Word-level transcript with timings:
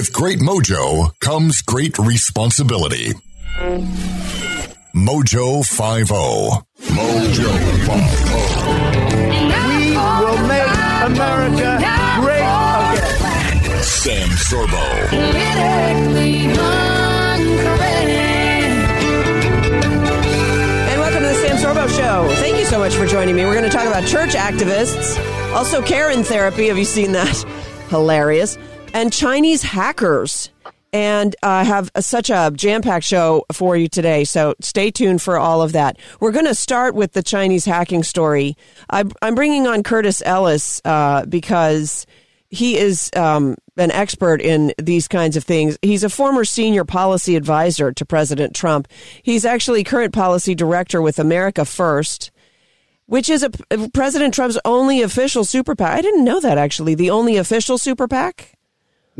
With 0.00 0.14
great 0.14 0.38
mojo 0.38 1.12
comes 1.20 1.60
great 1.60 1.98
responsibility. 1.98 3.12
Mojo 4.94 5.62
50. 5.62 6.14
Mojo 6.94 7.52
50. 7.84 8.00
We 9.76 9.92
will 10.24 10.40
make 10.48 10.72
America 11.04 11.84
great 12.18 12.40
again. 12.40 13.82
Sam 13.82 14.28
Sorbo. 14.48 14.84
And 20.88 20.98
welcome 20.98 21.20
to 21.20 21.28
the 21.28 21.34
Sam 21.34 21.56
Sorbo 21.58 21.86
Show. 21.94 22.34
Thank 22.36 22.56
you 22.58 22.64
so 22.64 22.78
much 22.78 22.94
for 22.94 23.04
joining 23.04 23.36
me. 23.36 23.44
We're 23.44 23.52
going 23.52 23.70
to 23.70 23.76
talk 23.76 23.86
about 23.86 24.08
church 24.08 24.30
activists, 24.30 25.18
also 25.54 25.82
Karen 25.82 26.24
therapy. 26.24 26.68
Have 26.68 26.78
you 26.78 26.86
seen 26.86 27.12
that? 27.12 27.36
Hilarious. 27.90 28.56
And 28.92 29.12
Chinese 29.12 29.62
hackers. 29.62 30.50
And 30.92 31.36
I 31.44 31.60
uh, 31.60 31.64
have 31.64 31.90
a, 31.94 32.02
such 32.02 32.30
a 32.30 32.50
jam 32.52 32.82
packed 32.82 33.04
show 33.04 33.44
for 33.52 33.76
you 33.76 33.88
today. 33.88 34.24
So 34.24 34.54
stay 34.60 34.90
tuned 34.90 35.22
for 35.22 35.38
all 35.38 35.62
of 35.62 35.72
that. 35.72 35.96
We're 36.18 36.32
going 36.32 36.46
to 36.46 36.54
start 36.54 36.96
with 36.96 37.12
the 37.12 37.22
Chinese 37.22 37.64
hacking 37.64 38.02
story. 38.02 38.56
I, 38.90 39.04
I'm 39.22 39.36
bringing 39.36 39.68
on 39.68 39.84
Curtis 39.84 40.20
Ellis 40.26 40.80
uh, 40.84 41.24
because 41.26 42.06
he 42.48 42.76
is 42.76 43.08
um, 43.14 43.54
an 43.76 43.92
expert 43.92 44.42
in 44.42 44.72
these 44.78 45.06
kinds 45.06 45.36
of 45.36 45.44
things. 45.44 45.78
He's 45.80 46.02
a 46.02 46.10
former 46.10 46.44
senior 46.44 46.84
policy 46.84 47.36
advisor 47.36 47.92
to 47.92 48.04
President 48.04 48.56
Trump. 48.56 48.88
He's 49.22 49.44
actually 49.44 49.84
current 49.84 50.12
policy 50.12 50.56
director 50.56 51.00
with 51.00 51.20
America 51.20 51.64
First, 51.64 52.32
which 53.06 53.30
is 53.30 53.44
a, 53.44 53.50
President 53.94 54.34
Trump's 54.34 54.58
only 54.64 55.02
official 55.02 55.44
super 55.44 55.76
PAC. 55.76 55.92
I 55.92 56.02
didn't 56.02 56.24
know 56.24 56.40
that 56.40 56.58
actually. 56.58 56.96
The 56.96 57.10
only 57.10 57.36
official 57.36 57.78
super 57.78 58.08
PAC. 58.08 58.56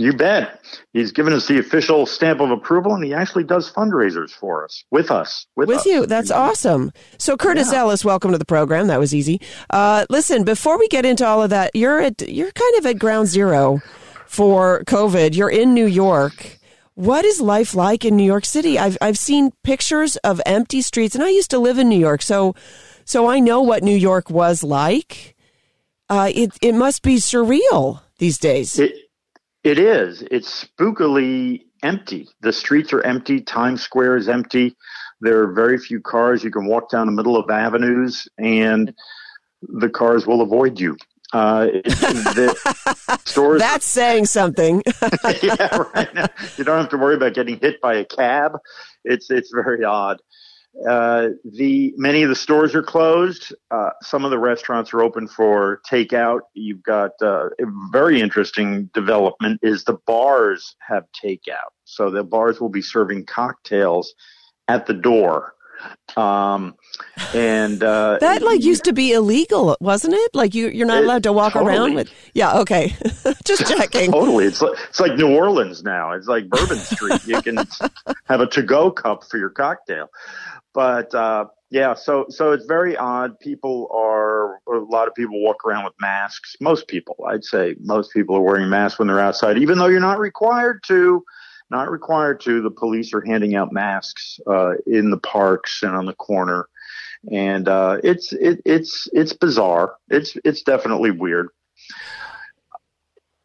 You 0.01 0.15
bet. 0.15 0.65
He's 0.95 1.12
given 1.12 1.34
us 1.34 1.47
the 1.47 1.59
official 1.59 2.06
stamp 2.06 2.41
of 2.41 2.51
approval, 2.51 2.95
and 2.95 3.05
he 3.05 3.12
actually 3.12 3.45
does 3.45 3.70
fundraisers 3.70 4.31
for 4.31 4.65
us, 4.65 4.83
with 4.91 5.11
us, 5.11 5.47
with, 5.57 5.69
with 5.69 5.81
us. 5.81 5.87
you. 5.87 6.07
That's 6.07 6.31
awesome. 6.31 6.91
So, 7.19 7.37
Curtis 7.37 7.70
yeah. 7.70 7.81
Ellis, 7.81 8.03
welcome 8.03 8.33
to 8.33 8.39
the 8.39 8.47
program. 8.47 8.87
That 8.87 8.98
was 8.98 9.15
easy. 9.15 9.42
Uh, 9.69 10.07
listen, 10.09 10.45
before 10.45 10.79
we 10.79 10.89
get 10.89 11.05
into 11.05 11.27
all 11.27 11.42
of 11.42 11.51
that, 11.51 11.77
you're 11.77 12.01
at 12.01 12.27
you're 12.27 12.51
kind 12.51 12.79
of 12.79 12.87
at 12.87 12.98
ground 12.98 13.29
zero 13.29 13.83
for 14.25 14.84
COVID. 14.84 15.37
You're 15.37 15.51
in 15.51 15.75
New 15.75 15.84
York. 15.84 16.57
What 16.95 17.27
is 17.27 17.39
life 17.39 17.75
like 17.75 18.03
in 18.03 18.17
New 18.17 18.25
York 18.25 18.47
City? 18.47 18.79
I've 18.79 18.97
I've 19.03 19.19
seen 19.19 19.53
pictures 19.64 20.17
of 20.25 20.41
empty 20.47 20.81
streets, 20.81 21.14
and 21.14 21.23
I 21.23 21.29
used 21.29 21.51
to 21.51 21.59
live 21.59 21.77
in 21.77 21.91
New 21.91 22.01
York, 22.01 22.23
so 22.23 22.55
so 23.05 23.29
I 23.29 23.39
know 23.39 23.61
what 23.61 23.83
New 23.83 23.95
York 23.97 24.31
was 24.31 24.62
like. 24.62 25.37
Uh, 26.09 26.31
it 26.35 26.57
it 26.62 26.75
must 26.75 27.03
be 27.03 27.17
surreal 27.17 28.01
these 28.17 28.39
days. 28.39 28.79
It, 28.79 28.95
it 29.64 29.78
is. 29.78 30.22
It's 30.30 30.64
spookily 30.64 31.62
empty. 31.83 32.28
The 32.41 32.53
streets 32.53 32.92
are 32.92 33.03
empty. 33.03 33.41
Times 33.41 33.83
Square 33.83 34.17
is 34.17 34.28
empty. 34.28 34.77
There 35.20 35.42
are 35.42 35.52
very 35.52 35.78
few 35.78 36.00
cars. 36.00 36.42
You 36.42 36.50
can 36.50 36.67
walk 36.67 36.90
down 36.90 37.07
the 37.07 37.12
middle 37.12 37.36
of 37.36 37.51
avenues 37.51 38.27
and 38.39 38.95
the 39.62 39.90
cars 39.90 40.27
will 40.27 40.40
avoid 40.40 40.80
you. 40.80 40.96
Uh, 41.33 41.68
stores. 43.24 43.61
That's 43.61 43.85
saying 43.85 44.27
something. 44.27 44.83
yeah, 45.42 45.85
right. 45.95 46.30
You 46.56 46.64
don't 46.64 46.79
have 46.79 46.89
to 46.89 46.96
worry 46.96 47.14
about 47.14 47.35
getting 47.35 47.61
hit 47.61 47.80
by 47.80 47.95
a 47.95 48.05
cab. 48.05 48.58
It's 49.05 49.30
it's 49.30 49.52
very 49.55 49.85
odd. 49.85 50.20
Uh, 50.89 51.31
the 51.45 51.92
many 51.97 52.23
of 52.23 52.29
the 52.29 52.36
stores 52.36 52.75
are 52.75 52.83
closed. 52.83 53.55
Uh, 53.70 53.91
some 54.03 54.25
of 54.25 54.31
the 54.31 54.39
restaurants 54.39 54.95
are 54.95 55.03
open 55.03 55.27
for 55.27 55.81
takeout. 55.89 56.41
You've 56.55 56.83
got 56.83 57.11
uh, 57.20 57.47
a 57.47 57.64
very 57.91 58.20
interesting 58.20 58.89
development 58.95 59.61
is 59.63 59.85
the 59.85 59.98
bars 60.07 60.77
have 60.86 61.05
takeout. 61.23 61.73
So 61.85 62.11
the 62.11 62.25
bars 62.25 62.61
will 62.61 62.69
be 62.69 62.83
serving 62.83 63.27
cocktails 63.27 64.14
at 64.69 64.86
the 64.86 64.95
door. 64.95 65.55
Um, 66.17 66.74
and 67.35 67.83
uh, 67.83 68.18
that 68.20 68.42
like 68.42 68.63
used 68.63 68.85
to 68.85 68.92
be 68.92 69.13
illegal, 69.13 69.77
wasn't 69.80 70.14
it? 70.14 70.35
Like 70.35 70.55
you, 70.55 70.68
you're 70.68 70.86
not 70.86 71.05
allowed 71.05 71.23
to 71.24 71.33
walk 71.33 71.52
totally. 71.52 71.77
around 71.77 71.95
with. 71.95 72.13
Yeah, 72.35 72.58
okay, 72.61 72.95
just 73.45 73.67
checking. 73.77 74.11
totally, 74.11 74.46
it's 74.46 74.61
like, 74.61 74.79
it's 74.89 75.01
like 75.01 75.17
New 75.17 75.35
Orleans 75.35 75.83
now. 75.83 76.13
It's 76.13 76.27
like 76.27 76.48
Bourbon 76.48 76.79
Street. 76.79 77.27
You 77.27 77.41
can 77.42 77.57
have 78.24 78.41
a 78.41 78.46
to-go 78.46 78.91
cup 78.91 79.24
for 79.30 79.39
your 79.39 79.51
cocktail. 79.51 80.08
But 80.73 81.14
uh, 81.14 81.46
yeah, 81.70 81.95
so 81.95 82.27
so 82.29 82.52
it's 82.52 82.67
very 82.67 82.97
odd. 82.97 83.39
People 83.41 83.89
are 83.92 84.57
a 84.74 84.85
lot 84.85 85.08
of 85.08 85.14
people 85.14 85.42
walk 85.42 85.64
around 85.64 85.85
with 85.85 85.95
masks. 86.01 86.57
Most 86.61 86.89
people, 86.89 87.17
I'd 87.29 87.45
say, 87.45 87.77
most 87.80 88.12
people 88.12 88.36
are 88.36 88.41
wearing 88.42 88.68
masks 88.68 88.98
when 88.98 89.08
they're 89.08 89.20
outside, 89.20 89.58
even 89.58 89.79
though 89.79 89.86
you're 89.86 90.01
not 90.01 90.18
required 90.18 90.83
to. 90.89 91.24
Not 91.70 91.91
required 91.91 92.41
to. 92.41 92.61
The 92.63 92.70
police 92.70 93.14
are 93.14 93.20
handing 93.20 93.55
out 93.55 93.73
masks 93.73 94.41
uh, 94.47 94.73
in 94.86 95.11
the 95.11 95.19
parks 95.19 95.83
and 95.83 95.95
on 95.95 96.07
the 96.07 96.14
corner, 96.14 96.69
and 97.31 97.69
uh, 97.69 97.98
it's 98.03 98.33
it, 98.33 98.61
it's 98.64 99.08
it's 99.13 99.33
bizarre. 99.33 99.95
It's 100.09 100.36
it's 100.45 100.63
definitely 100.63 101.13
weird. 101.13 101.48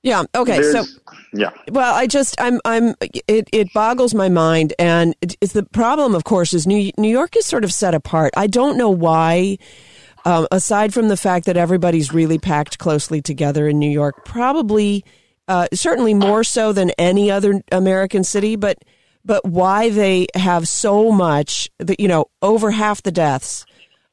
Yeah. 0.06 0.24
Okay. 0.35 0.62
There's, 0.62 0.94
so, 0.94 1.02
yeah. 1.34 1.50
Well, 1.72 1.96
I 1.96 2.06
just, 2.06 2.40
I'm, 2.40 2.62
I'm, 2.64 2.94
it, 3.28 3.50
it 3.52 3.74
boggles 3.74 4.14
my 4.14 4.30
mind, 4.30 4.75
and 4.78 5.16
it's 5.41 5.53
the 5.53 5.64
problem. 5.64 6.14
Of 6.14 6.24
course, 6.24 6.53
is 6.53 6.68
New 6.68 6.91
New 7.00 7.09
York 7.09 7.35
is 7.35 7.47
sort 7.47 7.64
of 7.64 7.74
set 7.74 7.96
apart. 7.96 8.31
I 8.38 8.46
don't 8.46 8.78
know 8.78 8.91
why. 8.91 9.58
Um, 10.24 10.47
aside 10.52 10.94
from 10.94 11.08
the 11.08 11.18
fact 11.18 11.47
that 11.47 11.58
everybody's 11.58 12.12
really 12.14 12.38
packed 12.38 12.78
closely 12.78 13.22
together 13.22 13.68
in 13.68 13.80
New 13.80 13.90
York, 13.90 14.25
probably, 14.25 15.06
uh, 15.47 15.67
certainly 15.73 16.13
more 16.13 16.44
so 16.44 16.73
than 16.73 16.91
any 16.91 17.29
other 17.29 17.61
American 17.72 18.23
city, 18.23 18.56
but, 18.56 18.78
but 19.23 19.45
why 19.45 19.89
they 19.89 20.28
have 20.35 20.67
so 20.67 21.11
much 21.11 21.69
that 21.79 22.00
you 22.00 22.07
know 22.07 22.25
over 22.41 22.72
half 22.72 23.03
the 23.03 23.11
deaths 23.11 23.66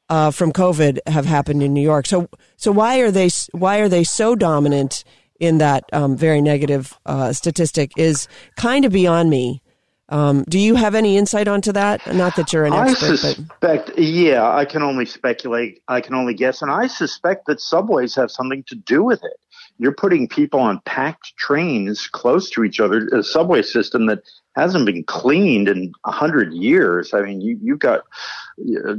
uh, 0.09 0.31
from 0.31 0.53
COVID 0.53 0.99
have 1.07 1.27
happened 1.27 1.63
in 1.63 1.73
New 1.73 1.83
York. 1.83 2.07
So, 2.07 2.29
so 2.57 2.73
why 2.73 2.99
are 2.99 3.11
they 3.11 3.31
why 3.53 3.79
are 3.79 3.89
they 3.89 4.05
so 4.05 4.35
dominant? 4.35 5.05
in 5.43 5.59
that 5.59 5.85
um, 5.93 6.17
very 6.17 6.41
negative 6.41 6.97
uh, 7.05 7.33
statistic 7.33 7.91
is 7.97 8.29
kind 8.57 8.85
of 8.85 8.93
beyond 8.93 9.29
me. 9.29 9.61
Um, 10.09 10.45
do 10.49 10.59
you 10.59 10.77
have 10.77 10.95
any 10.95 11.17
insight 11.17 11.49
onto 11.49 11.73
that? 11.73 12.01
Not 12.15 12.37
that 12.37 12.53
you're 12.53 12.65
an 12.65 12.73
expert. 12.73 13.07
I 13.07 13.17
suspect, 13.17 13.51
but. 13.61 13.99
yeah, 13.99 14.49
I 14.49 14.65
can 14.65 14.83
only 14.83 15.05
speculate. 15.05 15.83
I 15.89 16.01
can 16.01 16.15
only 16.15 16.35
guess, 16.35 16.63
and 16.63 16.71
I 16.71 16.87
suspect 16.87 17.47
that 17.47 17.61
subways 17.61 18.15
have 18.15 18.31
something 18.31 18.63
to 18.69 18.77
do 18.77 19.03
with 19.03 19.25
it. 19.25 19.41
You're 19.83 19.93
putting 19.93 20.29
people 20.29 20.61
on 20.61 20.81
packed 20.87 21.37
trains 21.37 22.07
close 22.07 22.49
to 22.51 22.63
each 22.63 22.79
other, 22.79 23.09
a 23.09 23.25
subway 23.25 23.63
system 23.63 24.07
that 24.07 24.21
hasn't 24.55 24.87
been 24.87 25.03
cleaned 25.05 25.69
in 25.69 25.93
a 26.05 26.13
hundred 26.13 26.53
years. 26.53 27.13
I 27.13 27.23
mean, 27.23 27.41
you 27.41 27.59
you 27.61 27.77
got 27.77 28.05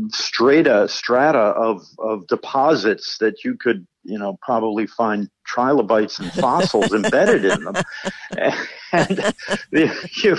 strata 0.09 0.88
strata 0.89 1.38
of 1.38 1.85
of 1.99 2.27
deposits 2.27 3.17
that 3.19 3.43
you 3.43 3.55
could 3.55 3.88
you 4.03 4.17
know 4.17 4.38
probably 4.41 4.88
find 4.88 5.29
trilobites 5.45 6.19
and 6.19 6.31
fossils 6.33 6.93
embedded 6.93 7.45
in 7.45 7.63
them, 7.63 7.75
and 8.91 9.34
you, 10.22 10.37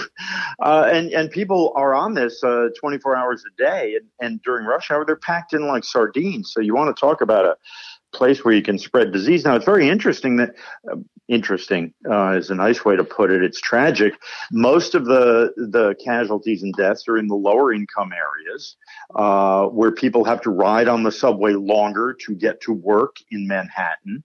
uh, 0.63 0.89
and 0.91 1.13
and 1.13 1.31
people 1.31 1.73
are 1.77 1.95
on 1.95 2.15
this 2.15 2.43
uh, 2.43 2.69
24 2.79 3.17
hours 3.17 3.45
a 3.47 3.63
day, 3.63 3.95
and, 3.95 4.07
and 4.21 4.43
during 4.43 4.67
rush 4.67 4.91
hour 4.91 5.05
they're 5.05 5.17
packed 5.17 5.53
in 5.53 5.67
like 5.67 5.85
sardines. 5.85 6.53
So 6.53 6.61
you 6.61 6.75
want 6.75 6.95
to 6.95 7.01
talk 7.01 7.21
about 7.21 7.45
a 7.45 7.57
place 8.15 8.45
where 8.45 8.55
you 8.55 8.63
can 8.63 8.79
spread 8.79 9.13
disease. 9.13 9.45
Now, 9.45 9.57
it's 9.57 9.65
very 9.65 9.89
interesting 9.89 10.37
that 10.37 10.55
uh, 10.91 10.97
interesting 11.29 11.93
uh, 12.11 12.33
is 12.33 12.51
a 12.51 12.55
nice 12.55 12.85
way 12.85 12.97
to 12.97 13.05
put 13.05 13.31
it. 13.31 13.43
It's 13.43 13.61
tragic. 13.61 14.15
Most 14.53 14.95
of 14.95 15.07
the 15.07 15.53
the 15.57 15.95
casualties 16.05 16.63
and 16.63 16.73
deaths 16.75 17.09
are 17.09 17.19
in 17.19 17.27
the 17.27 17.35
lower 17.35 17.73
income 17.73 18.13
areas 18.13 18.77
uh, 19.15 19.67
where 19.67 19.91
people 19.91 20.25
have 20.25 20.41
to 20.43 20.51
ride 20.51 20.89
on 20.89 21.03
the 21.03 21.13
subway 21.13 21.53
longer 21.53 22.17
to 22.27 22.35
get 22.35 22.61
to 22.63 22.73
work 22.73 23.17
in 23.31 23.47
Manhattan, 23.47 24.23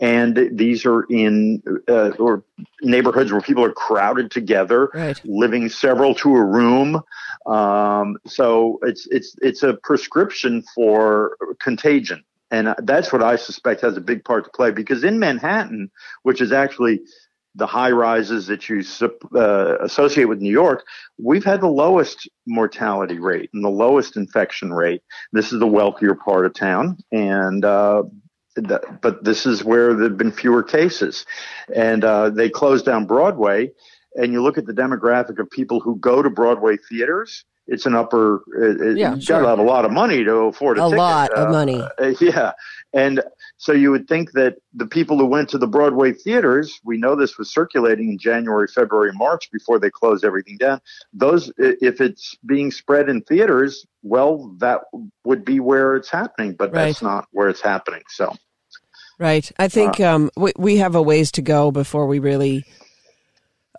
and 0.00 0.50
these 0.52 0.84
are 0.84 1.04
in 1.10 1.62
uh, 1.88 2.10
or 2.18 2.44
neighborhoods 2.82 3.32
where 3.32 3.40
people 3.40 3.64
are 3.64 3.72
crowded 3.72 4.30
together, 4.30 4.90
right. 4.94 5.20
living 5.24 5.68
several 5.68 6.14
to 6.16 6.34
a 6.36 6.44
room. 6.44 7.02
Um, 7.46 8.18
so 8.26 8.78
it's 8.82 9.06
it's 9.10 9.34
it's 9.40 9.62
a 9.62 9.74
prescription 9.74 10.62
for 10.74 11.36
contagion 11.60 12.24
and 12.52 12.74
that's 12.84 13.12
what 13.12 13.22
I 13.22 13.36
suspect 13.36 13.80
has 13.80 13.96
a 13.96 14.00
big 14.00 14.24
part 14.24 14.44
to 14.44 14.50
play 14.50 14.70
because 14.70 15.02
in 15.02 15.18
Manhattan, 15.18 15.90
which 16.22 16.40
is 16.40 16.52
actually 16.52 17.00
the 17.54 17.66
high 17.66 17.90
rises 17.90 18.46
that 18.46 18.68
you 18.68 18.82
uh, 19.34 19.78
associate 19.80 20.26
with 20.26 20.40
New 20.40 20.52
York, 20.52 20.84
we've 21.18 21.44
had 21.44 21.60
the 21.60 21.68
lowest 21.68 22.28
mortality 22.46 23.18
rate 23.18 23.50
and 23.52 23.64
the 23.64 23.70
lowest 23.70 24.16
infection 24.16 24.72
rate. 24.72 25.02
This 25.32 25.52
is 25.52 25.60
the 25.60 25.66
wealthier 25.66 26.14
part 26.14 26.46
of 26.46 26.54
town, 26.54 26.98
and 27.10 27.64
uh, 27.64 28.04
but 29.00 29.24
this 29.24 29.46
is 29.46 29.64
where 29.64 29.94
there've 29.94 30.16
been 30.16 30.32
fewer 30.32 30.62
cases, 30.62 31.24
and 31.74 32.04
uh, 32.04 32.30
they 32.30 32.50
closed 32.50 32.84
down 32.84 33.06
Broadway. 33.06 33.70
And 34.14 34.30
you 34.34 34.42
look 34.42 34.58
at 34.58 34.66
the 34.66 34.74
demographic 34.74 35.38
of 35.38 35.48
people 35.48 35.80
who 35.80 35.96
go 35.96 36.20
to 36.20 36.28
Broadway 36.28 36.76
theaters. 36.76 37.46
It's 37.68 37.86
an 37.86 37.94
upper. 37.94 38.42
It, 38.58 38.98
yeah, 38.98 39.14
you 39.14 39.20
sure. 39.20 39.36
got 39.38 39.42
to 39.42 39.48
have 39.48 39.58
a 39.58 39.62
lot 39.62 39.84
of 39.84 39.92
money 39.92 40.24
to 40.24 40.34
afford 40.34 40.78
a, 40.78 40.82
a 40.82 40.86
ticket. 40.86 40.98
lot 40.98 41.32
of 41.32 41.48
Uh, 41.48 41.52
money. 41.52 41.80
uh, 41.98 42.12
yeah, 42.20 42.52
and 42.92 43.22
so 43.56 43.72
you 43.72 43.92
would 43.92 44.08
think 44.08 44.32
that 44.32 44.56
the 44.74 44.86
people 44.86 45.16
who 45.16 45.26
went 45.26 45.48
to 45.50 45.58
the 45.58 45.68
Broadway 45.68 46.12
theaters, 46.12 46.80
we 46.84 46.98
know 46.98 47.14
this 47.14 47.38
was 47.38 47.52
circulating 47.52 48.10
in 48.10 48.18
January, 48.18 48.66
February, 48.66 49.12
March 49.14 49.48
before 49.52 49.78
they 49.78 49.90
closed 49.90 50.24
everything 50.24 50.56
down. 50.56 50.80
Those, 51.12 51.52
if 51.56 52.00
it's 52.00 52.36
being 52.44 52.72
spread 52.72 53.08
in 53.08 53.22
theaters, 53.22 53.86
well, 54.02 54.54
that 54.58 54.80
would 55.24 55.44
be 55.44 55.60
where 55.60 55.94
it's 55.94 56.10
happening, 56.10 56.54
but 56.54 56.72
that's 56.72 57.02
not 57.02 57.26
where 57.30 57.48
it's 57.48 57.60
happening. 57.60 58.02
So, 58.08 58.34
Right. 59.18 59.48
I 59.58 59.68
think 59.68 60.00
um, 60.00 60.30
we, 60.36 60.52
we 60.58 60.76
have 60.78 60.96
a 60.96 61.02
ways 61.02 61.30
to 61.32 61.42
go 61.42 61.70
before 61.70 62.06
we 62.08 62.18
really. 62.18 62.64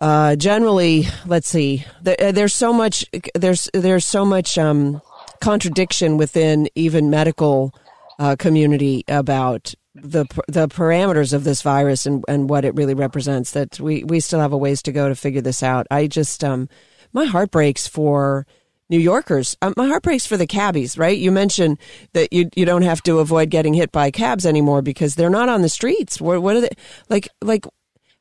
Uh, 0.00 0.34
generally, 0.36 1.06
let's 1.24 1.48
see. 1.48 1.84
There, 2.02 2.16
uh, 2.18 2.32
there's 2.32 2.54
so 2.54 2.72
much. 2.72 3.06
There's 3.34 3.70
there's 3.72 4.04
so 4.04 4.24
much 4.24 4.58
um, 4.58 5.00
contradiction 5.40 6.16
within 6.16 6.68
even 6.74 7.10
medical 7.10 7.74
uh, 8.18 8.36
community 8.36 9.04
about 9.06 9.74
the 9.94 10.24
the 10.48 10.66
parameters 10.66 11.32
of 11.32 11.44
this 11.44 11.62
virus 11.62 12.06
and, 12.06 12.24
and 12.26 12.50
what 12.50 12.64
it 12.64 12.74
really 12.74 12.94
represents. 12.94 13.52
That 13.52 13.78
we, 13.78 14.02
we 14.04 14.18
still 14.18 14.40
have 14.40 14.52
a 14.52 14.58
ways 14.58 14.82
to 14.82 14.92
go 14.92 15.08
to 15.08 15.14
figure 15.14 15.40
this 15.40 15.62
out. 15.62 15.86
I 15.90 16.08
just 16.08 16.42
um, 16.42 16.68
my 17.12 17.24
heart 17.24 17.52
breaks 17.52 17.86
for 17.86 18.46
New 18.90 18.98
Yorkers. 18.98 19.56
Um, 19.62 19.74
my 19.76 19.86
heart 19.86 20.02
breaks 20.02 20.26
for 20.26 20.36
the 20.36 20.46
cabbies. 20.46 20.98
Right? 20.98 21.16
You 21.16 21.30
mentioned 21.30 21.78
that 22.14 22.32
you 22.32 22.50
you 22.56 22.64
don't 22.64 22.82
have 22.82 23.02
to 23.04 23.20
avoid 23.20 23.48
getting 23.48 23.74
hit 23.74 23.92
by 23.92 24.10
cabs 24.10 24.44
anymore 24.44 24.82
because 24.82 25.14
they're 25.14 25.30
not 25.30 25.48
on 25.48 25.62
the 25.62 25.68
streets. 25.68 26.20
What 26.20 26.42
what 26.42 26.56
are 26.56 26.62
they 26.62 26.70
like 27.08 27.28
like? 27.40 27.64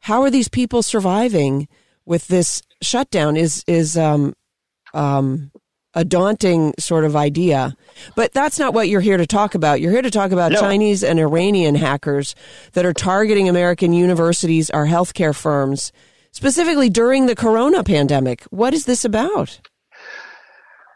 How 0.03 0.21
are 0.23 0.29
these 0.29 0.49
people 0.49 0.83
surviving 0.83 1.69
with 2.05 2.27
this 2.27 2.61
shutdown? 2.81 3.37
Is 3.37 3.63
is 3.67 3.97
um 3.97 4.33
um 4.93 5.51
a 5.93 6.03
daunting 6.03 6.73
sort 6.77 7.05
of 7.05 7.15
idea. 7.15 7.75
But 8.15 8.33
that's 8.33 8.59
not 8.59 8.73
what 8.73 8.89
you're 8.89 8.99
here 9.01 9.17
to 9.17 9.27
talk 9.27 9.55
about. 9.55 9.79
You're 9.79 9.91
here 9.91 10.01
to 10.01 10.11
talk 10.11 10.31
about 10.31 10.51
No. 10.51 10.59
Chinese 10.59 11.03
and 11.03 11.19
Iranian 11.19 11.75
hackers 11.75 12.35
that 12.73 12.85
are 12.85 12.93
targeting 12.93 13.47
American 13.47 13.93
universities, 13.93 14.69
our 14.71 14.87
healthcare 14.87 15.35
firms, 15.35 15.93
specifically 16.31 16.89
during 16.89 17.27
the 17.27 17.35
corona 17.35 17.83
pandemic. 17.83 18.43
What 18.49 18.73
is 18.73 18.85
this 18.85 19.05
about? 19.05 19.61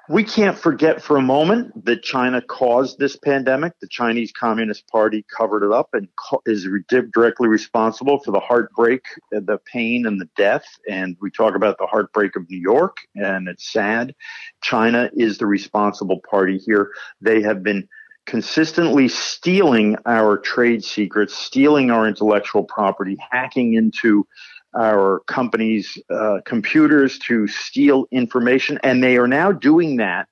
We 0.10 0.24
can't 0.24 0.58
forget 0.58 1.02
for 1.02 1.18
a 1.18 1.22
moment 1.22 1.86
that 1.86 2.02
China 2.02 2.42
caused 2.42 2.98
this 2.98 3.18
pandemic. 3.18 3.74
The 3.82 3.88
Chinese 3.88 4.32
Communist 4.32 4.88
Party 4.88 5.26
covered 5.36 5.66
it 5.66 5.74
up 5.74 5.90
and 5.94 6.08
is 6.46 6.68
directly 6.90 7.48
responsible 7.50 8.20
for 8.20 8.32
the 8.32 8.40
heartbreak, 8.40 9.02
uh, 9.36 9.42
the 9.44 9.60
pain, 9.72 10.06
and 10.06 10.20
the 10.20 10.30
death. 10.38 10.66
And 10.90 11.18
we 11.20 11.30
talk 11.30 11.56
about 11.56 11.78
the 11.78 11.88
heartbreak 11.88 12.36
of 12.36 12.50
New 12.50 12.60
York, 12.60 12.98
and 13.16 13.48
it's 13.48 13.72
sad. 13.72 14.16
China 14.62 15.10
is 15.14 15.38
the 15.38 15.46
responsible 15.46 16.22
party 16.30 16.58
here. 16.58 16.92
They 17.20 17.42
have 17.42 17.62
been 17.62 17.88
consistently 18.26 19.08
stealing 19.08 19.98
our 20.06 20.38
trade 20.38 20.84
secrets, 20.84 21.34
stealing 21.34 21.92
our 21.92 22.08
intellectual 22.08 22.64
property, 22.64 23.18
hacking 23.32 23.74
into 23.74 24.28
our 24.76 25.22
companies' 25.28 25.98
uh, 26.10 26.40
computers 26.46 27.20
to 27.20 27.48
steal 27.48 28.06
information, 28.12 28.80
and 28.84 29.04
they 29.04 29.18
are 29.18 29.28
now 29.28 29.52
doing 29.52 29.98
that 29.98 30.28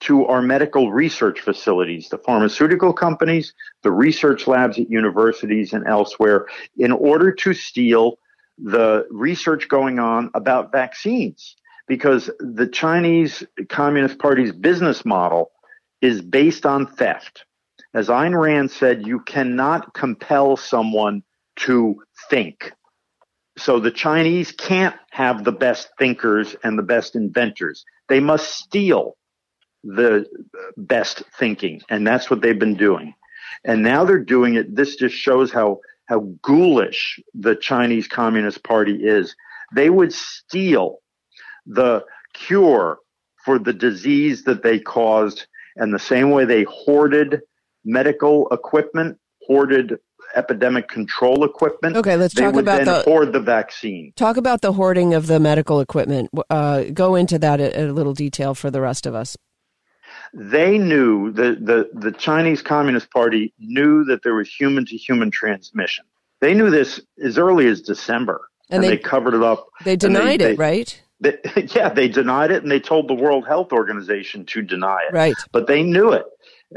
to 0.00 0.26
our 0.26 0.40
medical 0.40 0.92
research 0.92 1.40
facilities, 1.40 2.08
the 2.08 2.18
pharmaceutical 2.18 2.92
companies, 2.92 3.52
the 3.82 3.90
research 3.90 4.46
labs 4.46 4.78
at 4.78 4.88
universities 4.90 5.72
and 5.72 5.86
elsewhere, 5.88 6.46
in 6.76 6.92
order 6.92 7.32
to 7.32 7.52
steal 7.52 8.18
the 8.58 9.06
research 9.10 9.68
going 9.68 9.98
on 9.98 10.30
about 10.34 10.72
vaccines. 10.72 11.56
Because 11.88 12.30
the 12.38 12.66
Chinese 12.66 13.42
Communist 13.70 14.18
Party's 14.18 14.52
business 14.52 15.04
model 15.04 15.50
is 16.02 16.20
based 16.20 16.66
on 16.66 16.86
theft. 16.86 17.44
As 17.94 18.08
Ayn 18.08 18.38
Rand 18.38 18.70
said, 18.70 19.06
you 19.06 19.20
cannot 19.20 19.94
compel 19.94 20.56
someone 20.56 21.22
to 21.56 21.96
think. 22.28 22.72
So 23.58 23.80
the 23.80 23.90
Chinese 23.90 24.52
can't 24.52 24.94
have 25.10 25.44
the 25.44 25.52
best 25.52 25.88
thinkers 25.98 26.54
and 26.62 26.78
the 26.78 26.82
best 26.82 27.16
inventors. 27.16 27.84
They 28.08 28.20
must 28.20 28.50
steal 28.50 29.16
the 29.82 30.26
best 30.76 31.22
thinking. 31.38 31.80
And 31.88 32.06
that's 32.06 32.30
what 32.30 32.40
they've 32.40 32.58
been 32.58 32.76
doing. 32.76 33.14
And 33.64 33.82
now 33.82 34.04
they're 34.04 34.24
doing 34.24 34.54
it. 34.54 34.74
This 34.74 34.96
just 34.96 35.14
shows 35.14 35.50
how, 35.50 35.80
how 36.06 36.20
ghoulish 36.42 37.20
the 37.34 37.56
Chinese 37.56 38.06
Communist 38.06 38.62
Party 38.62 39.04
is. 39.04 39.34
They 39.74 39.90
would 39.90 40.12
steal 40.12 40.98
the 41.66 42.04
cure 42.34 42.98
for 43.44 43.58
the 43.58 43.72
disease 43.72 44.44
that 44.44 44.62
they 44.62 44.78
caused. 44.78 45.46
And 45.76 45.92
the 45.92 45.98
same 45.98 46.30
way 46.30 46.44
they 46.44 46.64
hoarded 46.64 47.40
medical 47.84 48.48
equipment, 48.50 49.18
hoarded 49.46 49.98
epidemic 50.38 50.88
control 50.88 51.44
equipment. 51.44 51.96
Okay, 51.96 52.16
let's 52.16 52.34
they 52.34 52.42
talk 52.42 52.54
would 52.54 52.64
about 52.64 52.78
then 52.78 52.86
the- 52.86 53.02
hoard 53.02 53.32
the 53.32 53.40
vaccine. 53.40 54.12
Talk 54.16 54.36
about 54.36 54.60
the 54.62 54.72
hoarding 54.72 55.12
of 55.14 55.26
the 55.26 55.38
medical 55.40 55.80
equipment. 55.80 56.30
Uh, 56.48 56.84
go 56.94 57.14
into 57.16 57.38
that 57.40 57.60
in 57.60 57.88
a 57.90 57.92
little 57.92 58.14
detail 58.14 58.54
for 58.54 58.70
the 58.70 58.80
rest 58.80 59.04
of 59.06 59.14
us. 59.14 59.36
They 60.32 60.78
knew 60.78 61.32
the, 61.32 61.56
the, 61.60 61.90
the 61.92 62.12
Chinese 62.12 62.62
Communist 62.62 63.10
Party 63.10 63.52
knew 63.58 64.04
that 64.04 64.22
there 64.22 64.34
was 64.34 64.48
human 64.52 64.84
to 64.86 64.96
human 64.96 65.30
transmission. 65.30 66.04
They 66.40 66.54
knew 66.54 66.70
this 66.70 67.00
as 67.22 67.36
early 67.38 67.66
as 67.66 67.80
December, 67.80 68.40
And 68.70 68.76
and, 68.76 68.84
they- 68.84 68.96
they, 68.96 69.02
covered 69.02 69.34
it 69.34 69.42
up. 69.42 69.66
They 69.84 69.96
denied 69.96 70.40
they- 70.40 70.52
it, 70.52 70.58
right? 70.58 71.02
they- 71.20 71.38
yeah, 71.74 71.88
they 71.88 72.08
denied 72.08 72.50
it, 72.52 72.62
and 72.62 72.70
they 72.70 72.80
told 72.80 73.08
the 73.08 73.14
World 73.14 73.46
Health 73.46 73.72
Organization 73.72 74.44
to 74.46 74.62
deny 74.62 74.98
it. 75.08 75.12
Right. 75.14 75.34
but 75.52 75.66
they 75.66 75.82
knew 75.82 76.12
it 76.12 76.24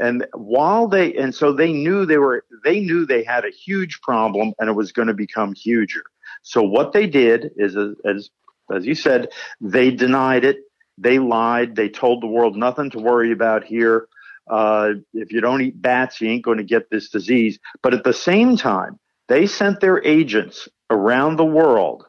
and 0.00 0.26
while 0.34 0.88
they 0.88 1.14
and 1.14 1.34
so 1.34 1.52
they 1.52 1.72
knew 1.72 2.06
they 2.06 2.18
were 2.18 2.44
they 2.64 2.80
knew 2.80 3.04
they 3.04 3.22
had 3.22 3.44
a 3.44 3.50
huge 3.50 4.00
problem 4.00 4.52
and 4.58 4.68
it 4.68 4.72
was 4.72 4.92
going 4.92 5.08
to 5.08 5.14
become 5.14 5.54
huger. 5.54 6.02
So 6.42 6.62
what 6.62 6.92
they 6.92 7.06
did 7.06 7.50
is 7.56 7.76
as 7.76 8.30
as, 8.74 8.86
you 8.86 8.94
said 8.94 9.28
they 9.60 9.90
denied 9.90 10.44
it. 10.44 10.60
They 10.96 11.18
lied. 11.18 11.76
They 11.76 11.88
told 11.90 12.22
the 12.22 12.26
world 12.26 12.56
nothing 12.56 12.90
to 12.90 12.98
worry 12.98 13.32
about 13.32 13.64
here. 13.64 14.08
Uh, 14.50 14.94
if 15.12 15.30
you 15.30 15.40
don't 15.40 15.62
eat 15.62 15.80
bats 15.80 16.20
you 16.20 16.28
ain't 16.28 16.44
going 16.44 16.58
to 16.58 16.64
get 16.64 16.90
this 16.90 17.10
disease. 17.10 17.58
But 17.82 17.94
at 17.94 18.04
the 18.04 18.14
same 18.14 18.56
time 18.56 18.98
they 19.28 19.46
sent 19.46 19.80
their 19.80 20.02
agents 20.04 20.68
around 20.90 21.36
the 21.36 21.44
world 21.44 22.06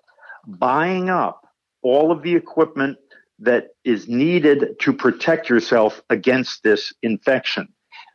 buying 0.48 1.10
up 1.10 1.48
all 1.82 2.12
of 2.12 2.24
the 2.24 2.36
equipment 2.36 2.98
that 3.44 3.70
is 3.84 4.08
needed 4.08 4.80
to 4.80 4.94
protect 4.94 5.50
yourself 5.50 6.02
against 6.10 6.64
this 6.64 6.94
infection. 7.04 7.68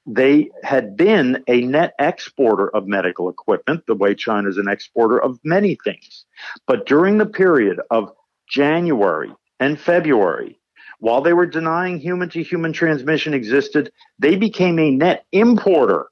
They 0.06 0.50
had 0.62 0.97
been 0.97 1.44
a 1.49 1.61
net 1.61 1.92
exporter 1.99 2.75
of 2.75 2.87
medical 2.87 3.28
equipment, 3.28 3.85
the 3.87 3.94
way 3.94 4.14
China 4.14 4.49
is 4.49 4.56
an 4.56 4.68
exporter 4.68 5.23
of 5.23 5.38
many 5.44 5.76
things. 5.85 6.25
But 6.66 6.87
during 6.87 7.18
the 7.18 7.26
period 7.26 7.78
of 7.90 8.12
January 8.49 9.30
and 9.61 9.78
February, 9.78 10.58
while 11.00 11.20
they 11.20 11.35
were 11.35 11.47
denying 11.47 11.99
human 11.99 12.30
to 12.30 12.42
human 12.42 12.73
transmission 12.73 13.35
existed, 13.35 13.92
they 14.18 14.37
became 14.37 14.78
a 14.78 14.90
net 14.90 15.26
importer 15.30 16.06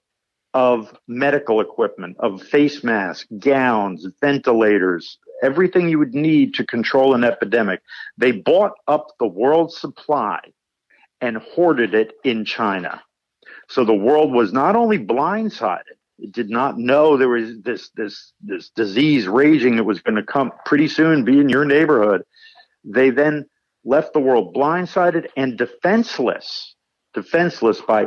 of 0.52 0.94
medical 1.08 1.60
equipment, 1.60 2.16
of 2.20 2.42
face 2.42 2.84
masks, 2.84 3.26
gowns, 3.38 4.06
ventilators, 4.20 5.18
everything 5.42 5.88
you 5.88 5.98
would 5.98 6.14
need 6.14 6.54
to 6.54 6.64
control 6.64 7.14
an 7.14 7.24
epidemic. 7.24 7.80
They 8.18 8.32
bought 8.32 8.72
up 8.86 9.08
the 9.18 9.26
world's 9.26 9.76
supply 9.76 10.40
and 11.20 11.38
hoarded 11.38 11.94
it 11.94 12.12
in 12.24 12.44
China. 12.44 13.02
So 13.68 13.84
the 13.84 13.94
world 13.94 14.32
was 14.32 14.52
not 14.52 14.76
only 14.76 14.98
blindsided, 14.98 15.96
it 16.18 16.32
did 16.32 16.48
not 16.48 16.78
know 16.78 17.16
there 17.16 17.28
was 17.28 17.60
this 17.62 17.90
this 17.90 18.32
this 18.42 18.70
disease 18.70 19.28
raging 19.28 19.76
that 19.76 19.84
was 19.84 20.00
going 20.00 20.14
to 20.14 20.22
come 20.22 20.50
pretty 20.64 20.88
soon 20.88 21.24
be 21.24 21.38
in 21.38 21.48
your 21.48 21.64
neighborhood. 21.64 22.22
They 22.84 23.10
then 23.10 23.46
left 23.84 24.12
the 24.12 24.20
world 24.20 24.54
blindsided 24.54 25.28
and 25.36 25.58
defenseless, 25.58 26.74
defenseless 27.12 27.80
by 27.80 28.06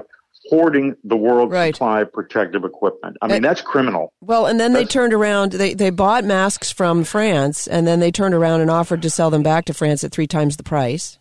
hoarding 0.50 0.96
the 1.04 1.16
world's 1.16 1.52
Right. 1.52 1.76
supply 1.76 2.02
of 2.02 2.12
protective 2.14 2.64
equipment. 2.64 3.18
I 3.22 3.28
mean, 3.28 3.36
And- 3.38 3.46
that's 3.46 3.62
criminal. 3.62 4.12
Well, 4.22 4.46
and 4.46 4.60
then 4.60 4.74
they 4.74 4.86
turned 4.86 5.14
around. 5.14 5.54
They 5.54 5.74
they 5.74 5.90
bought 5.90 6.24
masks 6.26 6.72
from 6.72 7.04
France, 7.04 7.68
and 7.68 7.86
then 7.88 8.00
they 8.00 8.12
turned 8.12 8.34
around 8.34 8.62
and 8.62 8.72
offered 8.72 9.02
to 9.04 9.10
sell 9.10 9.30
them 9.30 9.44
back 9.44 9.66
to 9.66 9.74
France 9.74 10.04
at 10.04 10.12
three 10.12 10.28
times 10.28 10.58
the 10.58 10.64
price. 10.64 11.20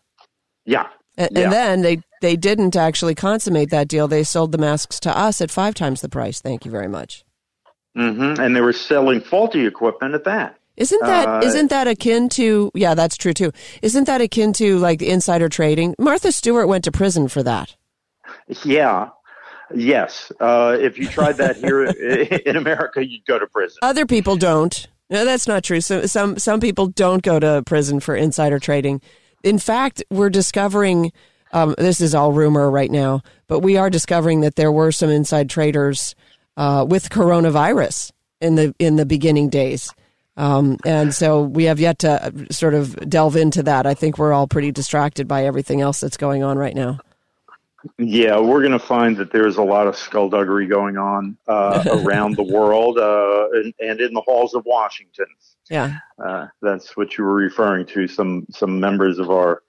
Yeah. 0.64 0.86
And, 1.16 1.30
Yeah. 1.32 1.44
and 1.44 1.52
then 1.52 1.82
they 1.82 2.02
they 2.20 2.34
didn't 2.36 2.74
actually 2.74 3.14
consummate 3.14 3.70
that 3.70 3.86
deal. 3.88 4.08
They 4.08 4.24
sold 4.24 4.50
the 4.52 4.58
masks 4.58 4.98
to 5.00 5.16
us 5.16 5.40
at 5.40 5.50
five 5.52 5.74
times 5.74 6.00
the 6.00 6.08
price. 6.08 6.40
Thank 6.40 6.64
you 6.64 6.70
very 6.70 6.88
much. 6.88 7.24
hmm 7.94 8.34
And 8.38 8.54
they 8.56 8.60
were 8.60 8.72
selling 8.72 9.20
faulty 9.20 9.66
equipment 9.66 10.14
at 10.14 10.24
that. 10.24 10.56
Isn't 10.76 11.00
that 11.04 11.26
Uh, 11.28 11.40
not 11.40 11.68
that 11.70 11.88
akin 11.88 12.28
to 12.30 12.70
yeah, 12.74 12.94
that's 12.94 13.16
true 13.16 13.32
too. 13.32 13.50
Isn't 13.82 14.04
that 14.04 14.20
akin 14.20 14.52
to 14.54 14.78
like 14.78 15.02
insider 15.02 15.48
trading? 15.48 15.94
Martha 15.98 16.30
Stewart 16.32 16.68
went 16.68 16.84
to 16.84 16.92
prison 16.92 17.26
for 17.28 17.42
that. 17.42 17.74
Yeah. 18.64 19.08
Yes. 19.74 20.32
Uh, 20.40 20.76
if 20.78 20.98
you 20.98 21.08
tried 21.08 21.36
that 21.38 21.56
here 21.56 21.84
in 22.46 22.56
America, 22.56 23.06
you'd 23.06 23.24
go 23.26 23.38
to 23.38 23.46
prison. 23.46 23.78
Other 23.82 24.06
people 24.06 24.36
don't. 24.36 24.86
No, 25.10 25.24
that's 25.24 25.48
not 25.48 25.64
true. 25.64 25.80
So 25.80 26.06
some 26.06 26.38
some 26.38 26.60
people 26.60 26.88
don't 26.88 27.22
go 27.22 27.38
to 27.38 27.62
prison 27.64 28.00
for 28.00 28.14
insider 28.14 28.58
trading. 28.58 29.00
In 29.42 29.58
fact, 29.58 30.02
we're 30.10 30.30
discovering 30.30 31.12
um, 31.52 31.74
this 31.78 32.00
is 32.00 32.14
all 32.14 32.32
rumor 32.32 32.70
right 32.70 32.90
now, 32.90 33.22
but 33.46 33.60
we 33.60 33.76
are 33.76 33.88
discovering 33.88 34.40
that 34.42 34.56
there 34.56 34.72
were 34.72 34.92
some 34.92 35.08
inside 35.08 35.48
traders 35.48 36.14
uh, 36.56 36.84
with 36.88 37.08
coronavirus 37.08 38.12
in 38.40 38.56
the 38.56 38.74
in 38.78 38.96
the 38.96 39.06
beginning 39.06 39.48
days. 39.48 39.92
Um, 40.36 40.76
and 40.84 41.12
so 41.12 41.42
we 41.42 41.64
have 41.64 41.80
yet 41.80 41.98
to 42.00 42.46
sort 42.50 42.74
of 42.74 42.94
delve 43.10 43.34
into 43.34 43.64
that. 43.64 43.86
I 43.86 43.94
think 43.94 44.18
we're 44.18 44.32
all 44.32 44.46
pretty 44.46 44.70
distracted 44.70 45.26
by 45.26 45.44
everything 45.44 45.80
else 45.80 45.98
that's 45.98 46.16
going 46.16 46.44
on 46.44 46.56
right 46.56 46.76
now. 46.76 47.00
Yeah, 47.98 48.38
we're 48.38 48.60
going 48.60 48.72
to 48.72 48.78
find 48.78 49.16
that 49.16 49.32
there's 49.32 49.56
a 49.56 49.62
lot 49.62 49.86
of 49.86 49.96
skullduggery 49.96 50.66
going 50.66 50.96
on 50.96 51.36
uh, 51.46 51.84
around 52.04 52.36
the 52.36 52.42
world 52.42 52.98
uh, 52.98 53.48
and, 53.52 53.74
and 53.80 54.00
in 54.00 54.12
the 54.12 54.20
halls 54.20 54.54
of 54.54 54.64
Washington. 54.66 55.26
Yeah. 55.70 55.98
Uh, 56.22 56.48
that's 56.62 56.96
what 56.96 57.16
you 57.16 57.24
were 57.24 57.34
referring 57.34 57.86
to. 57.86 58.08
Some 58.08 58.46
some 58.50 58.80
members 58.80 59.18
of 59.18 59.30
our 59.30 59.62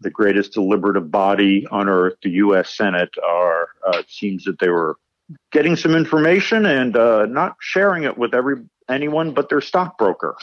the 0.00 0.10
greatest 0.10 0.52
deliberative 0.52 1.10
body 1.10 1.66
on 1.70 1.88
earth, 1.88 2.14
the 2.22 2.30
U.S. 2.30 2.76
Senate, 2.76 3.10
are 3.24 3.68
uh, 3.86 3.98
it 3.98 4.10
seems 4.10 4.44
that 4.44 4.58
they 4.58 4.68
were 4.68 4.96
getting 5.52 5.76
some 5.76 5.94
information 5.94 6.66
and 6.66 6.96
uh, 6.96 7.26
not 7.26 7.56
sharing 7.60 8.04
it 8.04 8.16
with 8.16 8.34
every 8.34 8.56
anyone 8.88 9.32
but 9.32 9.48
their 9.48 9.60
stockbroker. 9.60 10.36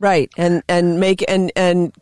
Right, 0.00 0.30
and 0.36 0.62
and 0.68 0.98
make 0.98 1.24
and 1.28 1.52
and 1.54 1.94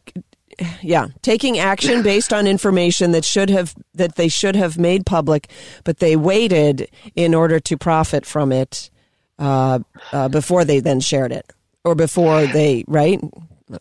yeah, 0.83 1.09
taking 1.23 1.59
action 1.59 2.02
based 2.05 2.33
on 2.33 2.47
information 2.47 3.12
that 3.12 3.25
should 3.25 3.50
have 3.50 3.75
that 3.95 4.17
they 4.17 4.29
should 4.29 4.57
have 4.57 4.79
made 4.79 5.07
public, 5.07 5.50
but 5.85 5.99
they 5.99 6.17
waited 6.17 6.88
in 7.14 7.35
order 7.35 7.61
to 7.61 7.76
profit 7.76 8.26
from 8.26 8.52
it 8.52 8.90
uh, 9.38 9.81
uh, 10.12 10.29
before 10.29 10.64
they 10.64 10.81
then 10.81 11.00
shared 11.00 11.33
it, 11.33 11.52
or 11.85 11.95
before 11.95 12.47
they 12.47 12.85
right. 12.87 13.21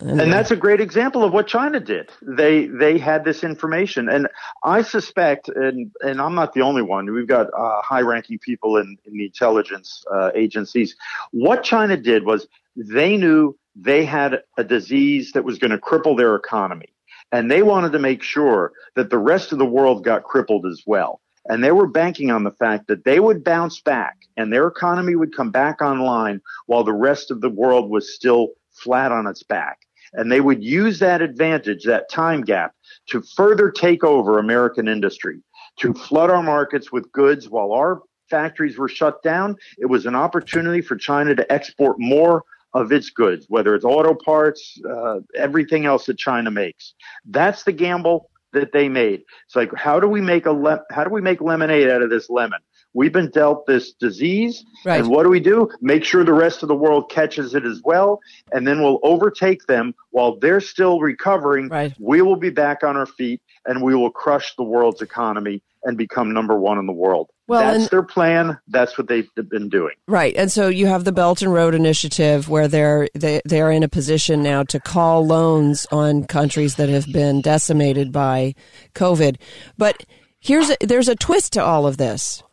And 0.02 0.32
that's 0.32 0.52
a 0.52 0.56
great 0.56 0.82
example 0.82 1.24
of 1.24 1.34
what 1.34 1.48
China 1.48 1.80
did. 1.80 2.12
They 2.22 2.68
they 2.68 3.00
had 3.00 3.26
this 3.26 3.44
information, 3.44 4.08
and 4.08 4.28
I 4.64 4.84
suspect, 4.84 5.50
and 5.50 5.92
and 6.02 6.22
I'm 6.22 6.36
not 6.36 6.54
the 6.54 6.62
only 6.62 6.84
one. 6.84 7.12
We've 7.12 7.28
got 7.28 7.48
uh, 7.58 7.82
high-ranking 7.82 8.38
people 8.40 8.78
in, 8.78 8.98
in 9.06 9.14
the 9.14 9.26
intelligence 9.26 10.04
uh, 10.14 10.30
agencies. 10.36 10.96
What 11.32 11.64
China 11.64 11.98
did 11.98 12.24
was 12.24 12.48
they 12.76 13.18
knew 13.18 13.58
they 13.76 14.06
had 14.06 14.42
a 14.58 14.64
disease 14.64 15.32
that 15.34 15.44
was 15.44 15.60
going 15.60 15.72
to 15.72 15.78
cripple 15.78 16.18
their 16.18 16.36
economy, 16.36 16.94
and 17.32 17.50
they 17.50 17.62
wanted 17.64 17.92
to 17.92 18.00
make 18.00 18.24
sure 18.24 18.72
that 18.96 19.10
the 19.10 19.18
rest 19.18 19.52
of 19.52 19.60
the 19.60 19.66
world 19.66 20.04
got 20.04 20.24
crippled 20.24 20.66
as 20.66 20.84
well. 20.86 21.22
And 21.48 21.64
they 21.64 21.72
were 21.72 21.88
banking 21.88 22.30
on 22.32 22.44
the 22.44 22.52
fact 22.52 22.88
that 22.88 23.06
they 23.06 23.20
would 23.20 23.44
bounce 23.44 23.82
back 23.82 24.18
and 24.38 24.54
their 24.54 24.68
economy 24.68 25.16
would 25.16 25.36
come 25.36 25.52
back 25.52 25.82
online 25.82 26.42
while 26.68 26.84
the 26.84 26.94
rest 26.94 27.32
of 27.32 27.42
the 27.42 27.50
world 27.50 27.90
was 27.90 28.14
still 28.14 28.50
flat 28.72 29.12
on 29.12 29.26
its 29.26 29.42
back. 29.44 29.80
And 30.14 30.32
they 30.32 30.42
would 30.42 30.64
use 30.64 31.00
that 31.00 31.22
advantage, 31.22 31.86
that 31.86 32.10
time 32.10 32.42
gap, 32.42 32.74
to 33.08 33.22
further 33.36 33.72
take 33.72 34.04
over 34.04 34.38
American 34.38 34.88
industry, 34.88 35.42
to 35.78 35.94
flood 35.94 36.30
our 36.30 36.44
markets 36.44 36.92
with 36.92 37.12
goods 37.12 37.50
while 37.50 37.72
our 37.72 38.02
factories 38.30 38.78
were 38.78 38.88
shut 38.88 39.22
down. 39.24 39.56
It 39.78 39.88
was 39.88 40.06
an 40.06 40.16
opportunity 40.16 40.82
for 40.82 40.96
China 40.96 41.36
to 41.36 41.52
export 41.52 41.98
more 42.00 42.44
of 42.74 42.92
its 42.92 43.10
goods, 43.10 43.46
whether 43.50 43.76
it's 43.76 43.86
auto 43.86 44.14
parts, 44.14 44.80
uh, 44.90 45.20
everything 45.36 45.86
else 45.86 46.06
that 46.06 46.18
China 46.18 46.52
makes. 46.52 46.94
That's 47.26 47.64
the 47.64 47.72
gamble 47.72 48.30
that 48.54 48.72
they 48.74 48.90
made. 48.90 49.22
It's 49.46 49.56
like, 49.56 49.72
how 49.76 50.00
do 50.00 50.08
we 50.08 50.22
make 50.22 50.46
a 50.46 50.52
le- 50.52 50.84
how 50.92 51.04
do 51.04 51.10
we 51.12 51.22
make 51.22 51.42
lemonade 51.42 51.90
out 51.90 52.02
of 52.02 52.10
this 52.10 52.30
lemon? 52.30 52.60
We've 52.94 53.14
been 53.14 53.30
dealt 53.30 53.68
this 53.68 53.92
disease, 53.94 54.66
Right. 54.84 55.00
and 55.00 55.10
what 55.10 55.22
do 55.24 55.30
we 55.30 55.40
do? 55.40 55.70
Make 55.80 56.04
sure 56.04 56.24
the 56.24 56.34
rest 56.34 56.64
of 56.64 56.70
the 56.70 56.76
world 56.76 57.12
catches 57.12 57.54
it 57.54 57.64
as 57.64 57.82
well, 57.84 58.20
and 58.52 58.68
then 58.68 58.82
we'll 58.82 59.00
overtake 59.04 59.68
them 59.68 59.94
while 60.10 60.40
they're 60.40 60.60
still 60.60 61.00
recovering. 61.00 61.68
Right. 61.70 61.94
We 62.00 62.24
will 62.24 62.36
be 62.36 62.50
back 62.50 62.84
on 62.84 62.98
our 62.98 63.06
feet, 63.06 63.42
and 63.66 63.84
we 63.84 63.94
will 63.94 64.10
crush 64.10 64.56
the 64.56 64.64
world's 64.64 65.04
economy 65.04 65.62
and 65.84 65.98
become 65.98 66.34
number 66.34 66.58
one 66.60 66.80
in 66.80 66.88
the 66.88 66.94
world. 66.94 67.30
Well, 67.50 67.62
That's 67.62 67.82
and- 67.82 67.90
their 67.90 68.04
plan. 68.04 68.60
That's 68.68 68.96
what 68.96 69.08
they've 69.08 69.28
been 69.34 69.70
doing. 69.70 69.96
Right, 70.08 70.36
and 70.38 70.52
so 70.52 70.68
you 70.68 70.86
have 70.86 71.04
the 71.04 71.12
Belt 71.12 71.42
and 71.42 71.52
Road 71.52 71.74
Initiative, 71.74 72.48
where 72.48 72.68
they're 72.68 73.10
they 73.16 73.42
they're 73.44 73.72
in 73.72 73.82
a 73.82 73.90
position 73.90 74.44
now 74.44 74.62
to 74.66 74.80
call 74.80 75.26
loans 75.26 75.88
on 75.92 76.26
countries 76.26 76.76
that 76.76 76.90
have 76.90 77.12
been 77.12 77.42
decimated 77.42 78.12
by 78.12 78.54
COVID. 78.94 79.38
But 79.80 80.06
here's 80.40 80.70
a, 80.70 80.78
there's 80.80 81.08
a 81.08 81.16
twist 81.16 81.54
to 81.54 81.64
all 81.64 81.88
of 81.88 81.98
this, 81.98 82.44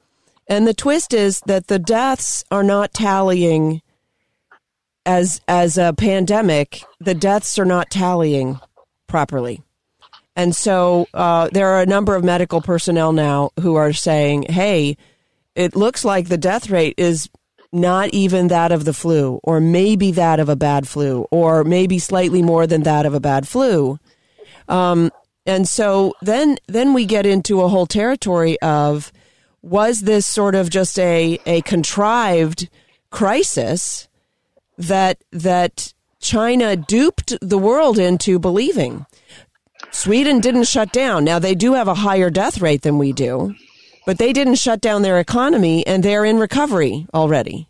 and 0.48 0.66
the 0.66 0.72
twist 0.72 1.12
is 1.12 1.42
that 1.44 1.66
the 1.66 1.78
deaths 1.78 2.42
are 2.50 2.64
not 2.64 2.94
tallying 2.94 3.82
as 5.04 5.42
as 5.46 5.76
a 5.76 5.92
pandemic. 5.92 6.82
The 7.00 7.14
deaths 7.14 7.58
are 7.58 7.66
not 7.66 7.90
tallying 7.90 8.60
properly. 9.06 9.60
And 10.36 10.54
so 10.54 11.08
uh, 11.14 11.48
there 11.50 11.68
are 11.68 11.80
a 11.80 11.86
number 11.86 12.14
of 12.14 12.22
medical 12.22 12.60
personnel 12.60 13.12
now 13.12 13.50
who 13.60 13.74
are 13.74 13.94
saying, 13.94 14.42
hey, 14.44 14.98
it 15.54 15.74
looks 15.74 16.04
like 16.04 16.28
the 16.28 16.36
death 16.36 16.68
rate 16.68 16.94
is 16.98 17.30
not 17.72 18.10
even 18.10 18.48
that 18.48 18.70
of 18.70 18.84
the 18.84 18.92
flu, 18.92 19.40
or 19.42 19.60
maybe 19.60 20.12
that 20.12 20.38
of 20.38 20.48
a 20.48 20.56
bad 20.56 20.86
flu, 20.86 21.26
or 21.30 21.64
maybe 21.64 21.98
slightly 21.98 22.42
more 22.42 22.66
than 22.66 22.82
that 22.82 23.06
of 23.06 23.14
a 23.14 23.20
bad 23.20 23.48
flu. 23.48 23.98
Um, 24.68 25.10
and 25.46 25.66
so 25.66 26.14
then, 26.20 26.58
then 26.68 26.92
we 26.92 27.06
get 27.06 27.24
into 27.24 27.62
a 27.62 27.68
whole 27.68 27.86
territory 27.86 28.60
of 28.60 29.12
was 29.62 30.02
this 30.02 30.26
sort 30.26 30.54
of 30.54 30.70
just 30.70 30.98
a, 30.98 31.40
a 31.46 31.60
contrived 31.62 32.68
crisis 33.10 34.06
that 34.78 35.18
that 35.32 35.92
China 36.20 36.76
duped 36.76 37.34
the 37.40 37.58
world 37.58 37.98
into 37.98 38.38
believing? 38.38 39.06
Sweden 39.96 40.40
didn't 40.40 40.64
shut 40.64 40.92
down. 40.92 41.24
Now 41.24 41.38
they 41.38 41.54
do 41.54 41.72
have 41.72 41.88
a 41.88 41.94
higher 41.94 42.28
death 42.28 42.60
rate 42.60 42.82
than 42.82 42.98
we 42.98 43.14
do, 43.14 43.54
but 44.04 44.18
they 44.18 44.34
didn't 44.34 44.56
shut 44.56 44.82
down 44.82 45.00
their 45.00 45.18
economy 45.18 45.86
and 45.86 46.02
they're 46.02 46.26
in 46.26 46.38
recovery 46.38 47.06
already. 47.14 47.66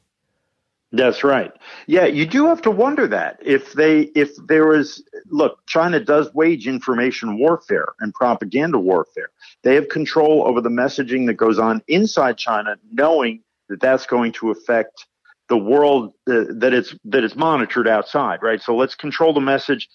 That's 0.91 1.23
right. 1.23 1.53
Yeah, 1.87 2.07
you 2.07 2.27
do 2.27 2.47
have 2.47 2.61
to 2.63 2.71
wonder 2.73 3.07
that 3.07 3.39
if 3.45 3.75
they 3.75 4.11
if 4.17 4.35
there 4.49 4.67
was 4.67 5.05
look, 5.27 5.65
China 5.67 6.01
does 6.01 6.29
wage 6.35 6.67
information 6.67 7.39
warfare 7.39 7.95
and 8.01 8.13
propaganda 8.13 8.81
warfare. 8.81 9.31
They 9.63 9.77
have 9.77 9.89
control 9.89 10.49
over 10.49 10.61
the 10.61 10.69
messaging 10.69 11.27
that 11.27 11.35
goes 11.35 11.61
on 11.61 11.81
inside 11.87 12.39
China, 12.39 12.77
knowing 12.91 13.45
that 13.69 13.81
that's 13.81 14.05
going 14.05 14.33
to 14.33 14.51
affect 14.51 15.07
the 15.49 15.57
world 15.57 16.13
uh, 16.29 16.43
that 16.59 16.75
it's 16.75 16.93
that 17.05 17.23
it's 17.23 17.37
monitored 17.37 17.87
outside, 17.87 18.43
right? 18.43 18.61
So 18.61 18.75
let's 18.75 18.97
control 18.97 19.33
the 19.33 19.41
message 19.41 19.89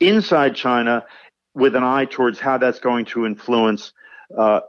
inside 0.00 0.54
China 0.54 1.04
with 1.54 1.76
an 1.76 1.84
eye 1.84 2.04
towards 2.04 2.40
how 2.40 2.58
that's 2.58 2.80
going 2.80 3.04
to 3.06 3.26
influence 3.26 3.92
uh, 4.36 4.60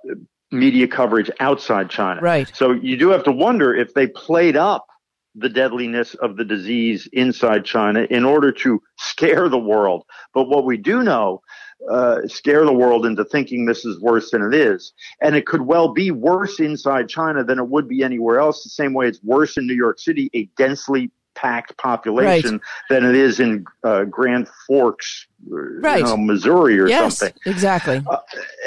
media 0.51 0.87
coverage 0.87 1.29
outside 1.39 1.89
China. 1.89 2.21
Right. 2.21 2.51
So 2.55 2.71
you 2.71 2.97
do 2.97 3.09
have 3.09 3.23
to 3.23 3.31
wonder 3.31 3.75
if 3.75 3.93
they 3.93 4.07
played 4.07 4.55
up 4.55 4.87
the 5.35 5.49
deadliness 5.49 6.13
of 6.15 6.37
the 6.37 6.45
disease 6.45 7.09
inside 7.11 7.65
China 7.65 8.07
in 8.09 8.23
order 8.23 8.51
to 8.51 8.81
scare 8.97 9.49
the 9.49 9.59
world. 9.59 10.05
But 10.33 10.45
what 10.45 10.63
we 10.63 10.77
do 10.77 11.03
know, 11.03 11.41
uh, 11.91 12.21
scare 12.27 12.63
the 12.63 12.73
world 12.73 13.05
into 13.05 13.25
thinking 13.25 13.65
this 13.65 13.83
is 13.83 13.99
worse 13.99 14.31
than 14.31 14.41
it 14.41 14.53
is. 14.53 14.93
And 15.21 15.35
it 15.35 15.45
could 15.45 15.61
well 15.61 15.93
be 15.93 16.09
worse 16.09 16.59
inside 16.59 17.09
China 17.09 17.43
than 17.43 17.59
it 17.59 17.67
would 17.67 17.89
be 17.89 18.01
anywhere 18.01 18.39
else, 18.39 18.63
the 18.63 18.69
same 18.69 18.93
way 18.93 19.07
it's 19.07 19.21
worse 19.23 19.57
in 19.57 19.67
New 19.67 19.75
York 19.75 19.99
City, 19.99 20.29
a 20.33 20.45
densely 20.57 21.11
population, 21.77 22.59
than 22.89 23.05
it 23.05 23.15
is 23.15 23.39
in 23.39 23.65
uh, 23.83 24.03
Grand 24.05 24.47
Forks, 24.67 25.27
Right. 25.47 25.99
you 25.99 26.03
know, 26.03 26.17
Missouri 26.17 26.79
or 26.79 26.87
yes, 26.87 27.19
something. 27.19 27.39
exactly. 27.45 28.03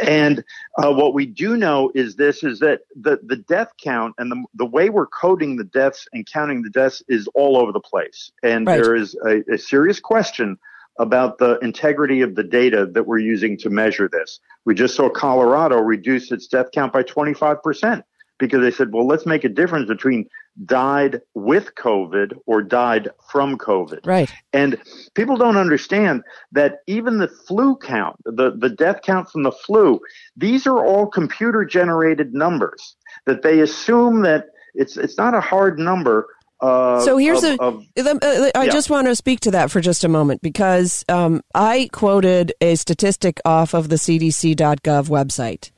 And 0.03 0.45
uh, 0.79 0.93
what 0.93 1.13
we 1.15 1.27
do 1.27 1.57
know 1.57 1.91
is 1.95 2.17
this: 2.17 2.45
is 2.45 2.61
that 2.61 2.83
the 2.95 3.19
the 3.25 3.37
death 3.37 3.73
count 3.83 4.15
and 4.19 4.31
the 4.31 4.45
the 4.55 4.67
way 4.67 4.91
we're 4.91 5.07
coding 5.07 5.57
the 5.57 5.65
deaths 5.65 6.07
and 6.13 6.25
counting 6.27 6.63
the 6.63 6.71
deaths 6.71 7.03
is 7.09 7.29
all 7.35 7.57
over 7.57 7.73
the 7.73 7.81
place, 7.81 8.31
and 8.43 8.67
Right. 8.67 8.83
there 8.83 8.95
is 8.95 9.17
a, 9.27 9.43
a 9.53 9.59
serious 9.59 9.99
question 10.01 10.59
about 11.01 11.39
the 11.39 11.59
integrity 11.61 12.23
of 12.23 12.35
the 12.35 12.43
data 12.43 12.85
that 12.87 13.05
we're 13.07 13.19
using 13.21 13.57
to 13.57 13.71
measure 13.71 14.09
this. 14.09 14.41
We 14.65 14.75
just 14.75 14.95
saw 14.97 15.09
Colorado 15.09 15.79
reduce 15.79 16.33
its 16.33 16.47
death 16.49 16.67
count 16.73 16.93
by 16.93 17.03
25 17.05 17.63
percent 17.63 18.05
because 18.39 18.61
they 18.61 18.71
said, 18.71 18.93
well, 18.93 19.07
let's 19.07 19.27
make 19.27 19.43
a 19.45 19.49
difference 19.49 19.89
between 19.89 20.29
died 20.65 21.21
with 21.35 21.75
COVID 21.77 22.33
or 22.47 22.63
died 22.63 23.09
from 23.31 23.57
COVID. 23.59 24.07
Right. 24.07 24.33
And 24.53 24.79
people 25.15 25.37
don't 25.37 25.57
understand 25.57 26.23
that 26.53 26.81
even 26.87 27.19
the 27.19 27.29
flu 27.29 27.77
count, 27.77 28.17
the, 28.25 28.51
the 28.57 28.71
death 28.71 29.03
count 29.03 29.31
from 29.31 29.43
the 29.45 29.53
flu, 29.53 30.01
these 30.37 30.67
are 30.67 30.85
all 30.85 31.07
computer 31.07 31.65
generated 31.65 32.35
numbers 32.35 32.97
that 33.27 33.43
they 33.43 33.61
assume 33.61 34.23
that 34.23 34.47
it's, 34.75 34.97
it's 34.97 35.17
not 35.17 35.35
a 35.35 35.41
hard 35.41 35.79
number 35.79 36.27
Uh, 36.61 37.01
So 37.01 37.19
here's 37.19 37.45
of, 37.45 37.61
a. 37.61 37.63
of- 37.63 37.85
uh, 37.97 38.51
I 38.55 38.65
yeah. 38.65 38.71
just 38.73 38.91
want 38.91 39.07
to 39.07 39.15
speak 39.15 39.39
to 39.41 39.53
that 39.53 39.71
for 39.71 39.81
just 39.81 40.03
a 40.03 40.09
moment 40.09 40.43
because 40.43 41.05
um, 41.09 41.41
I 41.55 41.89
quoted 41.93 42.53
a 42.61 42.75
statistic 42.75 43.41
off 43.45 43.75
of 43.75 43.89
the 43.89 43.97
CDC.gov 43.97 45.09
website. 45.09 45.71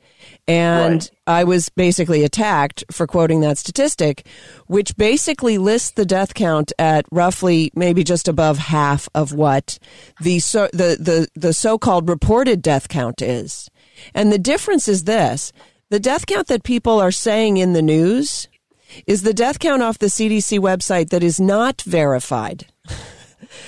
And 0.47 0.93
Right. 0.93 1.11
I 1.27 1.43
was 1.43 1.69
basically 1.69 2.23
attacked 2.23 2.83
for 2.91 3.07
quoting 3.07 3.41
that 3.41 3.57
statistic, 3.57 4.25
which 4.67 4.95
basically 4.97 5.57
lists 5.57 5.91
the 5.91 6.05
death 6.05 6.33
count 6.33 6.73
at 6.79 7.05
roughly 7.11 7.71
maybe 7.75 8.03
just 8.03 8.27
above 8.27 8.57
half 8.57 9.07
of 9.13 9.33
what 9.33 9.79
the 10.21 10.39
so, 10.39 10.67
the, 10.73 10.97
the, 10.99 11.27
the 11.35 11.53
so-called 11.53 12.09
reported 12.09 12.61
death 12.61 12.89
count 12.89 13.21
is. 13.21 13.69
And 14.13 14.31
the 14.31 14.39
difference 14.39 14.87
is 14.87 15.03
this: 15.03 15.51
the 15.89 15.99
death 15.99 16.25
count 16.25 16.47
that 16.47 16.63
people 16.63 16.99
are 16.99 17.11
saying 17.11 17.57
in 17.57 17.73
the 17.73 17.81
news 17.81 18.47
is 19.07 19.21
the 19.21 19.33
death 19.33 19.59
count 19.59 19.81
off 19.81 19.99
the 19.99 20.07
CDC 20.07 20.59
website 20.59 21.09
that 21.09 21.23
is 21.23 21.39
not 21.39 21.81
verified. 21.81 22.67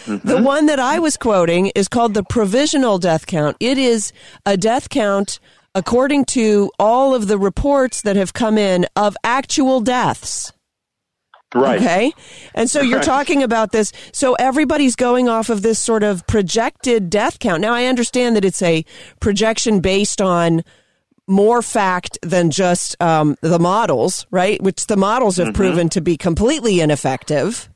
The 0.05 0.17
mm-hmm. 0.17 0.43
one 0.43 0.65
that 0.67 0.79
I 0.79 0.99
was 0.99 1.17
quoting 1.17 1.67
is 1.75 1.87
called 1.87 2.13
the 2.13 2.23
provisional 2.23 2.99
death 2.99 3.25
count. 3.25 3.57
It 3.59 3.77
is 3.77 4.13
a 4.45 4.55
death 4.57 4.89
count 4.89 5.39
according 5.75 6.25
to 6.25 6.71
all 6.79 7.15
of 7.15 7.27
the 7.27 7.37
reports 7.37 8.01
that 8.03 8.15
have 8.15 8.33
come 8.33 8.57
in 8.57 8.85
of 8.95 9.15
actual 9.23 9.79
deaths. 9.81 10.51
right. 11.55 11.79
Okay. 11.79 12.13
And 12.55 12.67
so 12.69 12.81
you're 12.81 12.97
Right. 12.97 13.05
talking 13.05 13.43
about 13.43 13.71
this. 13.71 13.91
So 14.11 14.33
everybody's 14.33 14.95
going 14.95 15.29
off 15.29 15.49
of 15.49 15.61
this 15.61 15.77
sort 15.77 16.01
of 16.03 16.25
projected 16.25 17.11
death 17.11 17.37
count. 17.37 17.61
Now, 17.61 17.73
I 17.73 17.85
understand 17.85 18.35
that 18.35 18.43
it's 18.43 18.61
a 18.63 18.83
projection 19.19 19.79
based 19.79 20.19
on 20.19 20.63
more 21.27 21.61
fact 21.61 22.17
than 22.23 22.49
just 22.49 22.99
um, 23.01 23.37
the 23.41 23.59
models, 23.59 24.25
right? 24.31 24.59
Which 24.63 24.87
the 24.87 24.97
models 24.97 25.37
have 25.37 25.53
proven 25.53 25.89
to 25.89 26.01
be 26.01 26.17
completely 26.17 26.79
ineffective. 26.81 27.69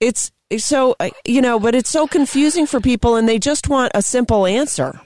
It's 0.00 0.32
so, 0.58 0.96
uh, 0.98 1.10
you 1.24 1.40
know, 1.40 1.60
but 1.60 1.74
it's 1.76 1.90
so 1.90 2.06
confusing 2.08 2.66
for 2.66 2.80
people 2.80 3.14
and 3.16 3.28
they 3.28 3.38
just 3.38 3.68
want 3.68 3.92
a 3.94 4.02
simple 4.02 4.44
answer. 4.44 5.00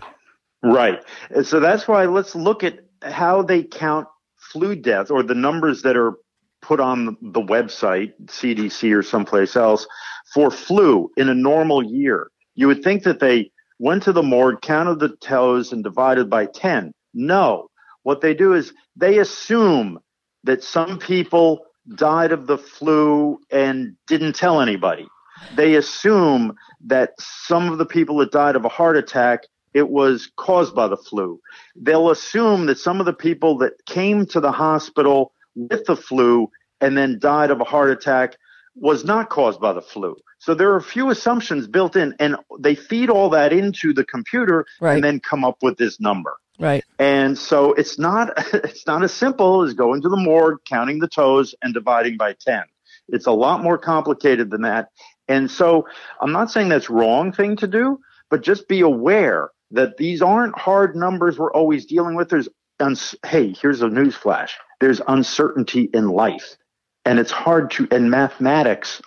Right. 0.62 1.02
So 1.42 1.60
that's 1.60 1.88
why 1.88 2.04
let's 2.06 2.34
look 2.34 2.62
at 2.62 2.80
how 3.02 3.42
they 3.42 3.64
count 3.64 4.06
flu 4.36 4.76
deaths 4.76 5.10
or 5.10 5.22
the 5.22 5.34
numbers 5.34 5.82
that 5.82 5.96
are 5.96 6.14
put 6.60 6.78
on 6.78 7.16
the- 7.20 7.40
website, 7.40 8.12
CDC 8.26 8.92
or 8.92 9.02
someplace 9.02 9.56
else, 9.56 9.86
for 10.32 10.50
flu 10.50 11.10
in 11.16 11.28
a 11.28 11.34
normal 11.34 11.82
year. 11.82 12.30
You 12.54 12.68
would 12.68 12.84
think 12.84 13.02
that 13.02 13.18
they 13.18 13.50
went 13.78 14.04
to 14.04 14.12
the 14.12 14.22
morgue, 14.22 14.60
counted 14.62 15.00
the 15.00 15.16
toes, 15.16 15.72
and 15.72 15.82
divided 15.82 16.30
by 16.30 16.46
10. 16.46 16.92
No. 17.14 17.68
What 18.04 18.20
they 18.20 18.34
do 18.34 18.52
is 18.54 18.72
they 18.96 19.18
assume 19.18 19.98
that 20.44 20.62
some 20.62 20.98
people 20.98 21.66
died 21.96 22.30
of 22.30 22.46
the 22.46 22.58
flu 22.58 23.38
and 23.50 23.96
didn't 24.06 24.34
tell 24.34 24.60
anybody. 24.60 25.08
They 25.56 25.74
assume 25.74 26.54
that 26.86 27.10
some 27.18 27.72
of 27.72 27.78
the 27.78 27.86
people 27.86 28.16
that 28.18 28.30
died 28.30 28.54
of 28.54 28.64
a 28.64 28.68
heart 28.68 28.96
attack 28.96 29.40
it 29.74 29.88
was 29.88 30.30
caused 30.36 30.74
by 30.74 30.88
the 30.88 30.96
flu. 30.96 31.40
They'll 31.76 32.10
assume 32.10 32.66
that 32.66 32.78
some 32.78 33.00
of 33.00 33.06
the 33.06 33.12
people 33.12 33.58
that 33.58 33.84
came 33.86 34.26
to 34.26 34.40
the 34.40 34.52
hospital 34.52 35.32
with 35.54 35.84
the 35.86 35.96
flu 35.96 36.50
and 36.80 36.96
then 36.96 37.18
died 37.18 37.50
of 37.50 37.60
a 37.60 37.64
heart 37.64 37.90
attack 37.90 38.36
was 38.74 39.04
not 39.04 39.28
caused 39.28 39.60
by 39.60 39.72
the 39.72 39.82
flu. 39.82 40.16
So 40.38 40.54
there 40.54 40.70
are 40.72 40.76
a 40.76 40.82
few 40.82 41.10
assumptions 41.10 41.66
built 41.68 41.94
in 41.94 42.14
and 42.18 42.36
they 42.58 42.74
feed 42.74 43.10
all 43.10 43.30
that 43.30 43.52
into 43.52 43.92
the 43.92 44.04
computer 44.04 44.66
Right. 44.80 44.94
and 44.94 45.04
then 45.04 45.20
come 45.20 45.44
up 45.44 45.58
with 45.62 45.76
this 45.76 46.00
number. 46.00 46.34
Right. 46.58 46.84
And 46.98 47.38
so 47.38 47.72
it's 47.74 47.98
not 47.98 48.32
it's 48.54 48.86
not 48.86 49.02
as 49.02 49.12
simple 49.12 49.62
as 49.62 49.74
going 49.74 50.02
to 50.02 50.08
the 50.08 50.16
morgue, 50.16 50.58
counting 50.68 50.98
the 50.98 51.08
toes, 51.08 51.54
and 51.62 51.72
dividing 51.74 52.16
by 52.16 52.34
ten. 52.40 52.62
It's 53.08 53.26
a 53.26 53.32
lot 53.32 53.62
more 53.62 53.78
complicated 53.78 54.50
than 54.50 54.62
that. 54.62 54.88
And 55.28 55.50
so 55.50 55.86
I'm 56.20 56.32
not 56.32 56.50
saying 56.50 56.68
that's 56.68 56.90
wrong 56.90 57.32
thing 57.32 57.56
to 57.56 57.66
do, 57.66 57.98
but 58.30 58.42
just 58.42 58.68
be 58.68 58.80
aware 58.80 59.50
that 59.72 59.96
these 59.96 60.22
aren't 60.22 60.58
hard 60.58 60.96
numbers 60.96 61.38
we're 61.38 61.52
always 61.52 61.86
dealing 61.86 62.14
with. 62.14 62.28
There's 62.28 62.48
uns- 62.80 63.14
hey, 63.26 63.52
here's 63.52 63.82
a 63.82 63.88
news 63.88 64.14
flash. 64.14 64.58
There's 64.80 65.00
uncertainty 65.06 65.90
in 65.92 66.08
life, 66.08 66.56
and 67.04 67.18
it's 67.18 67.30
hard 67.30 67.70
to. 67.72 67.88
And 67.90 68.10
mathematics 68.10 69.02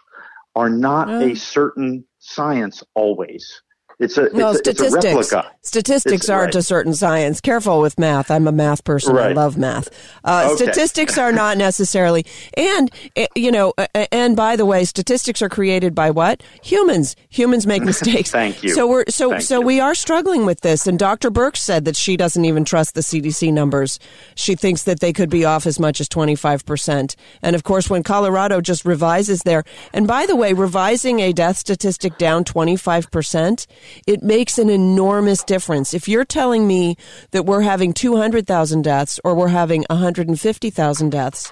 are 0.55 0.69
not 0.69 1.09
a 1.09 1.31
mm. 1.31 1.37
certain 1.37 2.05
science 2.19 2.83
always. 2.93 3.61
It's 3.97 4.17
a 4.17 4.29
No, 4.33 4.51
it's, 4.51 4.67
a, 4.67 4.71
it's 4.71 4.81
a 4.81 4.89
statistics. 4.91 5.33
Statistics 5.61 6.13
It's- 6.25 6.29
aren't 6.29 6.53
right. 6.55 6.59
a 6.59 6.63
certain 6.63 6.93
science. 6.93 7.39
Careful 7.39 7.79
with 7.79 7.97
math. 7.97 8.29
I'm 8.29 8.47
a 8.47 8.51
math 8.51 8.83
person. 8.83 9.17
I 9.17 9.29
love 9.31 9.57
math. 9.57 9.87
Uh, 10.23 10.49
Okay. 10.51 10.65
Statistics 10.65 11.17
are 11.17 11.31
not 11.31 11.57
necessarily, 11.57 12.25
and 12.57 12.91
eh, 13.15 13.27
you 13.35 13.51
know, 13.51 13.73
eh, 13.77 14.05
and 14.11 14.35
by 14.35 14.55
the 14.57 14.65
way, 14.65 14.83
statistics 14.85 15.41
are 15.41 15.49
created 15.49 15.95
by 15.95 16.11
what? 16.11 16.43
Humans. 16.63 17.15
Humans 17.29 17.65
make 17.65 17.83
mistakes. 17.93 18.31
Thank 18.31 18.63
you. 18.63 18.69
So 18.75 18.85
we're 18.87 19.05
so 19.09 19.29
Thank 19.31 19.41
so 19.43 19.59
you. 19.61 19.65
we 19.65 19.79
are 19.79 19.95
struggling 19.95 20.45
with 20.45 20.61
this. 20.61 20.87
And 20.87 20.99
Dr. 20.99 21.31
Birx 21.31 21.57
said 21.57 21.85
that 21.85 21.95
she 21.95 22.17
doesn't 22.17 22.43
even 22.45 22.65
trust 22.65 22.95
the 22.95 23.01
CDC 23.01 23.51
numbers. 23.53 23.97
She 24.35 24.55
thinks 24.55 24.83
that 24.83 24.99
they 24.99 25.13
could 25.13 25.29
be 25.29 25.45
off 25.45 25.65
as 25.65 25.79
much 25.79 25.99
as 26.01 26.09
25 26.09 26.65
percent. 26.65 27.15
And 27.41 27.55
of 27.55 27.63
course, 27.63 27.89
when 27.89 28.03
Colorado 28.03 28.59
just 28.61 28.83
revises 28.85 29.41
their, 29.43 29.63
and 29.93 30.05
by 30.05 30.25
the 30.25 30.35
way, 30.35 30.53
revising 30.53 31.21
a 31.21 31.31
death 31.33 31.57
statistic 31.57 32.17
down 32.17 32.43
25 32.43 33.09
percent, 33.09 33.67
it 34.07 34.23
makes 34.23 34.57
an 34.57 34.69
enormous 34.69 35.43
difference. 35.43 35.93
If 35.93 36.07
you're 36.07 36.25
telling 36.25 36.67
me 36.67 36.97
that 37.31 37.45
we're 37.45 37.61
having 37.61 37.93
200,000 37.93 38.81
deaths 38.83 39.19
or 39.23 39.35
we're 39.35 39.47
having 39.49 39.85
150,000 39.89 41.09
deaths, 41.09 41.51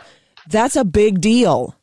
that's 0.50 0.76
a 0.76 0.86
big 0.86 1.22
deal. 1.22 1.76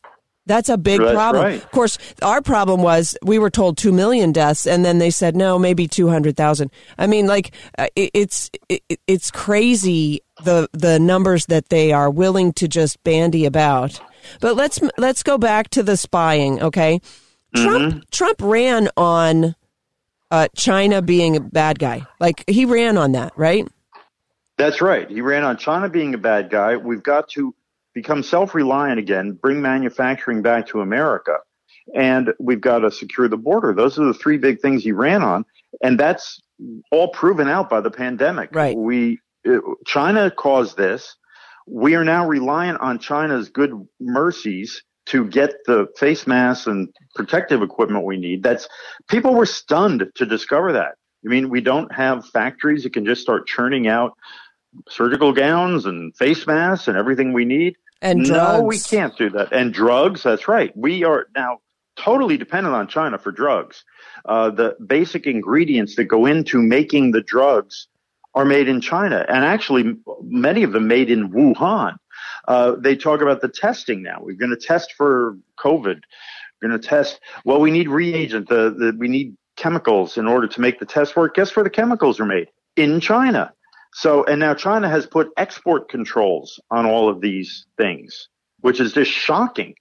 That's 0.46 0.68
a 0.68 0.78
big 0.78 1.00
That's 1.00 1.12
problem. 1.12 1.44
right. 1.44 1.62
Of 1.62 1.70
course, 1.70 1.96
our 2.22 2.42
problem 2.42 2.82
was 2.82 3.16
we 3.22 3.38
were 3.38 3.50
told 3.50 3.76
2 3.76 3.92
million 3.92 4.32
deaths 4.32 4.66
and 4.66 4.84
then 4.84 4.98
they 4.98 5.10
said 5.10 5.36
no, 5.36 5.58
maybe 5.58 5.86
200,000. 5.86 6.70
I 6.98 7.06
mean 7.06 7.26
like 7.26 7.52
uh, 7.78 7.86
it, 7.94 8.10
it's 8.14 8.50
it, 8.68 8.82
it's 9.06 9.30
crazy 9.30 10.22
the 10.42 10.68
the 10.72 10.98
numbers 10.98 11.46
that 11.46 11.68
they 11.68 11.92
are 11.92 12.10
willing 12.10 12.52
to 12.54 12.66
just 12.66 13.02
bandy 13.04 13.44
about. 13.44 14.00
But 14.40 14.56
let's 14.56 14.80
let's 14.98 15.22
go 15.22 15.38
back 15.38 15.68
to 15.70 15.82
the 15.82 15.96
spying, 15.96 16.60
okay? 16.62 17.00
Trump 17.54 18.10
Trump 18.10 18.40
ran 18.40 18.88
on 18.96 19.54
uh, 20.30 20.48
China 20.54 21.02
being 21.02 21.36
a 21.36 21.40
bad 21.40 21.78
guy. 21.78 22.06
Like 22.18 22.48
he 22.48 22.64
ran 22.64 22.96
on 22.96 23.12
that, 23.12 23.32
right? 23.36 23.66
That's 24.58 24.80
right. 24.80 25.08
He 25.08 25.20
ran 25.22 25.42
on 25.44 25.56
China 25.56 25.88
being 25.88 26.14
a 26.14 26.18
bad 26.18 26.50
guy. 26.50 26.76
We've 26.76 27.02
got 27.02 27.28
to 27.30 27.54
become 27.94 28.22
self 28.22 28.54
reliant 28.54 28.98
again, 28.98 29.32
bring 29.32 29.62
manufacturing 29.62 30.42
back 30.42 30.68
to 30.68 30.80
America, 30.80 31.36
and 31.94 32.32
we've 32.38 32.60
got 32.60 32.80
to 32.80 32.90
secure 32.90 33.28
the 33.28 33.36
border. 33.36 33.72
Those 33.72 33.98
are 33.98 34.04
the 34.04 34.14
three 34.14 34.38
big 34.38 34.60
things 34.60 34.84
he 34.84 34.92
ran 34.92 35.22
on. 35.22 35.44
And 35.82 35.98
that's 35.98 36.40
all 36.90 37.08
proven 37.08 37.48
out 37.48 37.70
by 37.70 37.80
the 37.80 37.90
pandemic. 37.90 38.50
Right. 38.52 38.76
We, 38.76 39.20
it, 39.44 39.62
China 39.86 40.30
caused 40.30 40.76
this. 40.76 41.16
We 41.66 41.94
are 41.94 42.04
now 42.04 42.26
reliant 42.26 42.80
on 42.80 42.98
China's 42.98 43.48
good 43.48 43.72
mercies 44.00 44.82
to 45.10 45.24
get 45.26 45.52
the 45.66 45.88
face 45.96 46.26
masks 46.26 46.66
and 46.66 46.88
protective 47.14 47.62
equipment 47.62 48.04
we 48.04 48.16
need. 48.16 48.42
That's 48.42 48.68
people 49.08 49.34
were 49.34 49.46
stunned 49.46 50.08
to 50.14 50.26
discover 50.26 50.72
that. 50.72 50.94
I 51.24 51.28
mean, 51.28 51.50
we 51.50 51.60
don't 51.60 51.92
have 51.92 52.26
factories 52.28 52.84
that 52.84 52.92
can 52.92 53.04
just 53.04 53.20
start 53.20 53.46
churning 53.46 53.88
out 53.88 54.16
surgical 54.88 55.32
gowns 55.32 55.84
and 55.84 56.16
face 56.16 56.46
masks 56.46 56.88
and 56.88 56.96
everything 56.96 57.32
we 57.32 57.44
need. 57.44 57.76
And 58.02 58.26
no, 58.28 58.62
we 58.62 58.78
can't 58.78 59.16
do 59.18 59.28
that. 59.30 59.52
And 59.52 59.74
drugs, 59.74 60.22
that's 60.22 60.48
right. 60.48 60.74
We 60.76 61.04
are 61.04 61.26
now 61.34 61.58
totally 61.96 62.38
dependent 62.38 62.74
on 62.74 62.88
China 62.88 63.18
for 63.18 63.32
drugs. 63.32 63.84
Uh, 64.24 64.50
the 64.50 64.76
basic 64.86 65.26
ingredients 65.26 65.96
that 65.96 66.04
go 66.04 66.24
into 66.24 66.62
making 66.62 67.10
the 67.10 67.20
drugs 67.20 67.88
are 68.34 68.44
made 68.44 68.68
in 68.68 68.80
China, 68.80 69.26
and 69.28 69.44
actually 69.44 69.96
many 70.22 70.62
of 70.62 70.72
them 70.72 70.86
made 70.86 71.10
in 71.10 71.30
Wuhan. 71.30 71.96
Uh, 72.50 72.74
they 72.80 72.96
talk 72.96 73.20
about 73.20 73.40
the 73.40 73.48
testing 73.48 74.02
now. 74.02 74.18
We're 74.20 74.34
going 74.34 74.50
to 74.50 74.56
test 74.56 74.94
for 74.94 75.38
COVID. 75.56 76.00
We're 76.60 76.68
going 76.68 76.80
to 76.80 76.88
test. 76.88 77.20
Well, 77.44 77.60
we 77.60 77.70
need 77.70 77.88
reagent. 77.88 78.48
The, 78.48 78.74
the 78.76 78.96
we 78.98 79.06
need 79.06 79.36
chemicals 79.54 80.18
in 80.18 80.26
order 80.26 80.48
to 80.48 80.60
make 80.60 80.80
the 80.80 80.84
test 80.84 81.14
work. 81.14 81.36
Guess 81.36 81.54
where 81.54 81.62
the 81.62 81.70
chemicals 81.70 82.18
are 82.18 82.26
made? 82.26 82.48
In 82.74 82.98
China. 82.98 83.52
So, 83.94 84.24
and 84.24 84.40
now 84.40 84.54
China 84.54 84.88
has 84.88 85.06
put 85.06 85.28
export 85.36 85.88
controls 85.88 86.58
on 86.72 86.86
all 86.86 87.08
of 87.08 87.20
these 87.20 87.66
things, 87.76 88.28
which 88.62 88.80
is 88.80 88.94
just 88.94 89.12
shocking. 89.12 89.76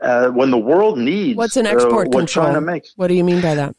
Uh, 0.00 0.28
when 0.28 0.50
the 0.50 0.58
world 0.58 0.98
needs 0.98 1.36
What's 1.36 1.58
an 1.58 1.66
uh, 1.66 1.72
export 1.72 2.08
what 2.08 2.20
control? 2.20 2.46
China 2.46 2.60
makes, 2.62 2.94
What 2.96 3.08
do 3.08 3.14
you 3.14 3.24
mean 3.24 3.42
by 3.42 3.54
that? 3.54 3.74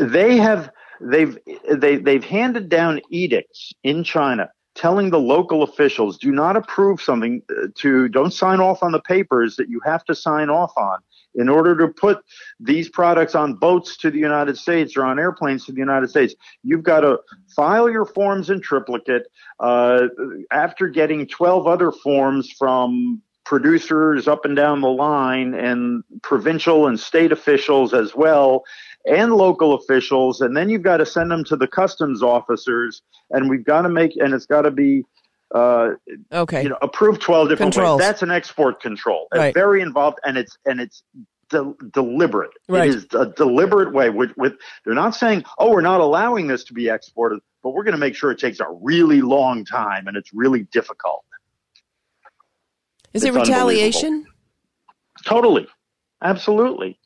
they 0.00 0.38
have 0.38 0.72
they've 1.00 1.38
they, 1.72 1.98
they've 1.98 2.24
handed 2.24 2.68
down 2.68 3.00
edicts 3.10 3.72
in 3.84 4.02
China 4.02 4.48
telling 4.76 5.10
the 5.10 5.18
local 5.18 5.62
officials 5.62 6.18
do 6.18 6.30
not 6.30 6.56
approve 6.56 7.00
something 7.00 7.42
uh, 7.50 7.68
to 7.74 8.08
don't 8.08 8.32
sign 8.32 8.60
off 8.60 8.82
on 8.82 8.92
the 8.92 9.00
papers 9.00 9.56
that 9.56 9.68
you 9.68 9.80
have 9.84 10.04
to 10.04 10.14
sign 10.14 10.50
off 10.50 10.72
on 10.76 10.98
in 11.34 11.48
order 11.48 11.76
to 11.76 11.88
put 11.88 12.22
these 12.60 12.88
products 12.88 13.34
on 13.34 13.54
boats 13.54 13.96
to 13.96 14.10
the 14.10 14.18
United 14.18 14.56
States 14.56 14.96
or 14.96 15.04
on 15.04 15.18
airplanes 15.18 15.64
to 15.66 15.72
the 15.72 15.78
United 15.78 16.08
States. 16.08 16.34
You've 16.62 16.82
got 16.82 17.00
to 17.00 17.18
file 17.54 17.90
your 17.90 18.06
forms 18.06 18.50
in 18.50 18.60
triplicate 18.60 19.26
uh, 19.60 20.08
after 20.50 20.88
getting 20.88 21.26
12 21.26 21.66
other 21.66 21.92
forms 21.92 22.50
from 22.50 23.22
producers 23.46 24.26
up 24.28 24.44
and 24.44 24.56
down 24.56 24.80
the 24.80 24.88
line 24.88 25.54
and 25.54 26.02
provincial 26.22 26.88
and 26.88 26.98
state 26.98 27.30
officials 27.32 27.94
as 27.94 28.14
well 28.14 28.64
and 29.06 29.32
local 29.32 29.72
officials 29.74 30.40
and 30.40 30.56
then 30.56 30.68
you've 30.68 30.82
got 30.82 30.96
to 30.96 31.06
send 31.06 31.30
them 31.30 31.44
to 31.44 31.54
the 31.56 31.68
customs 31.68 32.24
officers 32.24 33.02
and 33.30 33.48
we've 33.48 33.64
got 33.64 33.82
to 33.82 33.88
make 33.88 34.10
and 34.16 34.34
it's 34.34 34.46
got 34.46 34.62
to 34.62 34.70
be 34.72 35.04
uh, 35.54 35.90
Okay. 36.32 36.64
you 36.64 36.68
know 36.68 36.76
approved 36.82 37.22
12 37.22 37.48
different 37.50 37.72
Controls. 37.72 38.00
ways 38.00 38.06
that's 38.08 38.22
an 38.22 38.32
export 38.32 38.82
control 38.82 39.28
Right. 39.32 39.54
very 39.54 39.80
involved 39.80 40.18
and 40.24 40.36
it's 40.36 40.58
and 40.66 40.80
it's 40.80 41.04
de- 41.48 41.72
deliberate 41.92 42.50
Right. 42.68 42.88
it 42.88 42.94
is 42.96 43.06
a 43.16 43.26
deliberate 43.26 43.92
way 43.94 44.10
with, 44.10 44.32
with 44.36 44.54
they're 44.84 44.94
not 44.94 45.14
saying 45.14 45.44
oh 45.58 45.70
we're 45.70 45.82
not 45.82 46.00
allowing 46.00 46.48
this 46.48 46.64
to 46.64 46.74
be 46.74 46.88
exported 46.88 47.38
but 47.62 47.70
we're 47.70 47.84
going 47.84 47.92
to 47.92 47.98
make 47.98 48.16
sure 48.16 48.32
it 48.32 48.40
takes 48.40 48.58
a 48.58 48.66
really 48.82 49.20
long 49.20 49.64
time 49.64 50.08
and 50.08 50.16
it's 50.16 50.32
really 50.34 50.64
difficult 50.72 51.22
Is 53.16 53.24
it 53.24 53.34
retaliation? 53.34 54.26
Totally. 55.24 55.66
Absolutely. 56.22 56.98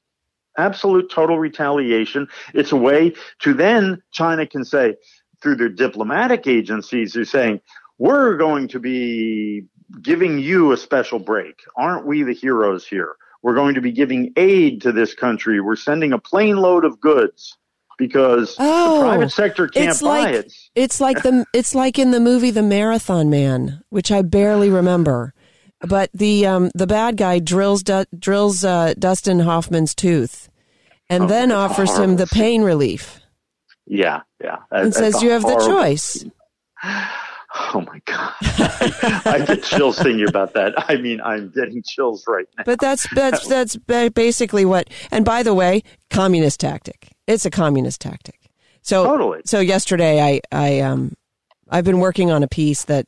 Absolute 0.58 1.10
total 1.10 1.38
retaliation. 1.38 2.28
It's 2.54 2.72
a 2.72 2.76
way 2.76 3.14
to 3.40 3.54
then 3.54 4.02
China 4.12 4.46
can 4.46 4.64
say 4.64 4.96
through 5.42 5.56
their 5.56 5.68
diplomatic 5.68 6.46
agencies, 6.46 7.12
they're 7.14 7.24
saying, 7.24 7.60
we're 7.98 8.36
going 8.36 8.68
to 8.68 8.78
be 8.80 9.64
giving 10.02 10.38
you 10.38 10.72
a 10.72 10.76
special 10.76 11.18
break. 11.18 11.60
Aren't 11.76 12.06
we 12.06 12.22
the 12.22 12.32
heroes 12.34 12.86
here? 12.86 13.14
We're 13.42 13.54
going 13.54 13.74
to 13.76 13.80
be 13.80 13.92
giving 13.92 14.32
aid 14.36 14.82
to 14.82 14.92
this 14.92 15.14
country. 15.14 15.60
We're 15.60 15.76
sending 15.76 16.12
a 16.12 16.18
plane 16.18 16.56
load 16.56 16.84
of 16.84 17.00
goods 17.00 17.56
because 17.96 18.56
Oh, 18.58 18.98
the 18.98 19.04
private 19.04 19.32
sector 19.32 19.68
can't 19.68 19.90
it's 19.90 20.02
buy 20.02 20.08
like 20.08 20.34
it. 20.34 20.52
it's 20.74 21.00
like 21.00 21.22
the 21.22 21.46
it's 21.54 21.74
like 21.74 21.98
in 21.98 22.10
the 22.10 22.20
movie 22.20 22.50
The 22.50 22.62
Marathon 22.62 23.30
Man, 23.30 23.82
which 23.90 24.10
I 24.10 24.22
barely 24.22 24.68
remember. 24.68 25.32
But 25.80 26.10
the 26.12 26.46
um, 26.46 26.70
the 26.74 26.86
bad 26.86 27.16
guy 27.16 27.38
drills 27.38 27.82
du- 27.82 28.06
drills 28.18 28.64
uh, 28.64 28.94
Dustin 28.98 29.40
Hoffman's 29.40 29.94
tooth, 29.94 30.48
and 31.08 31.24
Oh, 31.24 31.26
then 31.26 31.52
offers 31.52 31.96
him 31.96 32.16
the 32.16 32.26
pain 32.26 32.62
relief 32.62 33.20
Yeah, 33.86 34.20
yeah. 34.42 34.58
That- 34.70 34.82
and 34.82 34.94
says 34.94 35.22
you 35.22 35.30
have 35.30 35.42
the 35.42 35.56
choice. 35.66 36.24
Oh 37.72 37.80
my 37.80 38.00
god! 38.04 38.32
I 39.26 39.42
get 39.44 39.64
chills 39.64 39.98
thinking 39.98 40.28
about 40.28 40.54
that. 40.54 40.72
I 40.88 40.94
mean, 40.98 41.20
I'm 41.20 41.50
getting 41.50 41.82
chills 41.84 42.24
right 42.28 42.46
now. 42.56 42.62
But 42.64 42.78
that's 42.78 43.12
that's 43.12 43.44
that's 43.48 43.74
basically 43.74 44.64
what. 44.64 44.88
And 45.10 45.24
by 45.24 45.42
the 45.42 45.52
way, 45.52 45.82
communist 46.10 46.60
tactic. 46.60 47.08
It's 47.26 47.44
a 47.44 47.50
communist 47.50 48.00
tactic. 48.00 48.38
So 48.82 49.04
Totally. 49.04 49.40
So 49.46 49.58
yesterday, 49.58 50.22
I 50.22 50.40
I 50.52 50.78
um 50.80 51.14
I've 51.68 51.84
been 51.84 51.98
working 51.98 52.30
on 52.30 52.44
a 52.44 52.48
piece 52.48 52.84
that 52.84 53.06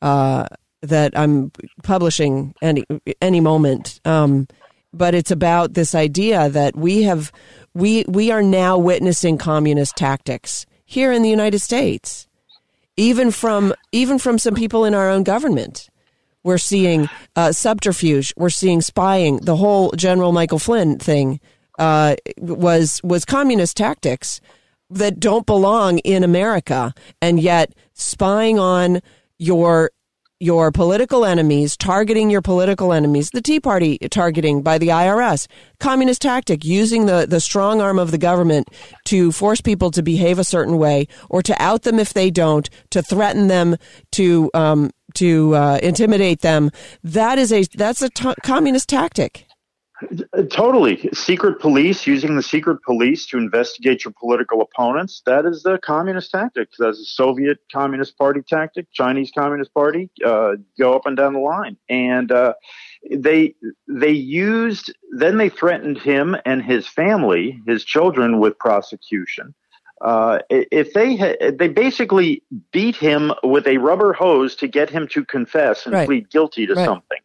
uh 0.00 0.46
that 0.82 1.16
I'm 1.16 1.52
publishing 1.82 2.54
any 2.60 2.84
any 3.20 3.40
moment. 3.40 4.00
Um, 4.04 4.46
but 4.92 5.14
it's 5.14 5.30
about 5.30 5.74
this 5.74 5.94
idea 5.94 6.48
that 6.50 6.76
we 6.76 7.02
have 7.02 7.32
we 7.74 8.04
we 8.08 8.30
are 8.30 8.42
now 8.42 8.76
witnessing 8.78 9.38
communist 9.38 9.96
tactics 9.96 10.66
here 10.84 11.12
in 11.12 11.22
the 11.22 11.30
United 11.30 11.60
States, 11.60 12.28
even 12.96 13.30
from 13.30 13.72
even 13.92 14.18
from 14.18 14.38
some 14.38 14.54
people 14.54 14.84
in 14.84 14.94
our 14.94 15.08
own 15.08 15.22
government. 15.22 15.88
We're 16.44 16.58
seeing 16.58 17.08
uh, 17.36 17.52
subterfuge. 17.52 18.34
We're 18.36 18.50
seeing 18.50 18.80
spying. 18.80 19.36
The 19.36 19.56
whole 19.56 19.92
General 19.92 20.32
Michael 20.32 20.58
Flynn 20.58 20.98
thing 20.98 21.40
uh, 21.78 22.16
was 22.38 23.00
was 23.04 23.24
communist 23.24 23.76
tactics 23.76 24.40
that 24.90 25.20
don't 25.20 25.46
belong 25.46 25.98
in 26.00 26.24
America, 26.24 26.92
and 27.22 27.40
yet 27.40 27.72
spying 27.94 28.58
on 28.58 29.00
your 29.38 29.90
your 30.42 30.72
political 30.72 31.24
enemies, 31.24 31.76
targeting 31.76 32.28
your 32.28 32.42
political 32.42 32.92
enemies, 32.92 33.30
the 33.30 33.40
Tea 33.40 33.60
Party 33.60 33.96
targeting 34.10 34.60
by 34.60 34.76
the 34.76 34.88
IRS, 34.88 35.46
communist 35.78 36.20
tactic, 36.20 36.64
using 36.64 37.06
the, 37.06 37.26
the 37.28 37.40
strong 37.40 37.80
arm 37.80 37.96
of 37.96 38.10
the 38.10 38.18
government 38.18 38.68
to 39.04 39.30
force 39.30 39.60
people 39.60 39.92
to 39.92 40.02
behave 40.02 40.40
a 40.40 40.44
certain 40.44 40.78
way 40.78 41.06
or 41.30 41.42
to 41.42 41.54
out 41.62 41.82
them 41.82 42.00
if 42.00 42.12
they 42.12 42.28
don't, 42.28 42.68
to 42.90 43.02
threaten 43.02 43.46
them, 43.46 43.76
to 44.10 44.50
um, 44.52 44.90
to 45.14 45.54
uh, 45.54 45.78
intimidate 45.80 46.40
them. 46.40 46.72
That 47.04 47.38
is 47.38 47.52
a 47.52 47.62
that's 47.74 48.02
a 48.02 48.08
t- 48.08 48.34
communist 48.42 48.88
tactic. 48.88 49.46
Totally. 50.50 51.08
Secret 51.12 51.60
police, 51.60 52.06
using 52.06 52.36
the 52.36 52.42
secret 52.42 52.78
police 52.82 53.26
to 53.26 53.38
investigate 53.38 54.04
your 54.04 54.14
political 54.18 54.60
opponents, 54.62 55.22
that 55.26 55.44
is 55.44 55.62
the 55.62 55.78
communist 55.78 56.30
tactic. 56.30 56.68
That's 56.78 56.98
a 56.98 57.04
Soviet 57.04 57.58
Communist 57.72 58.16
Party 58.18 58.40
tactic, 58.42 58.86
Chinese 58.92 59.30
Communist 59.36 59.72
Party, 59.74 60.10
uh, 60.24 60.52
go 60.78 60.94
up 60.94 61.06
and 61.06 61.16
down 61.16 61.34
the 61.34 61.40
line. 61.40 61.76
And 61.88 62.32
uh, 62.32 62.54
they 63.10 63.54
they 63.88 64.10
used, 64.10 64.92
then 65.12 65.36
they 65.36 65.48
threatened 65.48 65.98
him 65.98 66.36
and 66.44 66.62
his 66.62 66.86
family, 66.86 67.60
his 67.66 67.84
children, 67.84 68.38
with 68.38 68.58
prosecution. 68.58 69.54
Uh, 70.00 70.40
if 70.50 70.94
they 70.94 71.14
had, 71.14 71.58
they 71.58 71.68
basically 71.68 72.42
beat 72.72 72.96
him 72.96 73.32
with 73.44 73.66
a 73.68 73.78
rubber 73.78 74.12
hose 74.12 74.56
to 74.56 74.66
get 74.66 74.90
him 74.90 75.06
to 75.08 75.24
confess 75.24 75.86
and 75.86 75.94
Right. 75.94 76.06
plead 76.06 76.30
guilty 76.30 76.66
to 76.66 76.74
Right. 76.74 76.84
something. 76.84 77.18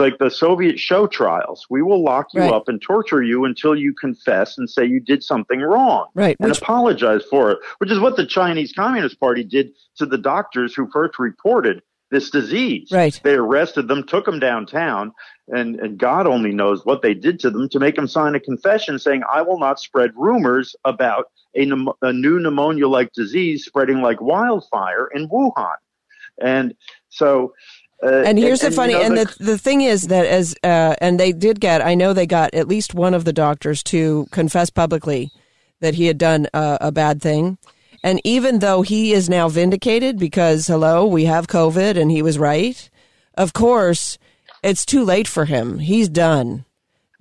Like 0.00 0.18
the 0.18 0.30
Soviet 0.30 0.78
show 0.78 1.06
trials. 1.06 1.66
We 1.70 1.82
will 1.82 2.02
lock 2.02 2.28
you 2.32 2.40
Right. 2.40 2.52
up 2.52 2.68
and 2.68 2.80
torture 2.80 3.22
you 3.22 3.44
until 3.44 3.76
you 3.76 3.92
confess 3.92 4.56
and 4.58 4.68
say 4.68 4.84
you 4.84 4.98
did 5.00 5.22
something 5.22 5.60
wrong. 5.60 6.06
Right, 6.14 6.36
And 6.40 6.48
which- 6.50 6.60
apologize 6.62 7.22
for 7.28 7.50
it, 7.52 7.58
which 7.78 7.90
is 7.90 8.00
what 8.00 8.16
the 8.16 8.26
Chinese 8.26 8.72
Communist 8.72 9.20
Party 9.20 9.44
did 9.44 9.72
to 9.98 10.06
the 10.06 10.18
doctors 10.18 10.74
who 10.74 10.88
first 10.90 11.18
reported 11.18 11.82
this 12.10 12.30
disease. 12.30 12.90
Right. 12.90 13.20
They 13.22 13.34
arrested 13.34 13.86
them, 13.86 14.02
took 14.04 14.24
them 14.24 14.40
downtown, 14.40 15.12
and, 15.48 15.78
and 15.78 15.96
God 15.96 16.26
only 16.26 16.50
knows 16.52 16.84
what 16.84 17.02
they 17.02 17.14
did 17.14 17.38
to 17.40 17.50
them 17.50 17.68
to 17.68 17.78
make 17.78 17.94
them 17.94 18.08
sign 18.08 18.34
a 18.34 18.40
confession 18.40 18.98
saying, 18.98 19.22
I 19.32 19.42
will 19.42 19.60
not 19.60 19.78
spread 19.78 20.10
rumors 20.16 20.74
about 20.84 21.26
a, 21.56 21.66
a 22.02 22.12
new 22.12 22.40
pneumonia 22.40 22.88
like 22.88 23.12
disease 23.12 23.64
spreading 23.64 24.00
like 24.02 24.20
wildfire 24.20 25.08
in 25.14 25.28
Wuhan. 25.28 25.76
And 26.40 26.74
so. 27.10 27.52
Uh, 28.02 28.22
And 28.24 28.38
here's 28.38 28.60
the 28.60 28.70
you 28.70 28.74
funny, 28.74 28.94
know, 28.94 29.02
and 29.02 29.16
the 29.16 29.36
the 29.40 29.58
thing 29.58 29.82
is 29.82 30.08
that 30.08 30.26
as 30.26 30.54
uh, 30.64 30.94
and 31.00 31.20
they 31.20 31.32
did 31.32 31.60
get, 31.60 31.84
I 31.84 31.94
know 31.94 32.12
they 32.12 32.26
got 32.26 32.54
at 32.54 32.68
least 32.68 32.94
one 32.94 33.14
of 33.14 33.24
the 33.24 33.32
doctors 33.32 33.82
to 33.84 34.26
confess 34.30 34.70
publicly 34.70 35.30
that 35.80 35.94
he 35.94 36.06
had 36.06 36.18
done 36.18 36.46
a, 36.54 36.78
a 36.80 36.92
bad 36.92 37.20
thing, 37.20 37.58
and 38.02 38.20
even 38.24 38.60
though 38.60 38.82
he 38.82 39.12
is 39.12 39.28
now 39.28 39.48
vindicated 39.48 40.18
because 40.18 40.66
hello, 40.66 41.06
we 41.06 41.26
have 41.26 41.46
COVID 41.46 42.00
and 42.00 42.10
he 42.10 42.22
was 42.22 42.38
right, 42.38 42.88
of 43.34 43.52
course, 43.52 44.18
it's 44.62 44.86
too 44.86 45.04
late 45.04 45.28
for 45.28 45.44
him. 45.44 45.78
He's 45.78 46.08
done. 46.08 46.64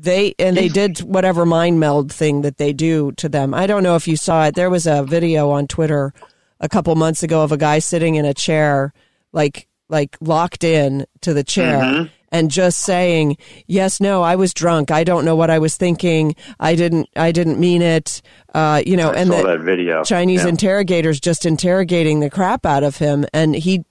They 0.02 0.34
and 0.40 0.56
they 0.56 0.70
did 0.70 1.00
whatever 1.00 1.46
mind 1.46 1.82
meld 1.82 2.10
thing 2.14 2.42
that 2.44 2.58
they 2.58 2.72
do 2.72 3.12
to 3.14 3.28
them. 3.28 3.54
I 3.54 3.68
don't 3.68 3.84
know 3.84 3.98
if 3.98 4.08
you 4.08 4.16
saw 4.16 4.46
it. 4.46 4.56
There 4.56 4.70
was 4.70 4.88
a 4.88 5.04
video 5.04 5.50
on 5.50 5.68
Twitter 5.68 6.14
a 6.62 6.70
couple 6.70 6.96
months 6.96 7.22
ago 7.22 7.44
of 7.44 7.52
a 7.52 7.58
guy 7.58 7.80
sitting 7.80 8.16
in 8.16 8.24
a 8.24 8.34
chair, 8.34 8.94
like 9.34 9.68
like 9.90 10.16
locked 10.22 10.64
in 10.64 11.06
to 11.22 11.34
the 11.34 11.44
chair. 11.44 12.10
And 12.32 12.52
just 12.52 12.82
saying, 12.82 13.38
yes, 13.66 14.00
no, 14.00 14.22
I 14.22 14.36
was 14.36 14.54
drunk. 14.54 14.92
I 14.92 15.04
don't 15.04 15.26
know 15.26 15.36
what 15.36 15.50
I 15.50 15.58
was 15.58 15.78
thinking. 15.78 16.36
I 16.60 16.76
didn't, 16.76 17.10
I 17.16 17.32
didn't 17.32 17.60
mean 17.60 17.82
it. 17.82 18.22
Uh, 18.54 18.84
you 18.86 18.96
know, 18.96 19.10
I 19.10 19.16
and 19.16 19.32
the 19.32 19.42
that 19.42 19.62
video. 19.62 20.04
Chinese 20.04 20.44
Yeah. 20.44 20.50
interrogators 20.50 21.20
just 21.20 21.48
interrogating 21.48 22.20
the 22.20 22.30
crap 22.30 22.68
out 22.68 22.84
of 22.84 22.98
him. 22.98 23.26
And 23.34 23.56
he, 23.56 23.84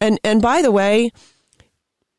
and, 0.00 0.18
and 0.24 0.42
by 0.42 0.62
the 0.62 0.72
way, 0.72 1.12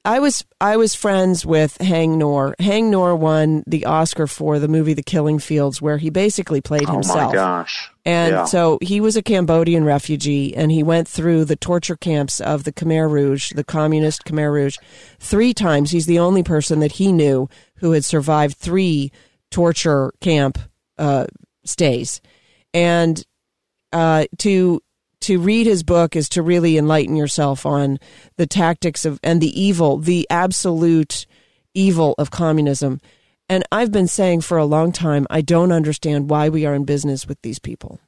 I 0.07 0.19
was 0.19 0.45
I 0.61 0.77
was 0.77 0.95
friends 0.95 1.45
with 1.45 1.77
Haing 1.79 2.15
Ngor. 2.17 2.55
Haing 2.59 2.91
Ngor 2.91 3.19
won 3.19 3.63
the 3.67 3.83
Oscar 3.85 4.25
for 4.25 4.57
the 4.57 4.69
movie 4.69 4.93
The 4.93 5.03
Killing 5.03 5.37
Fields, 5.37 5.81
where 5.81 5.97
he 5.97 6.09
basically 6.09 6.61
played 6.61 6.87
Oh 6.87 6.93
himself. 6.93 7.19
Oh 7.19 7.27
my 7.27 7.33
gosh. 7.33 7.91
And 8.05 8.31
Yeah. 8.31 8.45
so 8.45 8.79
he 8.81 9.01
was 9.01 9.17
a 9.17 9.21
Cambodian 9.21 9.83
refugee, 9.83 10.55
and 10.55 10.71
he 10.71 10.81
went 10.81 11.09
through 11.09 11.43
the 11.43 11.57
torture 11.57 11.97
camps 11.97 12.39
of 12.39 12.63
the 12.63 12.71
Khmer 12.71 13.11
Rouge, 13.11 13.51
the 13.51 13.65
communist 13.65 14.23
Khmer 14.23 14.49
Rouge, 14.53 14.77
three 15.19 15.53
times. 15.53 15.91
He's 15.91 16.05
the 16.05 16.19
only 16.19 16.41
person 16.41 16.79
that 16.79 16.93
he 16.93 17.11
knew 17.11 17.49
who 17.79 17.91
had 17.91 18.05
survived 18.05 18.55
three 18.55 19.11
torture 19.51 20.13
camp 20.21 20.57
uh, 20.97 21.25
stays. 21.65 22.21
And 22.73 23.21
uh, 23.91 24.25
to 24.37 24.81
to 25.21 25.39
read 25.39 25.67
his 25.67 25.83
book 25.83 26.15
is 26.15 26.29
to 26.29 26.41
really 26.41 26.77
enlighten 26.77 27.15
yourself 27.15 27.65
on 27.65 27.99
the 28.37 28.47
tactics 28.47 29.05
of 29.05 29.19
and 29.23 29.41
the 29.41 29.59
evil, 29.59 29.97
the 29.97 30.27
absolute 30.29 31.25
evil 31.73 32.15
of 32.17 32.31
communism. 32.31 33.01
And 33.49 33.63
I've 33.71 33.91
been 33.91 34.07
saying 34.07 34.41
for 34.41 34.57
a 34.57 34.65
long 34.65 34.91
time, 34.91 35.25
I 35.29 35.41
don't 35.41 35.71
understand 35.71 36.29
why 36.29 36.49
we 36.49 36.65
are 36.65 36.75
in 36.75 36.85
business 36.85 37.27
with 37.27 37.41
these 37.41 37.59
people. 37.59 37.99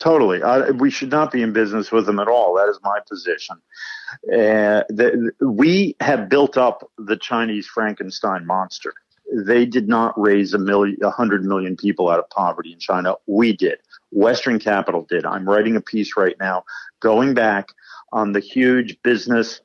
Totally. 0.00 0.42
I, 0.42 0.70
we 0.70 0.90
should 0.90 1.10
not 1.10 1.30
be 1.30 1.42
in 1.42 1.52
business 1.52 1.92
with 1.92 2.06
them 2.06 2.18
at 2.18 2.28
all. 2.28 2.54
That 2.54 2.68
is 2.68 2.78
my 2.82 2.98
position. 3.08 3.56
Uh, 4.26 4.82
the, 4.88 5.32
we 5.40 5.96
have 6.00 6.28
built 6.28 6.56
up 6.56 6.90
the 6.98 7.16
Chinese 7.16 7.66
Frankenstein 7.66 8.46
monster. 8.46 8.92
They 9.32 9.64
did 9.64 9.88
not 9.88 10.18
raise 10.20 10.52
a 10.52 10.58
million, 10.58 10.98
a 11.02 11.10
hundred 11.10 11.44
million 11.44 11.76
people 11.76 12.10
out 12.10 12.18
of 12.18 12.28
poverty 12.30 12.72
in 12.72 12.78
China. 12.78 13.14
We 13.26 13.56
did. 13.56 13.78
Western 14.14 14.58
capital 14.58 15.06
did. 15.08 15.26
I'm 15.26 15.48
writing 15.48 15.76
a 15.76 15.80
piece 15.80 16.16
right 16.16 16.36
now 16.40 16.64
going 17.00 17.34
back 17.34 17.68
on 18.12 18.32
the 18.32 18.40
huge 18.40 18.96
business 19.02 19.60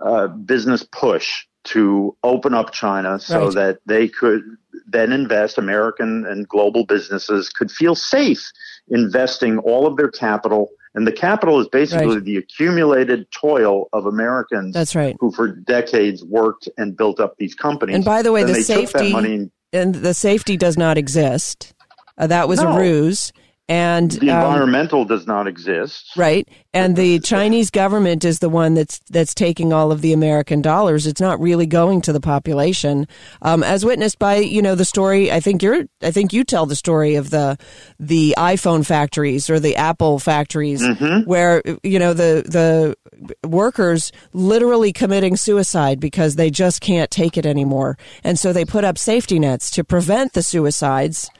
uh, 0.00 0.28
business 0.28 0.84
push 0.84 1.46
to 1.64 2.16
open 2.22 2.54
up 2.54 2.72
China 2.72 3.18
so 3.18 3.46
Right. 3.46 3.54
that 3.54 3.78
they 3.86 4.06
could 4.06 4.42
then 4.86 5.12
invest, 5.12 5.58
American 5.58 6.24
and 6.24 6.48
global 6.48 6.86
businesses 6.86 7.48
could 7.50 7.70
feel 7.70 7.94
safe 7.96 8.52
investing 8.88 9.58
all 9.58 9.86
of 9.86 9.96
their 9.96 10.10
capital. 10.10 10.68
And 10.94 11.06
the 11.06 11.12
capital 11.12 11.60
is 11.60 11.68
basically 11.68 12.14
Right. 12.16 12.24
the 12.24 12.36
accumulated 12.36 13.26
toil 13.32 13.88
of 13.92 14.06
Americans 14.06 14.74
That's 14.74 14.94
right. 14.94 15.16
who 15.20 15.32
for 15.32 15.48
decades 15.48 16.24
worked 16.24 16.68
and 16.78 16.96
built 16.96 17.20
up 17.20 17.34
these 17.36 17.54
companies. 17.54 17.96
And 17.96 18.04
by 18.04 18.22
the 18.22 18.32
way, 18.32 18.44
Then 18.44 18.54
the 18.54 18.62
safety 18.62 19.12
and 19.12 19.50
and 19.72 19.94
the 19.96 20.14
safety 20.14 20.56
does 20.56 20.76
not 20.76 20.98
exist. 20.98 21.72
Uh, 22.18 22.26
that 22.28 22.48
was 22.48 22.60
a 22.60 22.68
ruse. 22.68 23.32
And 23.70 24.10
the 24.10 24.30
um, 24.30 24.38
environmental 24.38 25.04
does 25.04 25.28
not 25.28 25.46
exist. 25.46 26.10
Right. 26.16 26.48
And 26.74 26.96
the 26.96 27.20
Chinese 27.20 27.70
government 27.70 28.24
is 28.24 28.40
the 28.40 28.48
one 28.48 28.74
that's 28.74 28.98
that's 29.10 29.32
taking 29.32 29.72
all 29.72 29.92
of 29.92 30.00
the 30.00 30.12
American 30.12 30.60
dollars. 30.60 31.06
It's 31.06 31.20
not 31.20 31.38
really 31.38 31.66
going 31.66 32.00
to 32.02 32.12
the 32.12 32.20
population. 32.20 33.06
Um, 33.42 33.62
as 33.62 33.84
witnessed 33.84 34.18
by, 34.18 34.38
you 34.38 34.60
know, 34.60 34.74
the 34.74 34.84
story 34.84 35.30
I 35.30 35.38
think 35.38 35.62
you're 35.62 35.84
I 36.02 36.10
think 36.10 36.32
you 36.32 36.42
tell 36.42 36.66
the 36.66 36.74
story 36.74 37.14
of 37.14 37.30
the 37.30 37.56
the 38.00 38.34
iPhone 38.36 38.84
factories 38.84 39.48
or 39.48 39.60
the 39.60 39.76
Apple 39.76 40.18
factories 40.18 40.82
where 41.24 41.62
you 41.84 42.00
know 42.00 42.12
the 42.12 42.42
the 42.44 43.48
workers 43.48 44.10
literally 44.32 44.92
committing 44.92 45.36
suicide 45.36 46.00
because 46.00 46.34
they 46.34 46.50
just 46.50 46.80
can't 46.80 47.10
take 47.10 47.38
it 47.38 47.46
anymore. 47.46 47.96
And 48.24 48.36
so 48.36 48.52
they 48.52 48.64
put 48.64 48.82
up 48.82 48.98
safety 48.98 49.38
nets 49.38 49.70
to 49.70 49.84
prevent 49.84 50.32
the 50.32 50.42
suicides 50.42 51.30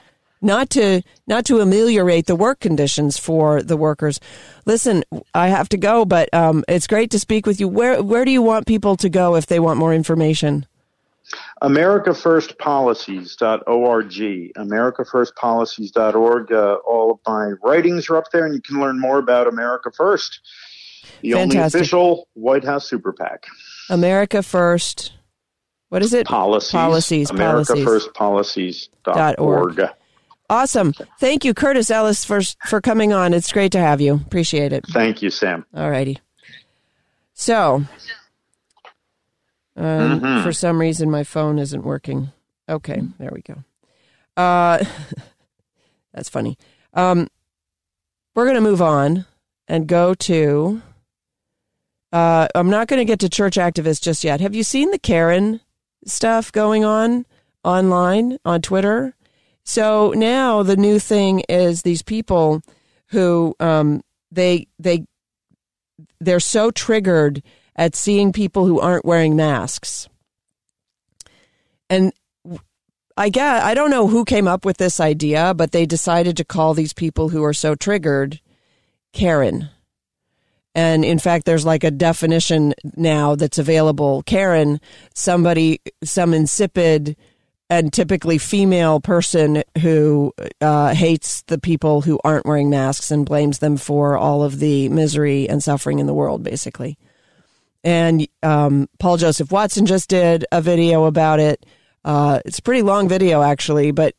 not 0.40 0.70
to 0.70 1.02
not 1.26 1.44
to 1.46 1.60
ameliorate 1.60 2.26
the 2.26 2.36
work 2.36 2.60
conditions 2.60 3.18
for 3.18 3.62
the 3.62 3.76
workers. 3.76 4.20
Listen, 4.66 5.02
I 5.34 5.48
have 5.48 5.68
to 5.70 5.76
go, 5.76 6.04
but 6.04 6.32
um, 6.32 6.64
it's 6.68 6.86
great 6.86 7.10
to 7.10 7.18
speak 7.18 7.46
with 7.46 7.58
you. 7.60 7.66
Where 7.68 8.00
where 8.02 8.24
do 8.24 8.30
you 8.30 8.42
want 8.42 8.66
people 8.66 8.96
to 8.96 9.08
go 9.08 9.34
if 9.36 9.46
they 9.46 9.60
want 9.60 9.78
more 9.78 9.94
information? 9.94 10.66
AmericaFirstPolicies.org. 11.62 14.10
AmericaFirstPolicies.org. 14.56 16.52
Uh, 16.52 16.74
all 16.86 17.12
of 17.12 17.18
my 17.26 17.52
writings 17.62 18.10
are 18.10 18.16
up 18.16 18.30
there, 18.32 18.46
and 18.46 18.54
you 18.54 18.60
can 18.60 18.80
learn 18.80 18.98
more 18.98 19.18
about 19.18 19.46
America 19.46 19.92
First, 19.92 20.40
the 21.20 21.34
only 21.34 21.58
official 21.58 22.26
White 22.34 22.64
House 22.64 22.88
super 22.88 23.12
PAC. 23.12 23.46
America 23.88 24.42
First. 24.42 25.12
What 25.90 26.02
is 26.02 26.12
it? 26.14 26.26
Policies. 26.26 26.72
Policies. 26.72 27.30
Policies. 27.30 28.88
AmericaFirstPolicies.org. 29.04 29.90
Awesome. 30.50 30.92
Thank 31.20 31.44
you, 31.44 31.54
Curtis 31.54 31.90
Ellis, 31.90 32.24
for 32.24 32.40
for 32.66 32.80
coming 32.80 33.12
on. 33.12 33.32
It's 33.32 33.52
great 33.52 33.70
to 33.72 33.78
have 33.78 34.00
you. 34.00 34.14
Appreciate 34.14 34.72
it. 34.72 34.84
Thank 34.92 35.22
you, 35.22 35.30
Sam. 35.30 35.64
All 35.74 35.88
righty. 35.88 36.18
So, 37.34 37.84
um, 39.76 40.20
Mm-hmm. 40.20 40.42
for 40.42 40.52
some 40.52 40.80
reason, 40.80 41.10
my 41.10 41.22
phone 41.24 41.58
isn't 41.58 41.82
working. 41.84 42.32
Okay, 42.68 43.00
there 43.18 43.30
we 43.32 43.42
go. 43.42 43.62
Uh, 44.36 44.84
that's 46.12 46.28
funny. 46.28 46.58
Um, 46.94 47.28
we're 48.34 48.44
going 48.44 48.56
to 48.56 48.60
move 48.60 48.82
on 48.82 49.26
and 49.68 49.86
go 49.86 50.14
to. 50.14 50.82
Uh, 52.12 52.48
I'm 52.56 52.70
not 52.70 52.88
going 52.88 52.98
to 52.98 53.04
get 53.04 53.20
to 53.20 53.28
church 53.28 53.54
activists 53.54 54.02
just 54.02 54.24
yet. 54.24 54.40
Have 54.40 54.54
you 54.54 54.64
seen 54.64 54.90
the 54.90 54.98
Karen 54.98 55.60
stuff 56.04 56.50
going 56.50 56.84
on 56.84 57.24
online 57.62 58.38
on 58.44 58.60
Twitter? 58.62 59.14
So 59.70 60.12
now 60.16 60.64
the 60.64 60.76
new 60.76 60.98
thing 60.98 61.44
is 61.48 61.82
these 61.82 62.02
people 62.02 62.60
who 63.10 63.54
um, 63.60 64.02
they 64.32 64.66
they 64.80 65.06
they're 66.18 66.40
so 66.40 66.72
triggered 66.72 67.40
at 67.76 67.94
seeing 67.94 68.32
people 68.32 68.66
who 68.66 68.80
aren't 68.80 69.04
wearing 69.04 69.36
masks. 69.36 70.08
And 71.88 72.12
I 73.16 73.28
get 73.28 73.62
I 73.62 73.74
don't 73.74 73.92
know 73.92 74.08
who 74.08 74.24
came 74.24 74.48
up 74.48 74.64
with 74.64 74.78
this 74.78 74.98
idea, 74.98 75.54
but 75.54 75.70
they 75.70 75.86
decided 75.86 76.36
to 76.38 76.44
call 76.44 76.74
these 76.74 76.92
people 76.92 77.28
who 77.28 77.44
are 77.44 77.54
so 77.54 77.76
triggered 77.76 78.40
Karen. 79.12 79.68
And 80.74 81.04
in 81.04 81.20
fact, 81.20 81.46
there's 81.46 81.64
like 81.64 81.84
a 81.84 81.92
definition 81.92 82.74
now 82.96 83.36
that's 83.36 83.58
available. 83.58 84.24
Karen, 84.24 84.80
somebody, 85.14 85.80
some 86.02 86.34
insipid 86.34 87.16
and 87.70 87.92
typically 87.92 88.36
female 88.36 88.98
person 89.00 89.62
who 89.80 90.34
uh, 90.60 90.92
hates 90.92 91.42
the 91.42 91.58
people 91.58 92.00
who 92.00 92.18
aren't 92.24 92.44
wearing 92.44 92.68
masks 92.68 93.12
and 93.12 93.24
blames 93.24 93.60
them 93.60 93.76
for 93.76 94.18
all 94.18 94.42
of 94.42 94.58
the 94.58 94.88
misery 94.88 95.48
and 95.48 95.62
suffering 95.62 96.00
in 96.00 96.06
the 96.06 96.12
world, 96.12 96.42
basically. 96.42 96.98
And 97.84 98.26
um, 98.42 98.88
Paul 98.98 99.18
Joseph 99.18 99.52
Watson 99.52 99.86
just 99.86 100.10
did 100.10 100.44
a 100.50 100.60
video 100.60 101.04
about 101.04 101.38
it. 101.38 101.64
Uh, 102.04 102.40
it's 102.44 102.58
a 102.58 102.62
pretty 102.62 102.82
long 102.82 103.08
video, 103.08 103.40
actually, 103.40 103.92
but 103.92 104.14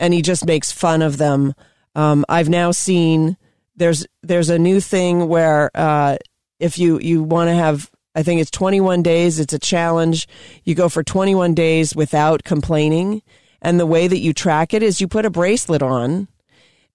and 0.00 0.12
he 0.12 0.20
just 0.20 0.44
makes 0.44 0.72
fun 0.72 1.00
of 1.00 1.16
them. 1.16 1.54
Um, 1.94 2.24
I've 2.28 2.48
now 2.48 2.72
seen 2.72 3.36
there's 3.76 4.04
there's 4.22 4.50
a 4.50 4.58
new 4.58 4.80
thing 4.80 5.28
where 5.28 5.70
uh, 5.74 6.16
if 6.58 6.76
you 6.78 6.98
you 6.98 7.22
want 7.22 7.48
to 7.48 7.54
have 7.54 7.88
I 8.16 8.22
think 8.22 8.40
it's 8.40 8.50
21 8.50 9.02
days. 9.02 9.38
It's 9.38 9.52
a 9.52 9.58
challenge. 9.58 10.26
You 10.64 10.74
go 10.74 10.88
for 10.88 11.04
21 11.04 11.52
days 11.52 11.94
without 11.94 12.44
complaining, 12.44 13.22
and 13.60 13.78
the 13.78 13.86
way 13.86 14.08
that 14.08 14.18
you 14.18 14.32
track 14.32 14.72
it 14.72 14.82
is 14.82 15.02
you 15.02 15.06
put 15.06 15.26
a 15.26 15.30
bracelet 15.30 15.82
on, 15.82 16.26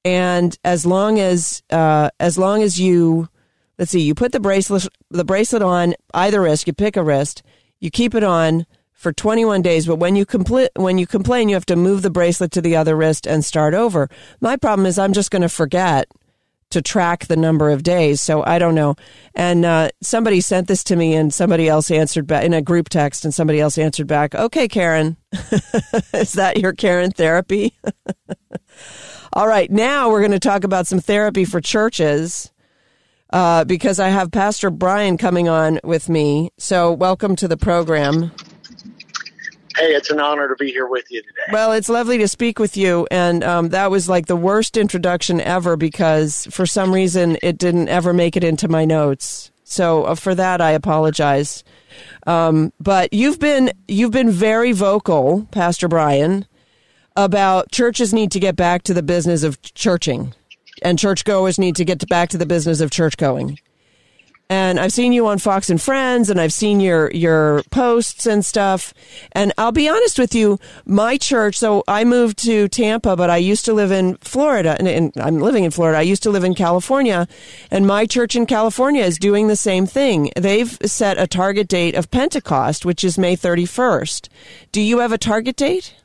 and 0.04 0.58
as 0.66 0.84
long 0.84 1.20
as 1.20 1.62
uh, 1.70 2.10
as 2.20 2.40
long 2.40 2.64
as 2.64 2.80
you 2.80 3.30
let's 3.78 3.92
see, 3.92 4.02
you 4.02 4.16
put 4.16 4.32
the 4.32 4.40
bracelet 4.40 4.88
the 5.12 5.24
bracelet 5.24 5.62
on 5.62 5.94
either 6.16 6.42
wrist. 6.42 6.66
You 6.66 6.74
pick 6.74 6.98
a 6.98 7.04
wrist. 7.04 7.44
You 7.80 7.92
keep 7.92 8.16
it 8.16 8.24
on 8.24 8.66
for 8.92 9.14
21 9.14 9.62
days, 9.62 9.86
but 9.86 9.98
when 9.98 10.16
you 10.16 10.26
when 10.76 10.98
you 10.98 11.06
complain, 11.06 11.50
you 11.50 11.56
have 11.56 11.68
to 11.68 11.76
move 11.76 12.02
the 12.02 12.10
bracelet 12.10 12.52
to 12.54 12.62
the 12.62 12.76
other 12.76 12.96
wrist 12.96 13.28
and 13.28 13.46
start 13.46 13.76
over. 13.76 14.10
My 14.40 14.58
problem 14.58 14.88
is 14.88 14.98
I'm 14.98 15.14
just 15.14 15.30
going 15.30 15.44
to 15.44 15.50
forget 15.50 16.08
to 16.72 16.82
track 16.82 17.28
the 17.28 17.38
number 17.38 17.70
of 17.70 17.84
days. 17.84 18.22
So 18.22 18.44
I 18.44 18.60
don't 18.60 18.76
know. 18.76 18.96
And 19.36 19.64
uh, 19.66 19.90
somebody 20.02 20.42
sent 20.42 20.68
this 20.68 20.84
to 20.86 20.96
me, 20.96 21.16
and 21.16 21.34
somebody 21.34 21.68
else 21.68 21.92
answered 21.92 22.28
back 22.28 22.44
in 22.44 22.54
a 22.54 22.62
group 22.62 22.90
text, 22.90 23.24
and 23.24 23.34
somebody 23.34 23.60
else 23.60 23.78
answered 23.78 24.08
back, 24.08 24.36
"Okay, 24.36 24.68
Karen, 24.68 25.18
is 26.14 26.34
that 26.34 26.58
your 26.58 26.74
Karen 26.74 27.12
therapy?" 27.12 27.78
All 29.34 29.48
right, 29.48 29.72
now 29.72 30.10
we're 30.10 30.20
going 30.20 30.32
to 30.32 30.40
talk 30.40 30.66
about 30.66 30.88
some 30.88 31.00
therapy 31.00 31.46
for 31.46 31.62
churches. 31.62 32.52
Uh, 33.34 33.64
because 33.64 33.98
I 33.98 34.10
have 34.10 34.30
Pastor 34.30 34.70
Brian 34.70 35.18
coming 35.18 35.48
on 35.48 35.80
with 35.86 36.10
me. 36.10 36.52
So, 36.58 36.92
welcome 36.92 37.38
to 37.38 37.48
the 37.48 37.56
program. 37.56 38.34
Hey, 39.82 39.96
it's 39.96 40.12
an 40.12 40.20
honor 40.20 40.48
to 40.48 40.56
be 40.56 40.70
here 40.70 40.86
with 40.86 41.10
you 41.10 41.24
today. 41.24 41.41
Well, 41.52 41.72
it's 41.72 41.89
lovely 41.89 42.20
to 42.20 42.28
speak 42.28 42.60
with 42.60 42.78
you. 42.78 43.08
And 43.10 43.44
um, 43.44 43.70
that 43.70 43.89
was 43.89 44.08
like 44.08 44.28
the 44.28 44.36
worst 44.36 44.78
introduction 44.78 45.41
ever 45.41 45.76
because 45.76 46.46
for 46.52 46.67
some 46.67 46.94
reason 46.94 47.39
it 47.41 47.58
didn't 47.58 47.89
ever 47.89 48.13
make 48.13 48.38
it 48.38 48.44
into 48.44 48.67
my 48.67 48.86
notes. 48.86 49.50
So 49.63 50.04
uh, 50.04 50.13
for 50.13 50.36
that, 50.36 50.62
I 50.62 50.72
apologize. 50.72 51.63
Um, 52.28 52.72
but 52.80 53.12
you've 53.12 53.39
been 53.39 53.72
you've 53.88 54.12
been 54.12 54.30
very 54.30 54.72
vocal, 54.72 55.48
Pastor 55.50 55.88
Brian, 55.88 56.46
about 57.15 57.72
churches 57.72 58.13
need 58.13 58.32
to 58.34 58.39
get 58.39 58.56
back 58.56 58.84
to 58.84 58.94
the 58.94 59.02
business 59.02 59.41
of 59.41 59.60
churching, 59.63 60.36
and 60.84 61.00
churchgoers 61.00 61.58
need 61.58 61.76
to 61.78 61.86
get 61.86 62.08
back 62.08 62.30
to 62.30 62.38
the 62.38 62.46
business 62.46 62.82
of 62.82 62.91
church 62.91 63.17
going. 63.17 63.58
And 64.52 64.82
I've 64.82 64.92
seen 64.92 65.14
you 65.14 65.28
on 65.28 65.38
Fox 65.38 65.70
and 65.70 65.82
Friends, 65.82 66.30
and 66.30 66.38
I've 66.38 66.52
seen 66.52 66.82
your 66.82 67.10
your 67.12 67.64
posts 67.72 68.26
and 68.26 68.44
stuff. 68.44 68.94
And 69.32 69.54
I'll 69.58 69.72
be 69.72 69.88
honest 69.88 70.20
with 70.20 70.36
you, 70.36 70.60
my 70.86 71.16
church. 71.16 71.58
So 71.58 71.86
I 71.88 72.04
moved 72.04 72.38
to 72.40 72.68
Tampa, 72.68 73.16
but 73.16 73.30
I 73.30 73.38
used 73.38 73.64
to 73.64 73.74
live 73.74 73.94
in 73.94 74.18
Florida, 74.18 74.76
and, 74.78 74.90
and 74.90 75.14
I'm 75.16 75.40
living 75.40 75.64
in 75.64 75.72
Florida. 75.72 76.00
I 76.00 76.02
used 76.02 76.24
to 76.24 76.30
live 76.30 76.44
in 76.44 76.54
California, 76.54 77.30
and 77.72 77.88
my 77.88 78.06
church 78.06 78.36
in 78.36 78.46
California 78.46 79.06
is 79.06 79.18
doing 79.18 79.48
the 79.48 79.56
same 79.56 79.86
thing. 79.86 80.32
They've 80.36 80.78
set 80.84 81.18
a 81.18 81.28
target 81.28 81.70
date 81.70 81.96
of 81.96 82.12
Pentecost, 82.12 82.84
which 82.84 83.06
is 83.06 83.18
May 83.18 83.38
31st. 83.38 84.28
Do 84.74 84.82
you 84.82 85.00
have 85.00 85.14
a 85.14 85.18
target 85.18 85.56
date? 85.56 85.96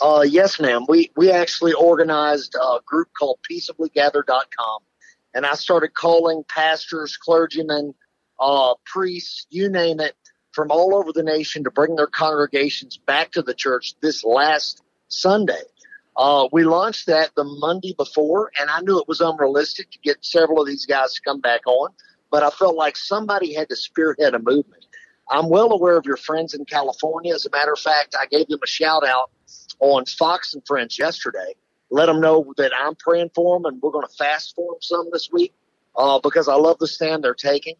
Uh, 0.00 0.24
yes, 0.28 0.58
ma'am. 0.58 0.86
We 0.88 1.12
we 1.16 1.30
actually 1.30 1.74
organized 1.74 2.56
a 2.60 2.80
group 2.84 3.10
called 3.16 3.38
peaceablygather.com, 3.48 4.80
and 5.34 5.46
I 5.46 5.54
started 5.54 5.94
calling 5.94 6.44
pastors, 6.48 7.16
clergymen, 7.16 7.94
uh, 8.38 8.74
priests, 8.84 9.46
you 9.50 9.68
name 9.68 10.00
it, 10.00 10.14
from 10.52 10.70
all 10.70 10.94
over 10.94 11.12
the 11.12 11.22
nation 11.22 11.64
to 11.64 11.70
bring 11.70 11.96
their 11.96 12.06
congregations 12.06 12.96
back 12.96 13.32
to 13.32 13.42
the 13.42 13.54
church 13.54 13.94
this 14.00 14.24
last 14.24 14.82
Sunday. 15.08 15.62
Uh, 16.16 16.48
we 16.52 16.64
launched 16.64 17.06
that 17.06 17.30
the 17.36 17.44
Monday 17.44 17.94
before, 17.96 18.50
and 18.60 18.68
I 18.68 18.80
knew 18.80 18.98
it 18.98 19.08
was 19.08 19.20
unrealistic 19.20 19.90
to 19.92 19.98
get 20.00 20.24
several 20.24 20.60
of 20.60 20.66
these 20.66 20.86
guys 20.86 21.14
to 21.14 21.22
come 21.22 21.40
back 21.40 21.66
on, 21.66 21.90
but 22.30 22.42
I 22.42 22.50
felt 22.50 22.74
like 22.74 22.96
somebody 22.96 23.54
had 23.54 23.68
to 23.68 23.76
spearhead 23.76 24.34
a 24.34 24.38
movement. 24.38 24.86
I'm 25.30 25.48
well 25.48 25.72
aware 25.72 25.96
of 25.96 26.06
your 26.06 26.16
friends 26.16 26.54
in 26.54 26.64
California. 26.64 27.34
As 27.34 27.46
a 27.46 27.50
matter 27.50 27.72
of 27.72 27.78
fact, 27.78 28.16
I 28.18 28.26
gave 28.26 28.48
them 28.48 28.58
a 28.62 28.66
shout 28.66 29.06
out 29.06 29.30
on 29.78 30.04
Fox 30.04 30.54
and 30.54 30.66
Friends 30.66 30.98
yesterday. 30.98 31.54
Let 31.90 32.06
them 32.06 32.20
know 32.20 32.54
that 32.56 32.72
I'm 32.76 32.94
praying 32.96 33.30
for 33.34 33.56
them 33.58 33.66
and 33.66 33.82
we're 33.82 33.90
going 33.92 34.06
to 34.06 34.14
fast 34.14 34.54
for 34.56 34.74
them 34.74 34.78
some 34.82 35.08
this 35.12 35.30
week 35.32 35.54
uh, 35.96 36.20
because 36.20 36.48
I 36.48 36.54
love 36.54 36.78
the 36.78 36.88
stand 36.88 37.24
they're 37.24 37.34
taking. 37.34 37.76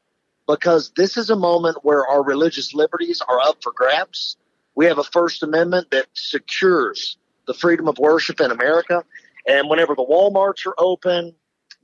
because 0.48 0.92
this 0.96 1.16
is 1.16 1.30
a 1.30 1.36
moment 1.36 1.78
where 1.82 2.06
our 2.06 2.24
religious 2.24 2.74
liberties 2.74 3.22
are 3.28 3.40
up 3.40 3.62
for 3.62 3.72
grabs. 3.74 4.36
We 4.74 4.86
have 4.86 4.98
a 4.98 5.04
First 5.04 5.42
Amendment 5.42 5.90
that 5.92 6.06
secures 6.14 7.18
the 7.46 7.54
freedom 7.54 7.88
of 7.88 7.98
worship 7.98 8.40
in 8.40 8.50
America. 8.50 9.04
And 9.46 9.68
whenever 9.70 9.94
the 9.94 10.04
Walmarts 10.04 10.66
are 10.66 10.74
open, 10.78 11.34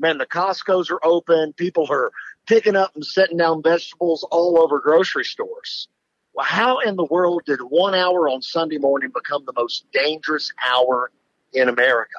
man, 0.00 0.18
the 0.18 0.26
Costco's 0.26 0.90
are 0.90 1.00
open, 1.04 1.52
people 1.54 1.86
are 1.90 2.12
picking 2.46 2.76
up 2.76 2.92
and 2.96 3.04
setting 3.06 3.38
down 3.38 3.62
vegetables 3.62 4.26
all 4.30 4.60
over 4.62 4.80
grocery 4.80 5.24
stores. 5.24 5.88
Well, 6.34 6.46
how 6.46 6.80
in 6.80 6.96
the 6.96 7.04
world 7.06 7.42
did 7.46 7.60
one 7.60 7.94
hour 7.94 8.28
on 8.28 8.42
Sunday 8.42 8.78
morning 8.78 9.10
become 9.14 9.44
the 9.46 9.54
most 9.56 9.86
dangerous 9.92 10.52
hour 10.66 11.10
in 11.52 11.68
America? 11.68 12.14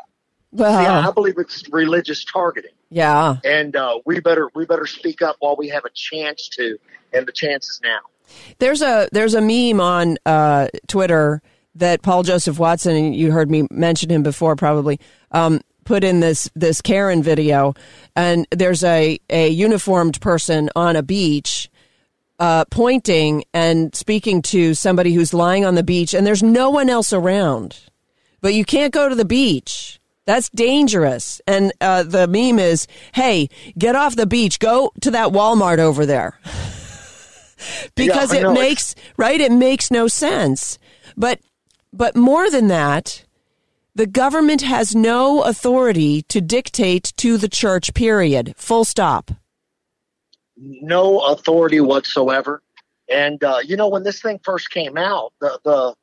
Well, 0.52 0.80
See, 0.80 0.88
I 0.88 1.12
believe 1.12 1.36
it's 1.38 1.64
religious 1.72 2.24
targeting, 2.24 2.72
yeah. 2.90 3.36
and 3.44 3.76
uh, 3.76 4.00
we 4.06 4.22
better 4.22 4.50
we 4.56 4.66
better 4.66 4.86
speak 4.86 5.22
up 5.22 5.36
while 5.40 5.56
we 5.58 5.68
have 5.70 5.84
a 5.84 5.90
chance 5.94 6.48
to, 6.54 6.78
and 7.12 7.28
the 7.28 7.34
chance 7.34 7.68
is 7.68 7.82
now. 7.84 8.00
There's 8.60 8.82
a 8.82 9.10
there's 9.12 9.34
a 9.34 9.42
meme 9.42 9.82
on 9.82 10.18
uh, 10.26 10.70
Twitter 10.88 11.42
that 11.76 12.02
Paul 12.02 12.24
Joseph 12.24 12.60
Watson, 12.60 12.96
and 12.96 13.16
you 13.16 13.32
heard 13.32 13.52
me 13.52 13.68
mention 13.70 14.10
him 14.10 14.24
before, 14.24 14.56
probably 14.56 15.00
um, 15.32 15.62
put 15.84 16.04
in 16.04 16.22
this 16.22 16.50
this 16.56 16.82
Karen 16.82 17.22
video, 17.22 17.74
and 18.16 18.48
there's 18.52 18.84
a 18.84 19.20
a 19.30 19.50
uniformed 19.50 20.22
person 20.22 20.70
on 20.76 20.96
a 20.96 21.04
beach. 21.04 21.70
Uh, 22.40 22.64
pointing 22.70 23.44
and 23.52 23.96
speaking 23.96 24.44
to 24.44 24.76
somebody 24.76 25.12
who's 25.12 25.34
lying 25.34 25.66
on 25.66 25.74
the 25.74 25.82
beach, 25.82 26.14
and 26.14 26.26
there's 26.26 26.44
no 26.44 26.70
one 26.70 26.88
else 26.88 27.12
around. 27.12 27.80
But 28.42 28.54
you 28.54 28.66
can't 28.66 28.94
go 28.94 29.10
to 29.10 29.16
the 29.16 29.26
beach. 29.26 30.00
That's 30.26 30.50
dangerous. 30.50 31.42
And 31.48 31.72
uh, 31.80 32.04
the 32.04 32.28
meme 32.28 32.60
is, 32.60 32.88
"Hey, 33.14 33.50
get 33.78 33.96
off 33.96 34.16
the 34.16 34.28
beach. 34.28 34.60
Go 34.60 34.92
to 35.02 35.12
that 35.12 35.30
Walmart 35.30 35.80
over 35.80 36.06
there." 36.06 36.40
because 37.96 38.34
Yeah, 38.34 38.50
it 38.50 38.54
makes 38.54 38.94
right 39.18 39.42
it 39.42 39.52
makes 39.52 39.90
no 39.90 40.08
sense 40.08 40.78
but 41.18 41.40
but 41.92 42.16
more 42.16 42.52
than 42.52 42.68
that 42.68 43.26
the 43.96 44.06
government 44.06 44.62
has 44.62 44.96
no 44.96 45.42
authority 45.42 46.22
to 46.22 46.40
dictate 46.40 47.14
to 47.18 47.36
the 47.36 47.50
church 47.50 47.96
period 47.96 48.54
full 48.58 48.86
stop 48.86 49.32
no 50.58 51.20
authority 51.20 51.80
whatsoever. 51.80 52.62
And 53.10 53.44
uh, 53.44 53.60
you 53.64 53.78
know, 53.78 53.88
when 53.88 54.04
this 54.04 54.22
thing 54.22 54.40
first 54.44 54.70
came 54.72 54.98
out, 54.98 55.34
the 55.40 55.60
the 55.64 55.96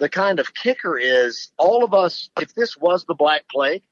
the 0.00 0.08
kind 0.08 0.40
of 0.40 0.54
kicker 0.54 0.98
is 0.98 1.52
all 1.58 1.84
of 1.84 1.94
us. 1.94 2.30
If 2.40 2.54
this 2.54 2.76
was 2.76 3.04
the 3.04 3.14
Black 3.14 3.44
Plague, 3.48 3.82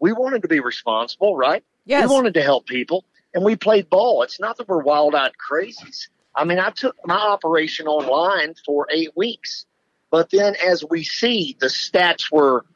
we 0.00 0.12
wanted 0.12 0.42
to 0.42 0.48
be 0.48 0.60
responsible, 0.60 1.36
right? 1.36 1.64
Yes. 1.86 2.08
We 2.08 2.14
wanted 2.14 2.34
to 2.34 2.42
help 2.42 2.66
people, 2.66 3.04
and 3.32 3.44
we 3.44 3.56
played 3.56 3.88
ball. 3.88 4.22
It's 4.24 4.40
not 4.40 4.58
that 4.58 4.68
we're 4.68 4.82
wild-eyed 4.82 5.32
crazies. 5.38 6.08
I 6.34 6.44
mean, 6.44 6.58
I 6.58 6.70
took 6.70 6.96
my 7.06 7.14
operation 7.14 7.86
online 7.86 8.54
for 8.66 8.88
eight 8.92 9.16
weeks, 9.16 9.64
but 10.10 10.30
then 10.30 10.56
as 10.56 10.84
we 10.84 11.04
see, 11.04 11.56
the 11.60 11.68
stats 11.68 12.32
were 12.32 12.66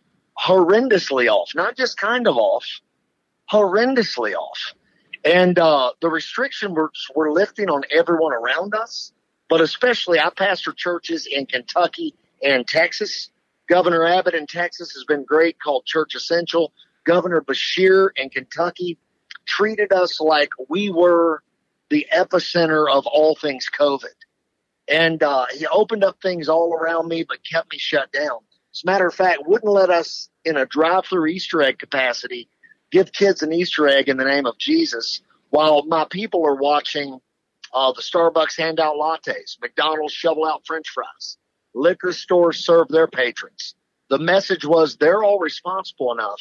horrendously 0.41 1.29
off. 1.29 1.51
Not 1.57 1.77
just 1.77 1.99
kind 1.99 2.29
of 2.29 2.37
off, 2.37 2.65
horrendously 3.53 4.35
off. 4.35 4.75
And 5.25 5.59
uh, 5.59 5.93
the 6.01 6.09
restriction 6.09 6.75
were, 6.75 6.93
were 7.17 7.33
lifting 7.33 7.69
on 7.69 7.83
everyone 7.91 8.33
around 8.33 8.77
us, 8.77 9.13
but 9.49 9.61
especially 9.61 10.21
I 10.21 10.31
pastor 10.31 10.73
churches 10.73 11.27
in 11.27 11.47
Kentucky 11.47 12.15
and 12.43 12.67
Texas. 12.67 13.31
Governor 13.69 14.07
Abbott 14.07 14.35
in 14.35 14.47
Texas 14.47 14.93
has 14.93 15.05
been 15.05 15.25
great, 15.25 15.57
called 15.63 15.85
Church 15.85 16.15
Essential. 16.15 16.73
Governor 17.05 17.43
Beshear 17.43 18.09
in 18.17 18.31
Kentucky 18.31 18.99
treated 19.47 19.93
us 19.93 20.21
like 20.21 20.51
we 20.69 20.91
were 20.91 21.43
the 21.91 22.07
epicenter 22.15 22.91
of 22.91 23.07
all 23.07 23.35
things 23.35 23.67
COVID. 23.79 24.05
And 24.89 25.23
uh, 25.23 25.47
he 25.55 25.67
opened 25.67 26.05
up 26.05 26.21
things 26.23 26.49
all 26.49 26.73
around 26.75 27.09
me, 27.09 27.25
but 27.25 27.39
kept 27.51 27.71
me 27.71 27.79
shut 27.79 28.11
down. 28.13 28.39
As 28.73 28.83
a 28.85 28.87
matter 28.87 29.07
of 29.07 29.15
fact, 29.15 29.43
wouldn't 29.47 29.73
let 29.73 29.91
us 29.91 30.29
in 30.45 30.57
a 30.57 30.67
drive-through 30.67 31.27
Easter 31.27 31.63
egg 31.63 31.79
capacity 31.79 32.49
give 32.91 33.13
kids 33.13 33.43
an 33.43 33.53
Easter 33.53 33.87
egg 33.87 34.09
in 34.09 34.17
the 34.17 34.25
name 34.25 34.47
of 34.47 34.59
Jesus, 34.59 35.21
while 35.51 35.85
my 35.87 36.07
people 36.11 36.47
are 36.47 36.55
watching 36.55 37.21
uh, 37.73 37.93
the 37.93 38.03
Starbucks 38.03 38.57
hand 38.57 38.81
out 38.81 38.97
lattes, 38.97 39.61
McDonald's 39.61 40.15
shovel 40.15 40.47
out 40.47 40.63
French 40.67 40.89
fries, 40.89 41.37
liquor 41.75 42.13
stores 42.13 42.65
serve 42.65 42.89
their 42.89 43.07
patrons. 43.07 43.75
The 44.11 44.19
message 44.19 44.65
was 44.65 44.97
they're 44.97 45.23
all 45.23 45.39
responsible 45.39 46.13
enough, 46.13 46.41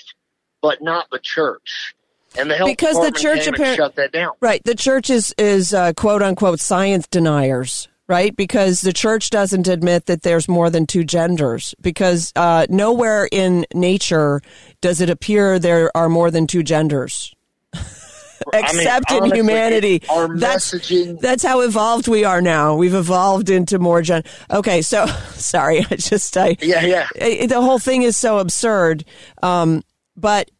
but 0.62 0.82
not 0.82 1.08
the 1.12 1.20
church. 1.20 1.96
And 2.38 2.50
the 2.52 2.56
health 2.56 2.70
Because 2.70 2.96
the 3.02 3.12
church 3.12 3.46
came 3.46 3.54
and 3.56 3.63
appar- 3.63 3.76
shut 3.76 3.96
that 3.96 4.12
down. 4.12 4.34
right 4.42 4.62
the 4.63 4.76
church 4.76 5.10
is 5.10 5.34
is 5.38 5.74
uh, 5.74 5.94
quote 5.94 6.22
unquote 6.22 6.60
science 6.60 7.08
deniers 7.08 7.88
right 8.08 8.36
because 8.36 8.82
the 8.82 8.92
church 8.94 9.30
doesn't 9.30 9.68
admit 9.68 10.06
that 10.08 10.22
there's 10.24 10.48
more 10.48 10.70
than 10.70 10.86
two 10.86 11.04
genders 11.06 11.74
because 11.82 12.34
uh, 12.36 12.68
nowhere 12.70 13.28
in 13.32 13.66
nature 13.74 14.42
does 14.82 15.00
it 15.02 15.10
appear 15.10 15.58
there 15.58 15.90
are 15.96 16.10
more 16.10 16.30
than 16.30 16.46
two 16.48 16.63
genders 16.63 17.34
I 18.54 18.73
mean, 18.73 19.23
in 19.23 19.36
humanity. 19.36 20.02
Our 20.10 20.36
That's 20.38 20.71
messaging 20.73 21.19
that's 21.19 21.43
how 21.43 21.62
evolved 21.62 22.08
we 22.08 22.23
are 22.23 22.41
now. 22.41 22.76
We've 22.76 22.93
evolved 22.93 23.50
into 23.50 23.80
more 23.80 24.02
gen. 24.02 24.23
Okay, 24.52 24.82
so 24.82 25.06
sorry, 25.34 25.80
I 25.89 25.95
just 25.95 26.36
I 26.38 26.58
Yeah, 26.62 26.82
yeah. 26.86 27.08
I- 27.21 27.45
the 27.47 27.62
whole 27.62 27.80
thing 27.80 28.04
is 28.04 28.17
so 28.17 28.39
absurd. 28.39 29.06
Um, 29.43 29.84
but 30.15 30.52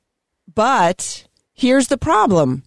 but 0.54 1.26
here's 1.54 1.88
the 1.88 1.98
problem. 1.98 2.64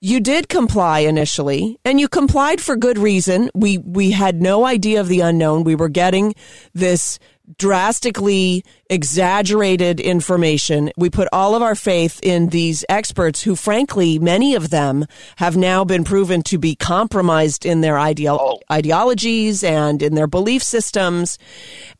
You 0.00 0.20
did 0.20 0.48
comply 0.48 1.00
initially, 1.00 1.78
and 1.84 1.98
you 1.98 2.06
complied 2.08 2.60
for 2.60 2.76
good 2.76 2.98
reason. 2.98 3.50
We 3.54 3.78
we 3.78 4.10
had 4.10 4.40
no 4.42 4.66
idea 4.66 5.00
of 5.00 5.08
the 5.08 5.20
unknown. 5.20 5.64
We 5.64 5.74
were 5.74 5.88
getting 5.88 6.34
this 6.74 7.18
drastically 7.58 8.64
exaggerated 8.90 10.00
information. 10.00 10.90
We 10.96 11.10
put 11.10 11.28
all 11.32 11.54
of 11.54 11.62
our 11.62 11.74
faith 11.74 12.18
in 12.22 12.48
these 12.48 12.84
experts 12.88 13.42
who, 13.42 13.54
frankly, 13.56 14.18
many 14.18 14.54
of 14.54 14.70
them 14.70 15.06
have 15.36 15.56
now 15.56 15.84
been 15.84 16.04
proven 16.04 16.42
to 16.44 16.58
be 16.58 16.74
compromised 16.74 17.64
in 17.64 17.80
their 17.80 17.98
ideal, 17.98 18.38
Oh. 18.40 18.58
ideologies 18.72 19.62
and 19.62 20.02
in 20.02 20.14
their 20.14 20.26
belief 20.26 20.62
systems. 20.62 21.38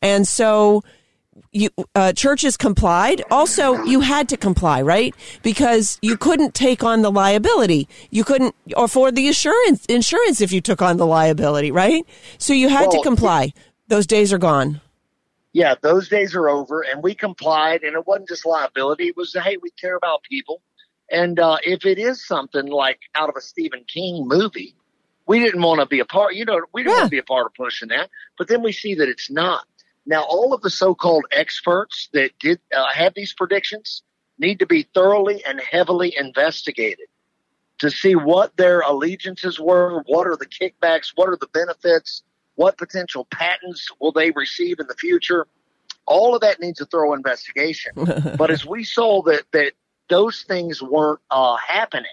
And 0.02 0.26
so 0.26 0.82
you 1.52 1.70
uh, 1.94 2.12
churches 2.12 2.56
complied. 2.56 3.22
Also, 3.30 3.82
you 3.84 4.00
had 4.00 4.28
to 4.30 4.36
comply, 4.36 4.82
right? 4.82 5.14
Because 5.42 5.98
you 6.02 6.16
couldn't 6.16 6.54
take 6.54 6.82
on 6.84 7.02
the 7.02 7.10
liability. 7.10 7.88
You 8.10 8.24
couldn't 8.24 8.54
afford 8.76 9.14
the 9.14 9.26
insurance 9.26 9.86
insurance 9.86 10.40
if 10.40 10.52
you 10.52 10.60
took 10.60 10.82
on 10.82 10.96
the 10.98 11.06
liability, 11.06 11.70
right? 11.70 12.04
So 12.38 12.52
you 12.52 12.68
had 12.68 12.90
to 12.90 13.00
comply. 13.02 13.52
Those 13.88 14.06
days 14.06 14.32
are 14.32 14.38
gone. 14.38 14.80
Yeah, 15.56 15.74
those 15.80 16.10
days 16.10 16.34
are 16.34 16.50
over, 16.50 16.82
and 16.82 17.02
we 17.02 17.14
complied. 17.14 17.82
And 17.82 17.94
it 17.96 18.06
wasn't 18.06 18.28
just 18.28 18.44
liability; 18.44 19.08
it 19.08 19.16
was 19.16 19.32
hey, 19.32 19.56
we 19.56 19.70
care 19.70 19.96
about 19.96 20.22
people. 20.22 20.60
And 21.10 21.40
uh, 21.40 21.56
if 21.62 21.86
it 21.86 21.98
is 21.98 22.26
something 22.26 22.66
like 22.66 23.00
out 23.14 23.30
of 23.30 23.36
a 23.38 23.40
Stephen 23.40 23.84
King 23.88 24.28
movie, 24.28 24.76
we 25.26 25.38
didn't 25.38 25.62
want 25.62 25.80
to 25.80 25.86
be 25.86 26.00
a 26.00 26.04
part. 26.04 26.34
You 26.34 26.44
know, 26.44 26.60
we 26.74 26.82
didn't 26.82 26.92
Yeah. 26.92 27.00
want 27.00 27.10
to 27.10 27.16
be 27.16 27.18
a 27.18 27.22
part 27.22 27.46
of 27.46 27.54
pushing 27.54 27.88
that. 27.88 28.10
But 28.36 28.48
then 28.48 28.62
we 28.62 28.72
see 28.72 28.96
that 28.96 29.08
it's 29.08 29.30
not. 29.30 29.66
Now, 30.04 30.24
all 30.24 30.52
of 30.52 30.60
the 30.60 30.68
so-called 30.68 31.24
experts 31.32 32.10
that 32.12 32.32
did 32.38 32.60
uh, 32.76 32.92
have 32.92 33.14
these 33.16 33.32
predictions 33.32 34.02
need 34.38 34.58
to 34.58 34.66
be 34.66 34.82
thoroughly 34.94 35.42
and 35.42 35.58
heavily 35.58 36.14
investigated 36.18 37.06
to 37.78 37.90
see 37.90 38.14
what 38.14 38.54
their 38.58 38.80
allegiances 38.80 39.58
were, 39.58 40.02
what 40.06 40.26
are 40.26 40.36
the 40.36 40.46
kickbacks, 40.46 41.12
what 41.14 41.30
are 41.30 41.38
the 41.40 41.48
benefits, 41.48 42.22
what 42.56 42.76
potential 42.76 43.26
patents 43.30 43.88
will 44.00 44.12
they 44.12 44.30
receive 44.32 44.80
in 44.80 44.86
the 44.86 44.94
future. 44.94 45.46
All 46.06 46.34
of 46.34 46.40
that 46.40 46.60
needs 46.60 46.80
a 46.80 46.86
thorough 46.86 47.14
investigation. 47.14 47.92
but 48.36 48.50
as 48.50 48.66
we 48.66 48.84
saw 48.84 49.22
that 49.22 49.44
that 49.52 49.72
those 50.08 50.42
things 50.42 50.82
weren't 50.82 51.20
uh, 51.30 51.56
happening, 51.56 52.06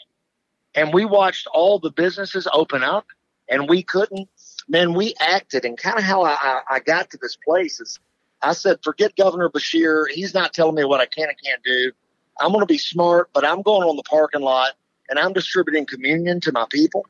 and 0.75 0.93
we 0.93 1.05
watched 1.05 1.47
all 1.53 1.79
the 1.79 1.91
businesses 1.91 2.47
open 2.51 2.83
up, 2.83 3.07
and 3.49 3.69
we 3.69 3.83
couldn't. 3.83 4.29
Man, 4.67 4.93
we 4.93 5.13
acted, 5.19 5.65
and 5.65 5.77
kind 5.77 5.97
of 5.97 6.03
how 6.03 6.23
I, 6.23 6.31
I, 6.31 6.61
I 6.71 6.79
got 6.79 7.11
to 7.11 7.17
this 7.21 7.35
place 7.35 7.81
is, 7.81 7.99
I 8.41 8.53
said, 8.53 8.79
forget 8.81 9.15
Governor 9.17 9.49
Beshear. 9.49 10.05
He's 10.09 10.33
not 10.33 10.53
telling 10.53 10.75
me 10.75 10.85
what 10.85 11.01
I 11.01 11.05
can 11.05 11.27
and 11.27 11.37
can't 11.43 11.61
do. 11.63 11.91
I'm 12.39 12.49
going 12.49 12.61
to 12.61 12.65
be 12.65 12.77
smart, 12.77 13.29
but 13.33 13.45
I'm 13.45 13.61
going 13.61 13.87
on 13.87 13.95
the 13.95 14.03
parking 14.03 14.41
lot 14.41 14.71
and 15.09 15.19
I'm 15.19 15.33
distributing 15.33 15.85
communion 15.85 16.39
to 16.41 16.51
my 16.51 16.65
people. 16.69 17.05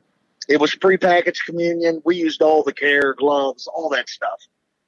It 0.48 0.60
was 0.60 0.74
prepackaged 0.74 1.44
communion. 1.46 2.02
We 2.04 2.16
used 2.16 2.42
all 2.42 2.62
the 2.62 2.72
care, 2.72 3.14
gloves, 3.14 3.66
all 3.66 3.88
that 3.90 4.08
stuff. 4.08 4.40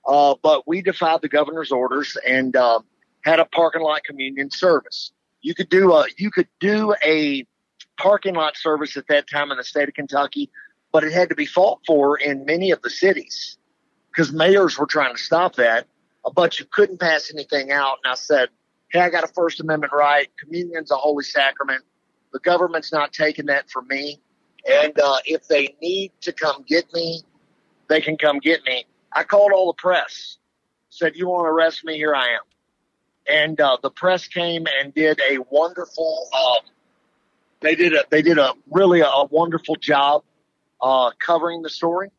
Uh, 0.06 0.34
but 0.42 0.66
we 0.68 0.82
defied 0.82 1.20
the 1.22 1.28
governor's 1.28 1.72
orders 1.72 2.16
and 2.26 2.54
uh, 2.56 2.80
had 3.24 3.40
a 3.40 3.44
parking 3.46 3.82
lot 3.82 4.04
communion 4.04 4.50
service. 4.50 5.12
You 5.40 5.54
could 5.54 5.68
do 5.68 5.92
a 5.92 6.06
you 6.18 6.30
could 6.30 6.48
do 6.60 6.94
a 7.04 7.46
parking 7.98 8.34
lot 8.34 8.56
service 8.56 8.96
at 8.96 9.06
that 9.08 9.28
time 9.28 9.50
in 9.50 9.56
the 9.56 9.64
state 9.64 9.88
of 9.88 9.94
Kentucky, 9.94 10.50
but 10.92 11.04
it 11.04 11.12
had 11.12 11.30
to 11.30 11.34
be 11.34 11.46
fought 11.46 11.80
for 11.86 12.18
in 12.18 12.44
many 12.44 12.70
of 12.70 12.82
the 12.82 12.90
cities 12.90 13.58
because 14.10 14.32
mayors 14.32 14.78
were 14.78 14.86
trying 14.86 15.14
to 15.14 15.22
stop 15.22 15.56
that. 15.56 15.86
Uh, 16.24 16.30
But 16.30 16.60
you 16.60 16.66
couldn't 16.70 17.00
pass 17.00 17.32
anything 17.32 17.72
out. 17.72 17.98
And 18.04 18.12
I 18.12 18.16
said, 18.16 18.50
"Hey, 18.90 19.00
I 19.00 19.10
got 19.10 19.24
a 19.24 19.28
First 19.28 19.60
Amendment 19.60 19.92
right. 19.92 20.28
Communion's 20.38 20.90
a 20.90 20.96
holy 20.96 21.24
sacrament. 21.24 21.84
The 22.32 22.40
government's 22.40 22.92
not 22.92 23.12
taking 23.12 23.46
that 23.46 23.70
from 23.70 23.88
me." 23.88 24.20
And 24.68 24.98
uh, 24.98 25.18
if 25.24 25.46
they 25.48 25.76
need 25.80 26.12
to 26.22 26.32
come 26.32 26.64
get 26.66 26.92
me, 26.92 27.22
they 27.88 28.00
can 28.00 28.16
come 28.16 28.38
get 28.38 28.64
me. 28.64 28.84
I 29.12 29.22
called 29.22 29.52
all 29.52 29.68
the 29.68 29.80
press, 29.80 30.38
said, 30.90 31.16
"You 31.16 31.28
want 31.28 31.46
to 31.46 31.50
arrest 31.50 31.84
me? 31.84 31.96
Here 31.96 32.14
I 32.14 32.24
am." 32.24 32.40
And 33.28 33.60
uh, 33.60 33.78
the 33.82 33.90
press 33.90 34.26
came 34.28 34.66
and 34.80 34.92
did 34.92 35.20
a 35.30 35.38
wonderful. 35.50 36.28
Um, 36.34 36.68
they 37.60 37.74
did 37.74 37.94
a 37.94 38.04
they 38.10 38.22
did 38.22 38.38
a 38.38 38.52
really 38.70 39.00
a, 39.00 39.24
wonderful 39.30 39.76
job 39.76 40.22
uh, 40.82 41.10
covering 41.18 41.62
the 41.62 41.70
story, 41.70 42.10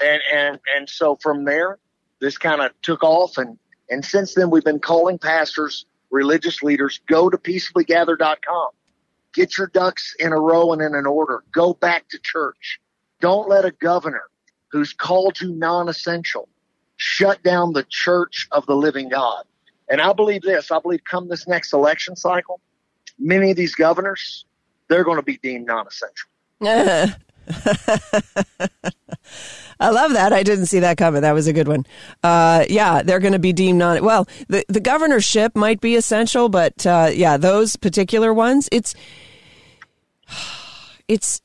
and 0.00 0.22
and 0.32 0.58
and 0.76 0.88
so 0.88 1.16
from 1.16 1.44
there, 1.44 1.78
this 2.20 2.38
kind 2.38 2.60
of 2.62 2.72
took 2.82 3.02
off, 3.02 3.36
and 3.38 3.58
and 3.90 4.04
since 4.04 4.34
then 4.34 4.50
we've 4.50 4.64
been 4.64 4.80
calling 4.80 5.18
pastors, 5.18 5.86
religious 6.10 6.62
leaders, 6.62 7.00
go 7.06 7.28
to 7.28 7.36
peaceablygather.com, 7.36 8.68
get 9.36 9.56
your 9.58 9.68
ducks 9.68 10.16
in 10.18 10.32
a 10.32 10.40
row 10.40 10.72
and 10.72 10.82
in 10.82 10.94
an 10.94 11.06
order, 11.06 11.44
go 11.52 11.74
back 11.74 12.08
to 12.08 12.18
church, 12.18 12.80
don't 13.20 13.48
let 13.48 13.64
a 13.64 13.70
governor 13.70 14.24
who's 14.72 14.92
called 14.92 15.40
you 15.40 15.54
non-essential 15.54 16.48
shut 16.96 17.42
down 17.42 17.74
the 17.74 17.84
church 17.88 18.48
of 18.50 18.66
the 18.66 18.74
living 18.74 19.10
God. 19.10 19.44
And 19.88 20.00
I 20.00 20.12
believe 20.14 20.42
this, 20.42 20.72
I 20.72 20.80
believe 20.80 21.04
come 21.04 21.28
this 21.28 21.46
next 21.46 21.72
election 21.72 22.16
cycle, 22.16 22.60
many 23.18 23.50
of 23.50 23.56
these 23.56 23.74
governors, 23.74 24.46
they're 24.88 25.04
going 25.04 25.18
to 25.18 25.22
be 25.22 25.36
deemed 25.36 25.66
non-essential. 25.66 26.28
I 29.78 29.90
love 29.90 30.14
that. 30.14 30.32
I 30.32 30.42
didn't 30.42 30.66
see 30.66 30.80
that 30.80 30.96
coming. 30.96 31.20
That 31.22 31.32
was 31.32 31.46
a 31.46 31.52
good 31.52 31.68
one. 31.68 31.84
Uh, 32.22 32.64
yeah, 32.68 33.02
they're 33.02 33.20
going 33.20 33.34
to 33.34 33.38
be 33.38 33.52
deemed 33.52 33.78
non. 33.78 34.02
Well, 34.02 34.26
the 34.48 34.64
the 34.68 34.80
governorship 34.80 35.54
might 35.54 35.80
be 35.80 35.96
essential, 35.96 36.48
but 36.48 36.86
uh, 36.86 37.10
yeah, 37.12 37.36
those 37.36 37.76
particular 37.76 38.32
ones, 38.32 38.70
it's 38.72 38.94
it's 41.08 41.40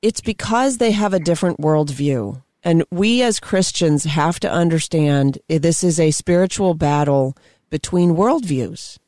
it's 0.00 0.20
because 0.20 0.78
they 0.78 0.92
have 0.92 1.12
a 1.12 1.18
different 1.18 1.58
worldview, 1.58 2.42
and 2.62 2.84
we 2.90 3.22
as 3.22 3.40
Christians 3.40 4.04
have 4.04 4.38
to 4.40 4.50
understand 4.50 5.38
this 5.48 5.82
is 5.82 5.98
a 5.98 6.12
spiritual 6.12 6.74
battle 6.74 7.36
between 7.70 8.14
worldviews, 8.14 8.98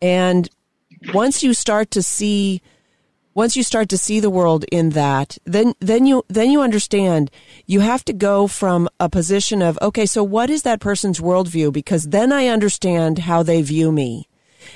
and 0.00 0.48
once 1.12 1.42
you 1.42 1.54
start 1.54 1.90
to 1.90 2.02
see 2.02 2.62
once 3.34 3.56
you 3.56 3.62
start 3.62 3.88
to 3.88 3.96
see 3.96 4.20
the 4.20 4.30
world 4.30 4.64
in 4.70 4.90
that, 4.90 5.38
then 5.44 5.74
then 5.80 6.06
you 6.06 6.22
then 6.28 6.50
you 6.50 6.60
understand 6.60 7.30
you 7.66 7.80
have 7.80 8.04
to 8.04 8.12
go 8.12 8.46
from 8.46 8.88
a 9.00 9.08
position 9.08 9.62
of 9.62 9.78
okay, 9.80 10.06
so 10.06 10.22
what 10.22 10.50
is 10.50 10.62
that 10.62 10.80
person's 10.80 11.20
worldview? 11.20 11.72
Because 11.72 12.04
then 12.08 12.32
I 12.32 12.46
understand 12.48 13.20
how 13.20 13.42
they 13.42 13.62
view 13.62 13.90
me, 13.90 14.28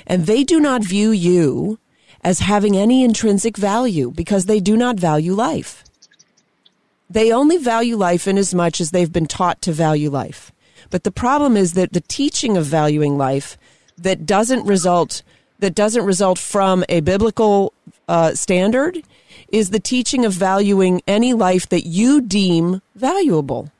and 0.05 0.25
they 0.25 0.43
do 0.43 0.59
not 0.59 0.83
view 0.83 1.11
you 1.11 1.79
as 2.23 2.39
having 2.39 2.75
any 2.75 3.03
intrinsic 3.03 3.57
value 3.57 4.11
because 4.11 4.45
they 4.45 4.59
do 4.59 4.75
not 4.75 4.99
value 4.99 5.33
life. 5.33 5.83
They 7.09 7.31
only 7.31 7.57
value 7.57 7.95
life 7.95 8.27
in 8.27 8.37
as 8.37 8.53
much 8.53 8.81
as 8.81 8.91
they've 8.91 9.11
been 9.11 9.27
taught 9.27 9.61
to 9.63 9.71
value 9.71 10.09
life. 10.09 10.51
But 10.89 11.03
the 11.03 11.11
problem 11.11 11.55
is 11.55 11.73
that 11.73 11.93
the 11.93 12.01
teaching 12.01 12.57
of 12.57 12.65
valuing 12.65 13.17
life 13.17 13.57
that 13.97 14.25
doesn't 14.25 14.65
result 14.65 15.23
that 15.59 15.73
doesn't 15.73 16.05
result 16.05 16.37
from 16.37 16.83
a 16.87 16.99
biblical 16.99 17.73
uh, 18.07 18.33
standard 18.35 19.01
is 19.49 19.69
the 19.69 19.79
teaching 19.79 20.25
of 20.25 20.33
valuing 20.33 21.01
any 21.07 21.33
life 21.33 21.67
that 21.69 21.85
you 21.85 22.21
deem 22.21 22.81
valuable. 22.95 23.71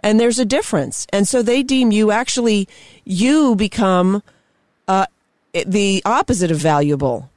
And 0.00 0.20
there's 0.20 0.38
a 0.38 0.44
difference. 0.44 1.06
And 1.12 1.26
so 1.26 1.40
they 1.40 1.62
deem 1.62 1.92
you 1.92 2.10
actually, 2.10 2.68
you 3.04 3.56
become 3.56 4.22
uh, 4.86 5.06
the 5.66 6.02
opposite 6.04 6.50
of 6.50 6.58
valuable, 6.58 7.30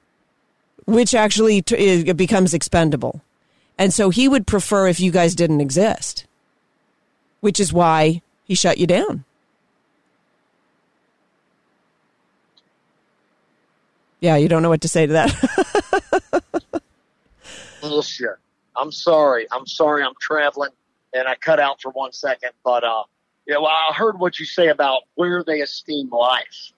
which 0.87 1.13
actually 1.13 1.61
t- 1.61 2.13
becomes 2.13 2.53
expendable. 2.53 3.21
And 3.77 3.93
so 3.93 4.09
he 4.09 4.27
would 4.27 4.47
prefer 4.47 4.87
if 4.87 4.99
you 4.99 5.11
guys 5.11 5.35
didn't 5.35 5.61
exist, 5.61 6.25
which 7.41 7.59
is 7.59 7.71
why 7.71 8.21
he 8.45 8.55
shut 8.55 8.79
you 8.79 8.87
down. 8.87 9.23
Yeah, 14.19 14.37
you 14.37 14.47
don't 14.47 14.63
know 14.63 14.69
what 14.69 14.81
to 14.81 14.87
say 14.87 15.05
to 15.05 15.13
that. 15.13 16.41
Bullshit. 17.81 18.37
I'm 18.75 18.91
sorry. 18.91 19.45
I'm 19.51 19.67
sorry. 19.67 20.03
I'm 20.03 20.15
traveling, 20.19 20.71
and 21.13 21.27
I 21.27 21.35
cut 21.35 21.59
out 21.59 21.81
for 21.81 21.91
one 21.91 22.13
second. 22.13 22.51
But 22.63 22.83
uh, 22.83 23.03
yeah, 23.45 23.57
well, 23.57 23.67
I 23.67 23.93
heard 23.93 24.19
what 24.19 24.39
you 24.39 24.45
say 24.45 24.69
about 24.69 25.03
where 25.15 25.43
they 25.43 25.61
esteem 25.61 26.09
life 26.09 26.71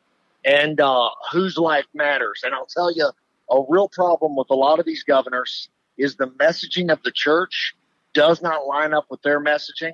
and 0.43 0.81
uh, 0.81 1.09
whose 1.31 1.57
life 1.57 1.85
matters. 1.93 2.41
And 2.43 2.53
I'll 2.53 2.65
tell 2.65 2.91
you, 2.91 3.09
a 3.49 3.61
real 3.67 3.89
problem 3.89 4.35
with 4.35 4.49
a 4.49 4.55
lot 4.55 4.79
of 4.79 4.85
these 4.85 5.03
governors 5.03 5.69
is 5.97 6.15
the 6.15 6.27
messaging 6.27 6.91
of 6.91 7.01
the 7.03 7.11
church 7.11 7.75
does 8.13 8.41
not 8.41 8.65
line 8.65 8.93
up 8.93 9.05
with 9.09 9.21
their 9.21 9.39
messaging. 9.43 9.93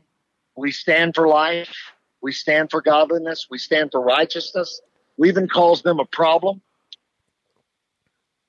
We 0.55 0.71
stand 0.71 1.15
for 1.15 1.27
life. 1.27 1.75
We 2.21 2.31
stand 2.31 2.71
for 2.71 2.81
godliness. 2.81 3.47
We 3.49 3.57
stand 3.57 3.91
for 3.91 4.01
righteousness. 4.01 4.81
We 5.17 5.29
even 5.29 5.47
calls 5.47 5.81
them 5.81 5.99
a 5.99 6.05
problem. 6.05 6.61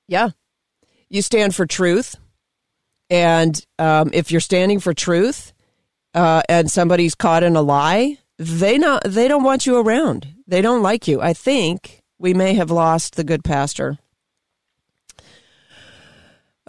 Yeah. 0.07 0.29
You 1.09 1.21
stand 1.21 1.55
for 1.55 1.65
truth. 1.65 2.15
And 3.09 3.59
um, 3.79 4.09
if 4.13 4.31
you're 4.31 4.41
standing 4.41 4.79
for 4.79 4.93
truth 4.93 5.53
uh, 6.13 6.41
and 6.49 6.69
somebody's 6.69 7.15
caught 7.15 7.43
in 7.43 7.55
a 7.55 7.61
lie, 7.61 8.17
they 8.37 8.77
not 8.77 9.03
they 9.05 9.27
don't 9.27 9.43
want 9.43 9.65
you 9.65 9.77
around. 9.77 10.27
They 10.45 10.61
don't 10.61 10.83
like 10.83 11.07
you. 11.07 11.21
I 11.21 11.33
think 11.33 12.01
we 12.19 12.33
may 12.33 12.53
have 12.53 12.71
lost 12.71 13.15
the 13.15 13.23
good 13.23 13.43
pastor. 13.43 13.97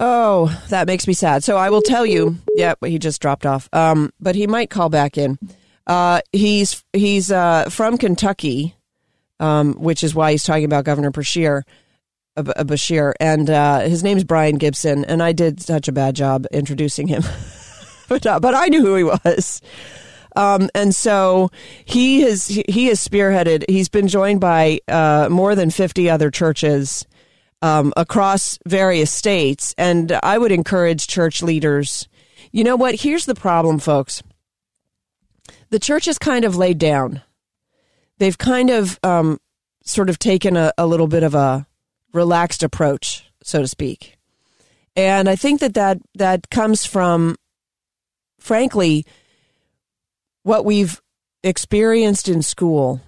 Oh, 0.01 0.47
that 0.69 0.87
makes 0.87 1.09
me 1.09 1.13
sad. 1.13 1.43
So 1.43 1.57
I 1.57 1.71
will 1.71 1.83
tell 1.83 2.07
you. 2.07 2.37
Yeah, 2.55 2.75
he 2.85 2.99
just 2.99 3.21
dropped 3.21 3.45
off. 3.45 3.69
Um, 3.73 4.13
but 4.21 4.37
he 4.37 4.47
might 4.47 4.71
call 4.71 4.89
back 4.89 5.19
in. 5.19 5.39
Uh, 5.87 6.21
he's 6.33 6.85
he's 6.93 7.33
uh, 7.33 7.69
from 7.69 7.99
Kentucky, 7.99 8.77
um, 9.41 9.75
which 9.75 10.05
is 10.05 10.15
why 10.15 10.31
he's 10.31 10.45
talking 10.45 10.65
about 10.65 10.85
Governor 10.85 11.11
Beshear. 11.11 11.63
Beshear, 12.37 13.15
and 13.19 13.51
uh, 13.51 13.81
his 13.81 14.05
name's 14.05 14.23
Brian 14.23 14.59
Gibson, 14.59 15.05
and 15.05 15.21
I 15.21 15.33
did 15.33 15.61
such 15.61 15.89
a 15.89 15.93
bad 15.93 16.15
job 16.15 16.47
introducing 16.53 17.09
him, 17.09 17.25
but 18.09 18.25
uh, 18.25 18.39
but 18.39 18.55
I 18.55 18.67
knew 18.67 18.81
who 18.81 18.95
he 18.95 19.03
was. 19.03 19.61
Um, 20.37 20.71
and 20.73 20.95
so 20.95 21.51
he 21.85 22.21
has 22.21 22.47
he 22.47 22.87
has 22.87 23.07
spearheaded. 23.07 23.65
He's 23.69 23.89
been 23.89 24.07
joined 24.07 24.41
by 24.41 24.79
uh, 24.87 25.29
more 25.29 25.57
than 25.57 25.71
fifty 25.71 26.09
other 26.09 26.31
churches 26.31 27.05
um, 27.63 27.93
across 27.97 28.59
various 28.67 29.13
states, 29.13 29.75
and 29.77 30.13
I 30.23 30.39
would 30.39 30.53
encourage 30.53 31.07
church 31.07 31.43
leaders. 31.43 32.09
You 32.53 32.65
know 32.65 32.77
what? 32.77 32.97
Here's 32.97 33.27
the 33.27 33.35
problem, 33.35 33.79
folks. 33.79 34.23
The 35.71 35.79
church 35.79 36.07
has 36.07 36.19
kind 36.19 36.45
of 36.45 36.57
laid 36.57 36.79
down. 36.79 37.23
They've 38.19 38.39
kind 38.39 38.71
of 38.71 38.99
um, 39.03 39.39
sort 39.85 40.11
of 40.11 40.19
taken 40.19 40.57
a, 40.57 40.73
a 40.79 40.87
little 40.87 41.09
bit 41.09 41.23
of 41.23 41.35
a 41.35 41.67
relaxed 42.13 42.63
approach, 42.63 43.25
so 43.43 43.61
to 43.61 43.69
speak. 43.69 44.17
And 44.97 45.29
I 45.29 45.37
think 45.37 45.61
that 45.61 45.75
that, 45.75 45.99
that 46.15 46.51
comes 46.51 46.85
from, 46.85 47.37
frankly, 48.41 49.05
what 50.43 50.65
we've 50.65 51.01
experienced 51.43 52.29
in 52.29 52.43
school. 52.43 53.01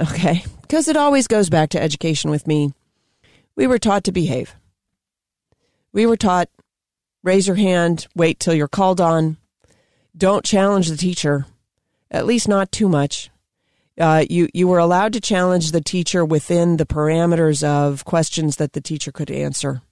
Okay. 0.00 0.44
Because 0.62 0.88
it 0.88 0.96
always 0.96 1.26
goes 1.26 1.48
back 1.48 1.70
to 1.70 1.82
education 1.82 2.30
with 2.30 2.46
me. 2.46 2.72
We 3.58 3.66
were 3.66 3.78
taught 3.78 4.04
to 4.04 4.12
behave. 4.12 4.54
We 5.92 6.06
were 6.06 6.16
taught 6.16 6.48
raise 7.22 7.46
your 7.46 7.56
hand, 7.56 8.06
wait 8.14 8.40
till 8.40 8.54
you're 8.54 8.68
called 8.68 9.00
on, 9.00 9.36
don't 10.16 10.44
challenge 10.44 10.88
the 10.88 10.96
teacher, 10.96 11.44
at 12.10 12.24
least 12.24 12.48
not 12.48 12.72
too 12.72 12.88
much 12.88 13.30
uh, 13.98 14.24
you 14.28 14.48
you 14.54 14.68
were 14.68 14.78
allowed 14.78 15.12
to 15.12 15.20
challenge 15.20 15.72
the 15.72 15.80
teacher 15.80 16.24
within 16.24 16.76
the 16.76 16.86
parameters 16.86 17.64
of 17.64 18.04
questions 18.04 18.56
that 18.56 18.72
the 18.72 18.80
teacher 18.80 19.12
could 19.12 19.30
answer. 19.30 19.82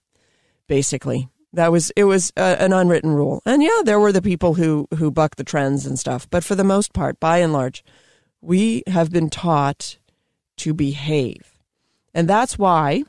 Basically, 0.69 1.29
that 1.53 1.73
was 1.73 1.91
it 1.97 2.05
was 2.05 2.33
a, 2.37 2.63
an 2.63 2.73
unwritten 2.73 3.11
rule, 3.11 3.43
and 3.45 3.63
yeah, 3.63 3.83
there 3.85 4.01
were 4.01 4.13
the 4.13 4.23
people 4.23 4.55
who 4.55 4.87
who 4.97 5.11
bucked 5.11 5.39
the 5.39 5.45
trends 5.45 5.87
and 5.87 5.99
stuff. 5.99 6.29
But 6.31 6.45
for 6.45 6.55
the 6.55 6.65
most 6.65 6.93
part, 6.93 7.19
by 7.21 7.39
and 7.39 7.53
large, 7.53 7.85
we 8.41 8.83
have 8.87 9.11
been 9.11 9.31
taught 9.31 9.99
to 10.59 10.73
behave, 10.73 11.59
and 12.15 12.29
that's 12.29 12.59
why 12.59 13.05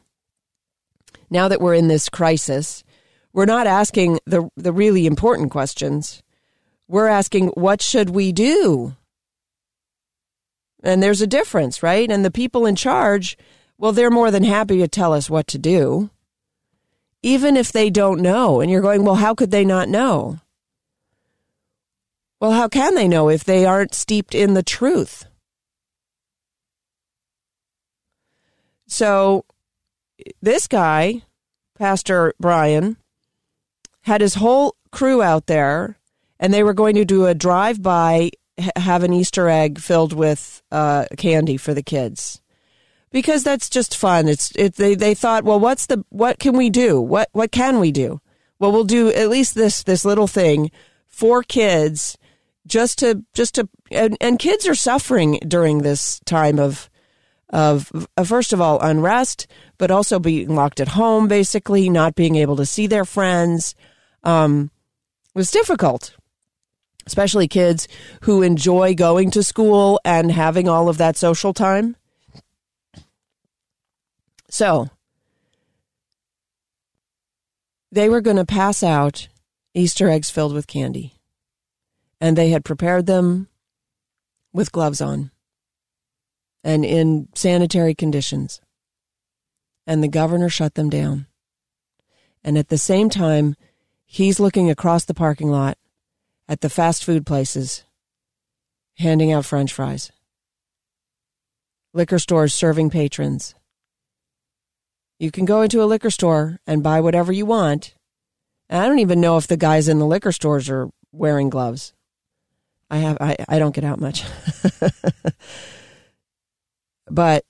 now 1.29 1.47
that 1.47 1.61
we're 1.61 1.73
in 1.73 1.87
this 1.87 2.09
crisis, 2.09 2.83
we're 3.33 3.45
not 3.45 3.67
asking 3.67 4.19
the 4.25 4.49
the 4.55 4.73
really 4.73 5.05
important 5.05 5.51
questions. 5.51 6.23
We're 6.87 7.07
asking, 7.07 7.47
what 7.49 7.81
should 7.81 8.11
we 8.11 8.31
do? 8.31 8.95
And 10.83 11.03
there's 11.03 11.21
a 11.21 11.27
difference, 11.27 11.83
right? 11.83 12.09
And 12.09 12.23
the 12.23 12.31
people 12.31 12.65
in 12.65 12.75
charge, 12.75 13.37
well, 13.77 13.91
they're 13.91 14.09
more 14.09 14.31
than 14.31 14.43
happy 14.43 14.77
to 14.77 14.87
tell 14.87 15.11
us 15.11 15.29
what 15.29 15.47
to 15.47 15.57
do, 15.57 16.09
even 17.21 17.57
if 17.57 17.71
they 17.71 17.89
don't 17.89 18.21
know. 18.21 18.61
And 18.61 18.71
you're 18.71 18.81
going, 18.81 19.03
well, 19.03 19.15
how 19.15 19.35
could 19.35 19.51
they 19.51 19.65
not 19.65 19.89
know? 19.89 20.39
Well, 22.39 22.51
how 22.51 22.69
can 22.69 22.95
they 22.95 23.07
know 23.07 23.29
if 23.29 23.43
they 23.43 23.65
aren't 23.65 23.95
steeped 23.95 24.35
in 24.35 24.53
the 24.53 24.63
truth? 24.63 25.25
So, 28.87 29.43
this 30.41 30.67
guy, 30.67 31.23
Pastor 31.77 32.33
Brian, 32.39 32.97
had 34.01 34.21
his 34.21 34.35
whole 34.35 34.75
crew 34.91 35.21
out 35.21 35.47
there, 35.47 35.97
and 36.39 36.53
they 36.53 36.63
were 36.63 36.73
going 36.73 36.95
to 36.95 37.05
do 37.05 37.25
a 37.25 37.35
drive 37.35 37.81
by, 37.81 38.31
have 38.75 39.03
an 39.03 39.13
Easter 39.13 39.49
egg 39.49 39.79
filled 39.79 40.13
with 40.13 40.61
uh, 40.71 41.05
candy 41.17 41.57
for 41.57 41.73
the 41.73 41.83
kids 41.83 42.41
because 43.11 43.43
that's 43.43 43.69
just 43.69 43.95
fun. 43.95 44.27
It's 44.27 44.51
it, 44.55 44.75
they 44.75 44.95
they 44.95 45.13
thought, 45.13 45.43
well, 45.43 45.59
what's 45.59 45.85
the 45.85 46.03
what 46.09 46.39
can 46.39 46.55
we 46.57 46.69
do? 46.69 46.99
What 46.99 47.29
what 47.31 47.51
can 47.51 47.79
we 47.79 47.91
do? 47.91 48.21
Well, 48.59 48.71
we'll 48.71 48.83
do 48.83 49.11
at 49.11 49.29
least 49.29 49.55
this 49.55 49.83
this 49.83 50.05
little 50.05 50.27
thing 50.27 50.71
for 51.07 51.43
kids 51.43 52.17
just 52.65 52.99
to 52.99 53.23
just 53.33 53.55
to 53.55 53.69
and, 53.91 54.17
and 54.19 54.39
kids 54.39 54.67
are 54.67 54.75
suffering 54.75 55.39
during 55.47 55.79
this 55.79 56.19
time 56.25 56.59
of 56.59 56.89
of 57.49 58.07
uh, 58.17 58.23
first 58.23 58.53
of 58.53 58.61
all 58.61 58.79
unrest, 58.81 59.47
but 59.77 59.91
also 59.91 60.19
being 60.19 60.53
locked 60.55 60.79
at 60.79 60.89
home, 60.89 61.27
basically 61.27 61.89
not 61.89 62.15
being 62.15 62.35
able 62.35 62.55
to 62.57 62.65
see 62.65 62.87
their 62.87 63.05
friends. 63.05 63.75
Um, 64.23 64.71
was 65.33 65.51
difficult, 65.51 66.15
especially 67.05 67.47
kids 67.47 67.87
who 68.21 68.41
enjoy 68.41 68.95
going 68.95 69.29
to 69.31 69.43
school 69.43 70.01
and 70.03 70.31
having 70.31 70.67
all 70.67 70.89
of 70.89 70.97
that 70.97 71.15
social 71.15 71.53
time. 71.53 71.95
So 74.49 74.89
they 77.91 78.09
were 78.09 78.21
going 78.21 78.37
to 78.37 78.45
pass 78.45 78.81
out 78.81 79.27
Easter 79.73 80.09
eggs 80.09 80.31
filled 80.31 80.53
with 80.53 80.65
candy, 80.65 81.13
and 82.19 82.35
they 82.35 82.49
had 82.49 82.65
prepared 82.65 83.05
them 83.05 83.47
with 84.51 84.71
gloves 84.71 85.01
on 85.01 85.29
and 86.63 86.83
in 86.83 87.29
sanitary 87.35 87.95
conditions. 87.95 88.61
And 89.85 90.03
the 90.03 90.07
governor 90.07 90.49
shut 90.49 90.75
them 90.75 90.89
down. 90.89 91.27
And 92.43 92.57
at 92.57 92.69
the 92.69 92.77
same 92.77 93.09
time, 93.09 93.55
he's 94.05 94.39
looking 94.39 94.69
across 94.69 95.05
the 95.05 95.13
parking 95.13 95.49
lot 95.49 95.77
at 96.47 96.61
the 96.61 96.69
fast 96.69 97.03
food 97.03 97.25
places, 97.25 97.83
handing 98.97 99.31
out 99.31 99.45
french 99.45 99.73
fries, 99.73 100.11
liquor 101.93 102.19
stores 102.19 102.53
serving 102.53 102.89
patrons. 102.89 103.55
You 105.19 105.31
can 105.31 105.45
go 105.45 105.61
into 105.61 105.81
a 105.81 105.85
liquor 105.85 106.09
store 106.09 106.59
and 106.67 106.83
buy 106.83 107.01
whatever 107.01 107.31
you 107.31 107.45
want. 107.45 107.95
And 108.69 108.81
I 108.81 108.87
don't 108.87 108.99
even 108.99 109.21
know 109.21 109.37
if 109.37 109.47
the 109.47 109.57
guys 109.57 109.87
in 109.87 109.99
the 109.99 110.05
liquor 110.05 110.31
stores 110.31 110.69
are 110.69 110.89
wearing 111.11 111.49
gloves. 111.49 111.93
I 112.89 112.97
have 112.97 113.17
I, 113.19 113.35
I 113.49 113.59
don't 113.59 113.75
get 113.75 113.83
out 113.83 113.99
much. 113.99 114.23
But 117.09 117.45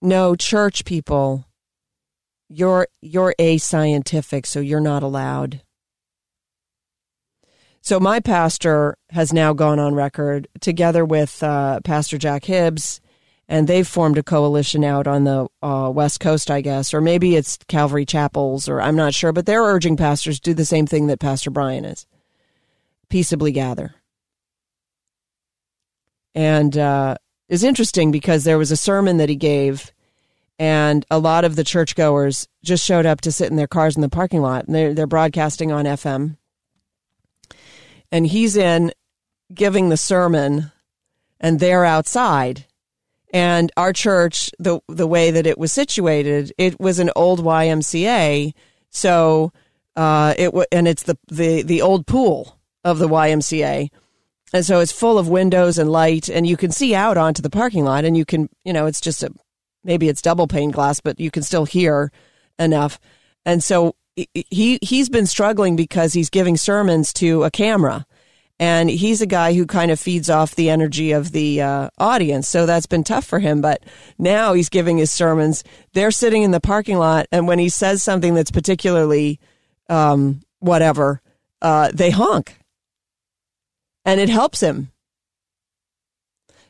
no, 0.00 0.34
church 0.36 0.84
people, 0.84 1.46
you're 2.48 2.88
you're 3.00 3.34
ascientific, 3.38 4.46
so 4.46 4.60
you're 4.60 4.80
not 4.80 5.02
allowed. 5.02 5.62
So 7.80 8.00
my 8.00 8.20
pastor 8.20 8.96
has 9.10 9.32
now 9.32 9.52
gone 9.52 9.78
on 9.78 9.94
record 9.94 10.48
together 10.60 11.04
with 11.04 11.42
uh, 11.42 11.80
Pastor 11.84 12.16
Jack 12.16 12.44
Hibbs, 12.44 13.00
and 13.46 13.68
they've 13.68 13.86
formed 13.86 14.16
a 14.16 14.22
coalition 14.22 14.84
out 14.84 15.06
on 15.06 15.24
the 15.24 15.48
uh, 15.62 15.90
West 15.94 16.18
Coast, 16.18 16.50
I 16.50 16.62
guess, 16.62 16.94
or 16.94 17.02
maybe 17.02 17.36
it's 17.36 17.58
Calvary 17.68 18.06
Chapels, 18.06 18.70
or 18.70 18.80
I'm 18.80 18.96
not 18.96 19.12
sure, 19.12 19.32
but 19.32 19.44
they're 19.44 19.62
urging 19.62 19.98
pastors 19.98 20.40
to 20.40 20.50
do 20.50 20.54
the 20.54 20.64
same 20.64 20.86
thing 20.86 21.08
that 21.08 21.20
Pastor 21.20 21.50
Brian 21.50 21.84
is 21.84 22.06
peaceably 23.10 23.52
gather. 23.52 23.94
And 26.34 26.76
uh, 26.76 27.16
is 27.48 27.64
interesting 27.64 28.10
because 28.10 28.44
there 28.44 28.58
was 28.58 28.70
a 28.70 28.76
sermon 28.76 29.18
that 29.18 29.28
he 29.28 29.36
gave, 29.36 29.92
and 30.58 31.04
a 31.10 31.18
lot 31.18 31.44
of 31.44 31.56
the 31.56 31.64
churchgoers 31.64 32.48
just 32.62 32.84
showed 32.84 33.06
up 33.06 33.20
to 33.22 33.32
sit 33.32 33.50
in 33.50 33.56
their 33.56 33.66
cars 33.66 33.96
in 33.96 34.02
the 34.02 34.08
parking 34.08 34.40
lot, 34.40 34.66
and 34.66 34.74
they're, 34.74 34.94
they're 34.94 35.06
broadcasting 35.06 35.72
on 35.72 35.84
FM. 35.84 36.36
And 38.10 38.26
he's 38.26 38.56
in 38.56 38.92
giving 39.52 39.88
the 39.88 39.96
sermon, 39.96 40.70
and 41.40 41.60
they're 41.60 41.84
outside. 41.84 42.64
And 43.32 43.72
our 43.76 43.92
church, 43.92 44.50
the 44.60 44.78
the 44.88 45.08
way 45.08 45.32
that 45.32 45.46
it 45.46 45.58
was 45.58 45.72
situated, 45.72 46.52
it 46.56 46.78
was 46.78 47.00
an 47.00 47.10
old 47.16 47.40
YMCA, 47.42 48.54
so 48.90 49.52
uh, 49.96 50.34
it 50.38 50.46
w- 50.46 50.66
and 50.70 50.86
it's 50.86 51.02
the, 51.02 51.18
the 51.26 51.62
the 51.62 51.82
old 51.82 52.06
pool 52.06 52.60
of 52.84 52.98
the 52.98 53.08
YMCA. 53.08 53.90
And 54.54 54.64
so 54.64 54.78
it's 54.78 54.92
full 54.92 55.18
of 55.18 55.28
windows 55.28 55.78
and 55.78 55.90
light, 55.90 56.28
and 56.28 56.46
you 56.46 56.56
can 56.56 56.70
see 56.70 56.94
out 56.94 57.16
onto 57.16 57.42
the 57.42 57.50
parking 57.50 57.84
lot, 57.84 58.04
and 58.04 58.16
you 58.16 58.24
can, 58.24 58.48
you 58.64 58.72
know, 58.72 58.86
it's 58.86 59.00
just 59.00 59.24
a 59.24 59.30
maybe 59.82 60.08
it's 60.08 60.22
double 60.22 60.46
pane 60.46 60.70
glass, 60.70 61.00
but 61.00 61.18
you 61.18 61.28
can 61.28 61.42
still 61.42 61.64
hear 61.64 62.12
enough. 62.56 63.00
And 63.44 63.64
so 63.64 63.96
he 64.14 64.78
he's 64.80 65.08
been 65.08 65.26
struggling 65.26 65.74
because 65.74 66.12
he's 66.12 66.30
giving 66.30 66.56
sermons 66.56 67.12
to 67.14 67.42
a 67.42 67.50
camera, 67.50 68.06
and 68.60 68.88
he's 68.88 69.20
a 69.20 69.26
guy 69.26 69.54
who 69.54 69.66
kind 69.66 69.90
of 69.90 69.98
feeds 69.98 70.30
off 70.30 70.54
the 70.54 70.70
energy 70.70 71.10
of 71.10 71.32
the 71.32 71.60
uh, 71.60 71.90
audience. 71.98 72.48
So 72.48 72.64
that's 72.64 72.86
been 72.86 73.02
tough 73.02 73.24
for 73.24 73.40
him. 73.40 73.60
But 73.60 73.82
now 74.18 74.52
he's 74.52 74.68
giving 74.68 74.98
his 74.98 75.10
sermons. 75.10 75.64
They're 75.94 76.12
sitting 76.12 76.44
in 76.44 76.52
the 76.52 76.60
parking 76.60 76.98
lot, 76.98 77.26
and 77.32 77.48
when 77.48 77.58
he 77.58 77.70
says 77.70 78.04
something 78.04 78.34
that's 78.34 78.52
particularly 78.52 79.40
um, 79.88 80.42
whatever, 80.60 81.20
uh, 81.60 81.90
they 81.92 82.10
honk 82.10 82.56
and 84.04 84.20
it 84.20 84.28
helps 84.28 84.60
him. 84.60 84.90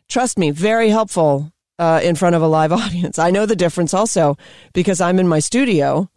Trust 0.09 0.39
me, 0.39 0.51
very 0.51 0.91
helpful 0.91 1.53
uh, 1.78 2.01
in 2.03 2.16
front 2.16 2.37
of 2.37 2.43
a 2.43 2.49
live 2.49 2.72
audience. 2.82 3.18
I 3.18 3.30
know 3.30 3.47
the 3.47 3.57
difference 3.57 3.95
also 3.95 4.37
because 4.72 5.01
I'm 5.01 5.18
in 5.18 5.28
my 5.28 5.39
studio 5.39 6.11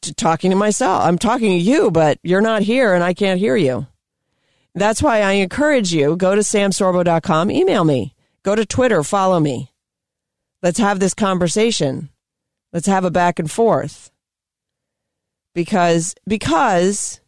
t- 0.00 0.12
talking 0.14 0.50
to 0.50 0.56
myself. 0.56 1.04
I'm 1.04 1.18
talking 1.18 1.50
to 1.50 1.56
you, 1.56 1.90
but 1.90 2.18
you're 2.22 2.40
not 2.40 2.62
here 2.62 2.94
and 2.94 3.02
I 3.02 3.14
can't 3.14 3.40
hear 3.40 3.56
you. 3.56 3.86
That's 4.74 5.02
why 5.02 5.20
I 5.20 5.32
encourage 5.32 5.92
you 5.92 6.16
go 6.16 6.34
to 6.34 6.40
samsorbo.com, 6.40 7.50
email 7.50 7.84
me, 7.84 8.14
go 8.42 8.54
to 8.54 8.64
Twitter, 8.64 9.02
follow 9.02 9.38
me. 9.38 9.70
Let's 10.62 10.78
have 10.78 11.00
this 11.00 11.14
conversation. 11.14 12.08
Let's 12.72 12.86
have 12.86 13.04
a 13.04 13.10
back 13.10 13.38
and 13.38 13.50
forth. 13.50 14.10
Because 15.54 16.14
because 16.26 17.20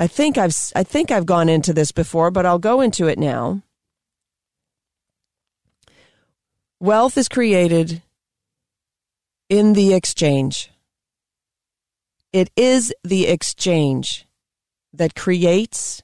I 0.00 0.06
think 0.06 0.38
I've 0.38 0.56
I 0.74 0.82
think 0.82 1.10
I've 1.10 1.26
gone 1.26 1.50
into 1.50 1.74
this 1.74 1.92
before, 1.92 2.30
but 2.30 2.46
I'll 2.46 2.58
go 2.58 2.80
into 2.80 3.06
it 3.06 3.18
now. 3.18 3.60
Wealth 6.80 7.18
is 7.18 7.28
created 7.28 8.00
in 9.50 9.74
the 9.74 9.92
exchange. 9.92 10.70
It 12.32 12.48
is 12.56 12.94
the 13.04 13.26
exchange 13.26 14.26
that 14.94 15.14
creates 15.14 16.02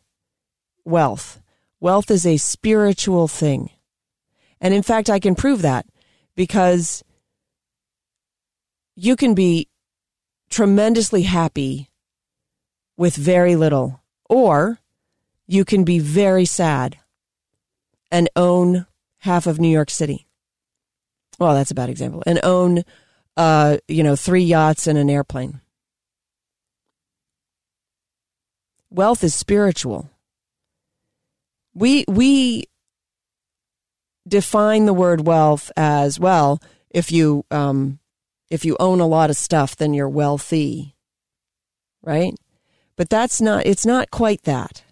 wealth. 0.85 1.41
Wealth 1.81 2.11
is 2.11 2.27
a 2.27 2.37
spiritual 2.37 3.29
thing. 3.29 3.71
And 4.61 4.75
in 4.75 4.83
fact, 4.83 5.09
I 5.09 5.19
can 5.19 5.35
prove 5.35 5.63
that 5.63 5.87
because 6.35 7.03
you 8.95 9.17
can 9.17 9.33
be 9.33 9.69
tremendously 10.51 11.23
happy 11.23 11.89
with 12.97 13.17
very 13.17 13.57
little, 13.57 14.01
or 14.29 14.81
you 15.47 15.65
can 15.65 15.85
be 15.85 15.99
very 15.99 16.45
sad 16.45 16.99
and 18.11 18.29
own 18.37 18.87
half 19.19 19.47
of 19.47 19.61
New 19.61 19.69
York 19.69 19.91
City. 19.91 20.27
Well, 21.39 21.55
that's 21.55 21.71
a 21.71 21.75
bad 21.75 21.91
example. 21.91 22.23
And 22.27 22.41
own, 22.43 22.85
uh, 23.37 23.79
you 23.89 24.03
know, 24.03 24.17
three 24.17 24.43
yachts 24.43 24.87
and 24.87 24.99
an 24.99 25.11
airplane. 25.11 25.61
Wealth 28.91 29.23
is 29.23 29.35
spiritual. 29.35 30.11
We 31.75 32.05
we 32.09 32.65
define 34.27 34.87
the 34.87 34.95
word 34.95 35.27
wealth 35.27 35.71
as 35.77 36.19
well. 36.19 36.63
If 36.91 37.13
you 37.13 37.45
um, 37.51 37.99
if 38.49 38.65
you 38.65 38.77
own 38.81 39.01
a 39.01 39.07
lot 39.07 39.29
of 39.29 39.37
stuff, 39.37 39.77
then 39.77 39.93
you're 39.93 40.09
wealthy, 40.09 40.97
right? 42.03 42.35
But 42.97 43.11
that's 43.11 43.41
not, 43.41 43.67
it's 43.67 43.87
not 43.87 44.11
quite 44.11 44.43
that. 44.43 44.83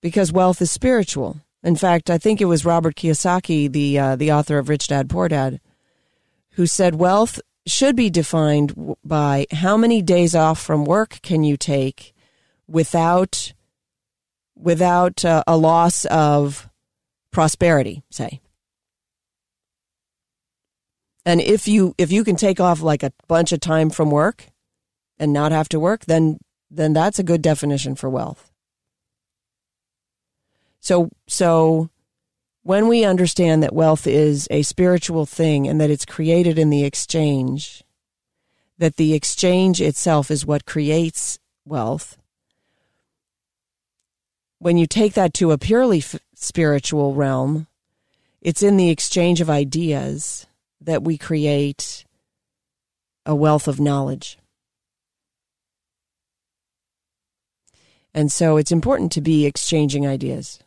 Because 0.00 0.32
wealth 0.32 0.60
is 0.60 0.70
spiritual. 0.70 1.40
In 1.62 1.76
fact, 1.76 2.10
I 2.10 2.18
think 2.18 2.40
it 2.40 2.46
was 2.46 2.64
Robert 2.64 2.94
Kiyosaki, 2.94 3.70
the, 3.70 3.98
uh, 3.98 4.16
the 4.16 4.32
author 4.32 4.58
of 4.58 4.68
Rich 4.68 4.88
Dad 4.88 5.08
Poor 5.08 5.28
Dad, 5.28 5.60
who 6.52 6.66
said 6.66 6.94
wealth 6.96 7.40
should 7.66 7.96
be 7.96 8.10
defined 8.10 8.96
by 9.04 9.46
how 9.50 9.76
many 9.76 10.02
days 10.02 10.34
off 10.34 10.60
from 10.60 10.84
work 10.84 11.20
can 11.22 11.44
you 11.44 11.56
take 11.56 12.14
without 12.66 13.52
without 14.56 15.24
uh, 15.24 15.42
a 15.46 15.56
loss 15.56 16.04
of 16.06 16.68
prosperity 17.30 18.02
say 18.10 18.40
and 21.24 21.40
if 21.40 21.66
you 21.66 21.94
if 21.98 22.12
you 22.12 22.22
can 22.22 22.36
take 22.36 22.60
off 22.60 22.80
like 22.80 23.02
a 23.02 23.12
bunch 23.26 23.52
of 23.52 23.60
time 23.60 23.90
from 23.90 24.10
work 24.10 24.46
and 25.18 25.32
not 25.32 25.52
have 25.52 25.68
to 25.70 25.80
work, 25.80 26.04
then 26.06 26.38
then 26.70 26.92
that's 26.92 27.18
a 27.18 27.24
good 27.24 27.42
definition 27.42 27.94
for 27.94 28.10
wealth. 28.10 28.50
So 30.80 31.10
so 31.28 31.90
when 32.62 32.88
we 32.88 33.04
understand 33.04 33.62
that 33.62 33.74
wealth 33.74 34.06
is 34.06 34.48
a 34.50 34.62
spiritual 34.62 35.26
thing 35.26 35.68
and 35.68 35.80
that 35.80 35.90
it's 35.90 36.06
created 36.06 36.58
in 36.58 36.70
the 36.70 36.84
exchange, 36.84 37.84
that 38.78 38.96
the 38.96 39.14
exchange 39.14 39.80
itself 39.80 40.30
is 40.30 40.46
what 40.46 40.66
creates 40.66 41.38
wealth, 41.64 42.16
when 44.58 44.78
you 44.78 44.86
take 44.86 45.12
that 45.12 45.34
to 45.34 45.50
a 45.50 45.58
purely 45.58 45.98
f- 45.98 46.16
spiritual 46.34 47.14
realm, 47.14 47.66
it's 48.40 48.62
in 48.62 48.78
the 48.78 48.88
exchange 48.88 49.42
of 49.42 49.50
ideas 49.50 50.46
that 50.80 51.02
we 51.02 51.18
create 51.18 52.04
a 53.26 53.34
wealth 53.34 53.68
of 53.68 53.78
knowledge. 53.78 54.38
And 58.14 58.30
so 58.30 58.56
it's 58.56 58.70
important 58.70 59.10
to 59.12 59.20
be 59.20 59.44
exchanging 59.44 60.06
ideas. 60.06 60.60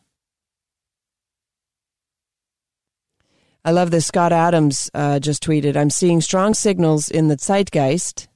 I 3.64 3.70
love 3.70 3.90
this. 3.90 4.06
Scott 4.06 4.32
Adams 4.32 4.90
uh, 4.94 5.18
just 5.18 5.42
tweeted 5.42 5.76
I'm 5.76 5.90
seeing 5.90 6.20
strong 6.20 6.54
signals 6.54 7.08
in 7.08 7.28
the 7.28 7.36
zeitgeist. 7.36 8.28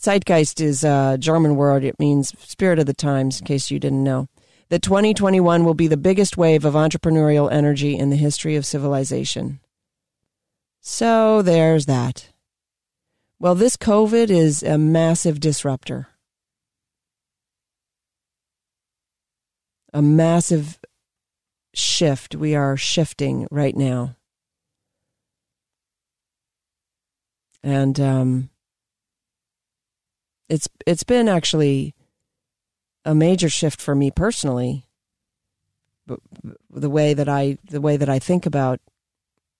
Zeitgeist 0.00 0.60
is 0.60 0.84
a 0.84 1.16
German 1.18 1.56
word, 1.56 1.82
it 1.82 1.98
means 1.98 2.32
spirit 2.38 2.78
of 2.78 2.86
the 2.86 2.94
times, 2.94 3.40
in 3.40 3.46
case 3.46 3.70
you 3.70 3.78
didn't 3.78 4.04
know. 4.04 4.28
That 4.68 4.82
2021 4.82 5.64
will 5.64 5.74
be 5.74 5.88
the 5.88 5.96
biggest 5.96 6.36
wave 6.36 6.64
of 6.64 6.74
entrepreneurial 6.74 7.50
energy 7.50 7.96
in 7.98 8.10
the 8.10 8.16
history 8.16 8.56
of 8.56 8.66
civilization. 8.66 9.60
So 10.80 11.40
there's 11.40 11.86
that. 11.86 12.28
Well, 13.38 13.54
this 13.54 13.76
COVID 13.76 14.30
is 14.30 14.62
a 14.62 14.78
massive 14.78 15.40
disruptor. 15.40 16.08
A 19.94 20.02
massive 20.02 20.78
shift. 21.72 22.34
We 22.34 22.54
are 22.54 22.76
shifting 22.76 23.46
right 23.50 23.74
now. 23.74 24.16
And 27.62 27.98
um, 27.98 28.50
it's 30.50 30.68
it's 30.86 31.04
been 31.04 31.28
actually 31.28 31.94
a 33.04 33.14
major 33.14 33.48
shift 33.48 33.80
for 33.80 33.94
me 33.94 34.10
personally. 34.10 34.86
The 36.68 36.90
way 36.90 37.14
that 37.14 37.28
I 37.28 37.56
the 37.70 37.80
way 37.80 37.96
that 37.96 38.08
I 38.10 38.18
think 38.18 38.44
about 38.44 38.80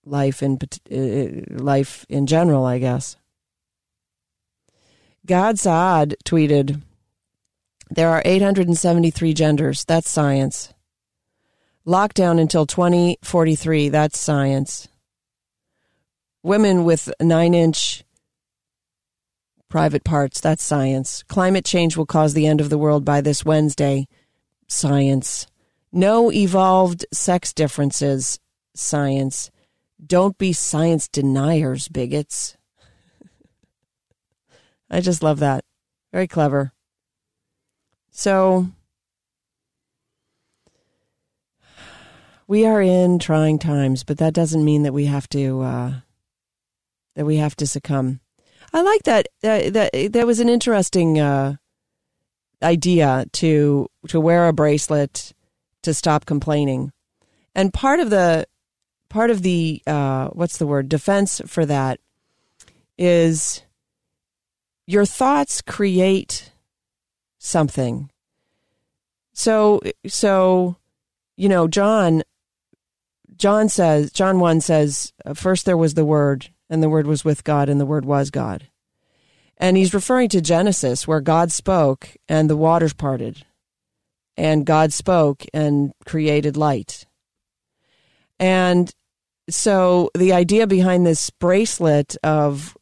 life 0.05 0.43
in 0.43 0.59
uh, 0.93 1.63
life 1.63 2.05
in 2.09 2.27
general, 2.27 2.67
I 2.67 2.79
guess. 2.79 3.17
Gad 5.27 5.59
Saad 5.59 6.17
tweeted, 6.27 6.83
"There 7.91 8.11
are 8.11 8.23
873 8.25 9.35
genders. 9.35 9.85
That's 9.85 10.11
science. 10.11 10.73
Lockdown 11.87 12.41
until 12.41 12.67
2043. 12.67 13.89
That's 13.89 14.19
science. 14.19 14.89
Women 16.43 16.85
with 16.85 17.13
nine 17.21 17.55
inch 17.55 18.05
private 19.75 20.05
parts. 20.05 20.41
That's 20.41 20.63
science. 20.63 21.25
Climate 21.25 21.65
change 21.65 21.97
will 21.97 22.07
cause 22.07 22.35
the 22.35 22.47
end 22.47 22.61
of 22.61 22.71
the 22.71 22.79
world 22.79 23.05
by 23.05 23.21
this 23.21 23.45
Wednesday. 23.45 24.07
Science. 24.69 25.47
No 25.91 26.31
evolved 26.31 27.05
sex 27.13 27.53
differences. 27.53 28.39
Science. 28.75 29.51
Don't 30.07 30.37
be 30.39 30.53
science 30.53 31.09
deniers, 31.09 31.89
bigots. 31.89 32.57
I 34.91 35.01
just 35.01 35.23
love 35.23 35.41
that. 35.41 35.65
Very 36.13 36.29
clever. 36.29 36.74
So, 38.17 38.69
we 42.47 42.65
are 42.65 42.81
in 42.81 43.19
trying 43.19 43.59
times, 43.59 44.05
but 44.05 44.19
that 44.19 44.33
doesn't 44.33 44.65
mean 44.65 44.85
that 44.85 44.95
we 44.95 45.07
have 45.07 45.29
to 45.31 45.63
uh, 45.63 45.93
that 47.17 47.25
we 47.25 47.39
have 47.39 47.57
to 47.57 47.67
succumb. 47.67 48.21
I 48.73 48.83
like 48.83 49.03
that. 49.03 49.27
Uh, 49.43 49.69
that 49.71 50.13
that 50.13 50.27
was 50.29 50.39
an 50.39 50.49
interesting 50.49 51.19
uh, 51.19 51.57
idea 52.63 53.27
to 53.33 53.89
to 54.07 54.21
wear 54.21 54.47
a 54.47 54.53
bracelet 54.53 55.33
to 55.83 55.93
stop 55.93 56.25
complaining, 56.25 56.93
and 57.53 57.75
part 57.75 57.99
of 57.99 58.11
the 58.11 58.47
part 59.09 59.31
of 59.31 59.43
the 59.43 59.83
uh, 59.89 60.29
what's 60.29 60.59
the 60.59 60.69
word 60.69 60.89
defense 60.89 61.41
for 61.47 61.67
that 61.67 61.99
is 62.97 63.63
your 64.87 65.05
thoughts 65.05 65.61
create 65.61 66.53
something. 67.45 68.11
So 69.33 69.81
so 70.07 70.77
you 71.37 71.49
know 71.49 71.69
John 71.69 72.23
John 73.37 73.69
says, 73.69 74.13
John 74.13 74.39
1 74.39 74.61
says, 74.61 75.13
uh, 75.25 75.35
first 75.35 75.67
there 75.67 75.77
was 75.77 75.95
the 75.95 76.05
Word, 76.05 76.51
and 76.71 76.83
the 76.83 76.89
Word 76.89 77.07
was 77.07 77.25
with 77.25 77.45
God, 77.45 77.69
and 77.69 77.81
the 77.81 77.87
Word 77.87 78.05
was 78.05 78.31
God. 78.31 78.69
And 79.57 79.77
he's 79.77 79.95
referring 79.95 80.29
to 80.31 80.41
Genesis, 80.41 81.07
where 81.07 81.21
God 81.21 81.53
spoke 81.53 82.11
and 82.29 82.49
the 82.49 82.57
waters 82.57 82.93
parted, 82.93 83.45
and 84.37 84.67
God 84.67 84.93
spoke 84.93 85.45
and 85.53 85.93
created 86.05 86.57
light. 86.57 87.07
And 88.39 88.93
so 89.49 90.11
the 90.17 90.33
idea 90.33 90.67
behind 90.67 91.07
this 91.07 91.31
bracelet 91.31 92.17
of 92.23 92.77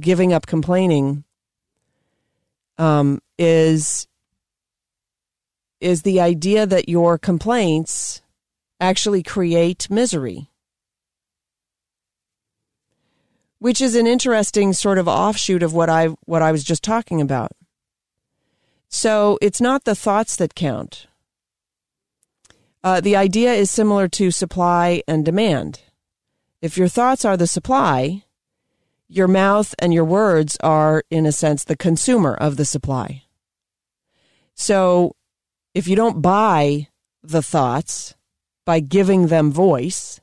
giving 0.00 0.32
up 0.32 0.46
complaining 0.46 1.24
um, 2.80 3.20
is 3.38 4.08
is 5.80 6.02
the 6.02 6.20
idea 6.20 6.66
that 6.66 6.88
your 6.88 7.18
complaints 7.18 8.22
actually 8.80 9.22
create 9.22 9.88
misery. 9.90 10.50
Which 13.58 13.80
is 13.80 13.94
an 13.94 14.06
interesting 14.06 14.72
sort 14.72 14.98
of 14.98 15.06
offshoot 15.06 15.62
of 15.62 15.74
what 15.74 15.90
I 15.90 16.08
what 16.24 16.42
I 16.42 16.50
was 16.50 16.64
just 16.64 16.82
talking 16.82 17.20
about. 17.20 17.52
So 18.88 19.38
it's 19.42 19.60
not 19.60 19.84
the 19.84 19.94
thoughts 19.94 20.34
that 20.36 20.54
count. 20.54 21.06
Uh, 22.82 23.00
the 23.02 23.14
idea 23.14 23.52
is 23.52 23.70
similar 23.70 24.08
to 24.08 24.30
supply 24.30 25.02
and 25.06 25.22
demand. 25.22 25.82
If 26.62 26.78
your 26.78 26.88
thoughts 26.88 27.26
are 27.26 27.36
the 27.36 27.46
supply, 27.46 28.24
your 29.10 29.28
mouth 29.28 29.74
and 29.80 29.92
your 29.92 30.04
words 30.04 30.56
are, 30.62 31.02
in 31.10 31.26
a 31.26 31.32
sense, 31.32 31.64
the 31.64 31.76
consumer 31.76 32.32
of 32.32 32.56
the 32.56 32.64
supply. 32.64 33.24
So 34.54 35.16
if 35.74 35.88
you 35.88 35.96
don't 35.96 36.22
buy 36.22 36.88
the 37.22 37.42
thoughts, 37.42 38.14
by 38.64 38.78
giving 38.78 39.26
them 39.26 39.50
voice, 39.50 40.20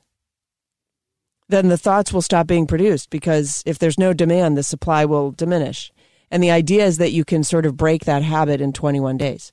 then 1.50 1.68
the 1.68 1.76
thoughts 1.76 2.14
will 2.14 2.22
stop 2.22 2.46
being 2.46 2.66
produced 2.66 3.10
because 3.10 3.62
if 3.66 3.78
there's 3.78 3.98
no 3.98 4.14
demand, 4.14 4.56
the 4.56 4.62
supply 4.62 5.04
will 5.04 5.32
diminish. 5.32 5.92
And 6.30 6.42
the 6.42 6.50
idea 6.50 6.86
is 6.86 6.96
that 6.96 7.12
you 7.12 7.26
can 7.26 7.44
sort 7.44 7.66
of 7.66 7.76
break 7.76 8.06
that 8.06 8.22
habit 8.22 8.62
in 8.62 8.72
21 8.72 9.18
days. 9.18 9.52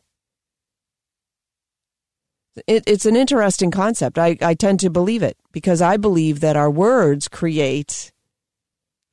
It, 2.68 2.84
it's 2.88 3.06
an 3.06 3.18
interesting 3.18 3.70
concept. 3.70 4.18
I, 4.18 4.38
I 4.42 4.54
tend 4.54 4.80
to 4.80 4.90
believe 4.90 5.24
it 5.24 5.38
because 5.52 5.82
I 5.82 5.98
believe 5.98 6.40
that 6.40 6.56
our 6.56 6.72
words 6.72 7.28
create 7.28 8.14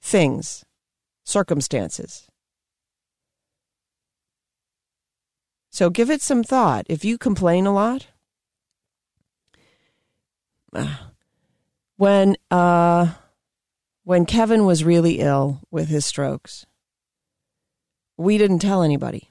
things, 0.02 0.64
circumstances. 1.24 2.26
So 5.70 5.88
give 5.88 6.10
it 6.10 6.20
some 6.20 6.42
thought. 6.42 6.84
If 6.88 7.04
you 7.04 7.16
complain 7.16 7.64
a 7.64 7.72
lot, 7.72 8.08
when 11.96 12.36
uh, 12.50 13.12
when 14.04 14.26
Kevin 14.26 14.66
was 14.66 14.84
really 14.84 15.20
ill 15.20 15.60
with 15.70 15.88
his 15.88 16.04
strokes, 16.04 16.66
we 18.18 18.36
didn't 18.36 18.58
tell 18.58 18.82
anybody. 18.82 19.30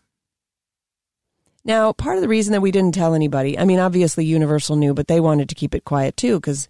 Now, 1.63 1.93
part 1.93 2.15
of 2.15 2.24
the 2.24 2.28
reason 2.28 2.53
that 2.53 2.61
we 2.61 2.72
didn't 2.72 2.95
tell 2.95 3.13
anybody, 3.13 3.57
I 3.57 3.65
mean, 3.65 3.78
obviously 3.78 4.26
Universal 4.26 4.78
knew, 4.78 4.95
but 4.95 5.07
they 5.07 5.19
wanted 5.19 5.47
to 5.49 5.55
keep 5.55 5.76
it 5.76 5.86
quiet 5.86 6.17
too 6.17 6.39
because 6.39 6.67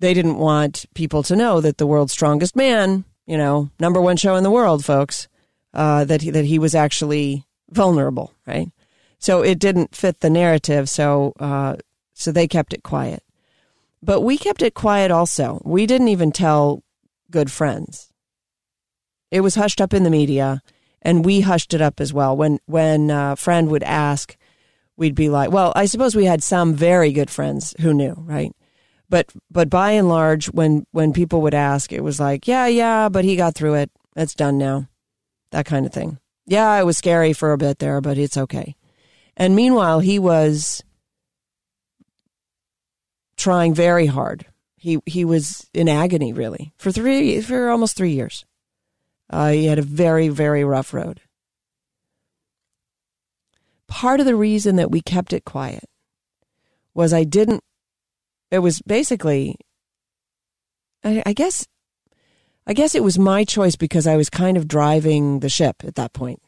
they 0.00 0.12
didn't 0.12 0.36
want 0.36 0.84
people 0.94 1.22
to 1.24 1.36
know 1.36 1.62
that 1.62 1.78
the 1.78 1.86
world's 1.86 2.12
strongest 2.12 2.54
man, 2.54 3.04
you 3.28 3.36
know, 3.36 3.70
number 3.78 4.00
one 4.00 4.16
show 4.16 4.36
in 4.36 4.42
the 4.42 4.50
world, 4.50 4.84
folks, 4.84 5.28
uh, 5.74 6.04
that 6.06 6.22
he, 6.22 6.30
that 6.30 6.46
he 6.46 6.58
was 6.58 6.74
actually 6.74 7.44
vulnerable, 7.70 8.32
right? 8.46 8.70
So 9.18 9.42
it 9.42 9.58
didn't 9.58 9.94
fit 9.94 10.20
the 10.20 10.30
narrative. 10.30 10.88
So 10.88 11.34
uh, 11.38 11.76
so 12.14 12.32
they 12.32 12.48
kept 12.48 12.72
it 12.72 12.82
quiet. 12.82 13.22
But 14.02 14.22
we 14.22 14.38
kept 14.38 14.62
it 14.62 14.74
quiet 14.74 15.10
also. 15.10 15.60
We 15.64 15.86
didn't 15.86 16.08
even 16.08 16.32
tell 16.32 16.82
good 17.30 17.50
friends. 17.50 18.10
It 19.30 19.42
was 19.42 19.56
hushed 19.56 19.80
up 19.80 19.92
in 19.92 20.04
the 20.04 20.10
media, 20.10 20.62
and 21.02 21.24
we 21.24 21.42
hushed 21.42 21.74
it 21.74 21.82
up 21.82 22.00
as 22.00 22.14
well. 22.14 22.34
When 22.34 22.60
when 22.64 23.10
a 23.10 23.36
friend 23.36 23.70
would 23.70 23.82
ask, 23.82 24.38
we'd 24.96 25.14
be 25.14 25.28
like, 25.28 25.50
"Well, 25.50 25.74
I 25.76 25.84
suppose 25.84 26.16
we 26.16 26.24
had 26.24 26.42
some 26.42 26.72
very 26.72 27.12
good 27.12 27.28
friends 27.28 27.74
who 27.80 27.92
knew, 27.92 28.14
right?" 28.16 28.52
But 29.08 29.32
but 29.50 29.70
by 29.70 29.92
and 29.92 30.08
large, 30.08 30.46
when 30.46 30.84
when 30.92 31.12
people 31.12 31.40
would 31.42 31.54
ask, 31.54 31.92
it 31.92 32.02
was 32.04 32.20
like, 32.20 32.46
"Yeah, 32.46 32.66
yeah, 32.66 33.08
but 33.08 33.24
he 33.24 33.36
got 33.36 33.54
through 33.54 33.74
it. 33.74 33.90
It's 34.16 34.34
done 34.34 34.58
now." 34.58 34.88
That 35.50 35.66
kind 35.66 35.86
of 35.86 35.92
thing. 35.92 36.18
Yeah, 36.46 36.78
it 36.78 36.84
was 36.84 36.98
scary 36.98 37.32
for 37.32 37.52
a 37.52 37.58
bit 37.58 37.78
there, 37.78 38.00
but 38.00 38.18
it's 38.18 38.36
okay. 38.36 38.76
And 39.36 39.56
meanwhile, 39.56 40.00
he 40.00 40.18
was 40.18 40.82
trying 43.36 43.74
very 43.74 44.06
hard. 44.06 44.46
He 44.76 44.98
he 45.06 45.24
was 45.24 45.68
in 45.72 45.88
agony 45.88 46.32
really 46.32 46.72
for 46.76 46.92
three 46.92 47.40
for 47.40 47.70
almost 47.70 47.96
three 47.96 48.12
years. 48.12 48.44
Uh, 49.30 49.50
he 49.50 49.66
had 49.66 49.78
a 49.78 49.82
very 49.82 50.28
very 50.28 50.64
rough 50.64 50.92
road. 50.92 51.22
part 53.88 54.20
of 54.20 54.26
the 54.26 54.36
reason 54.36 54.76
that 54.76 54.90
we 54.90 55.00
kept 55.00 55.32
it 55.32 55.44
quiet 55.44 55.84
was 56.94 57.12
I 57.12 57.24
didn't, 57.24 57.64
it 58.50 58.60
was 58.60 58.80
basically, 58.82 59.56
I, 61.04 61.22
I 61.26 61.32
guess, 61.32 61.66
I 62.66 62.72
guess 62.72 62.94
it 62.94 63.02
was 63.02 63.18
my 63.18 63.44
choice 63.44 63.76
because 63.76 64.06
I 64.06 64.16
was 64.16 64.30
kind 64.30 64.56
of 64.56 64.68
driving 64.68 65.40
the 65.40 65.48
ship 65.48 65.76
at 65.84 65.94
that 65.96 66.12
point. 66.12 66.42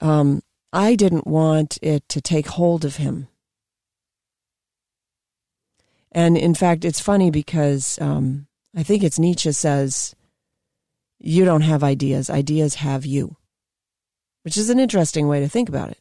Um, 0.00 0.42
I 0.72 0.94
didn't 0.94 1.26
want 1.26 1.78
it 1.82 2.08
to 2.10 2.20
take 2.20 2.48
hold 2.48 2.84
of 2.84 2.96
him. 2.96 3.28
And 6.12 6.36
in 6.36 6.54
fact, 6.54 6.84
it's 6.84 7.00
funny 7.00 7.30
because 7.30 7.98
um, 8.00 8.46
I 8.74 8.82
think 8.82 9.02
it's 9.02 9.18
Nietzsche 9.18 9.52
says, 9.52 10.14
You 11.18 11.44
don't 11.44 11.62
have 11.62 11.84
ideas, 11.84 12.30
ideas 12.30 12.76
have 12.76 13.04
you, 13.04 13.36
which 14.42 14.56
is 14.56 14.70
an 14.70 14.78
interesting 14.78 15.28
way 15.28 15.40
to 15.40 15.48
think 15.48 15.68
about 15.68 15.90
it. 15.90 15.98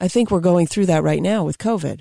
I 0.00 0.08
think 0.08 0.30
we're 0.30 0.40
going 0.40 0.66
through 0.66 0.86
that 0.86 1.02
right 1.02 1.22
now 1.22 1.44
with 1.44 1.58
COVID. 1.58 2.00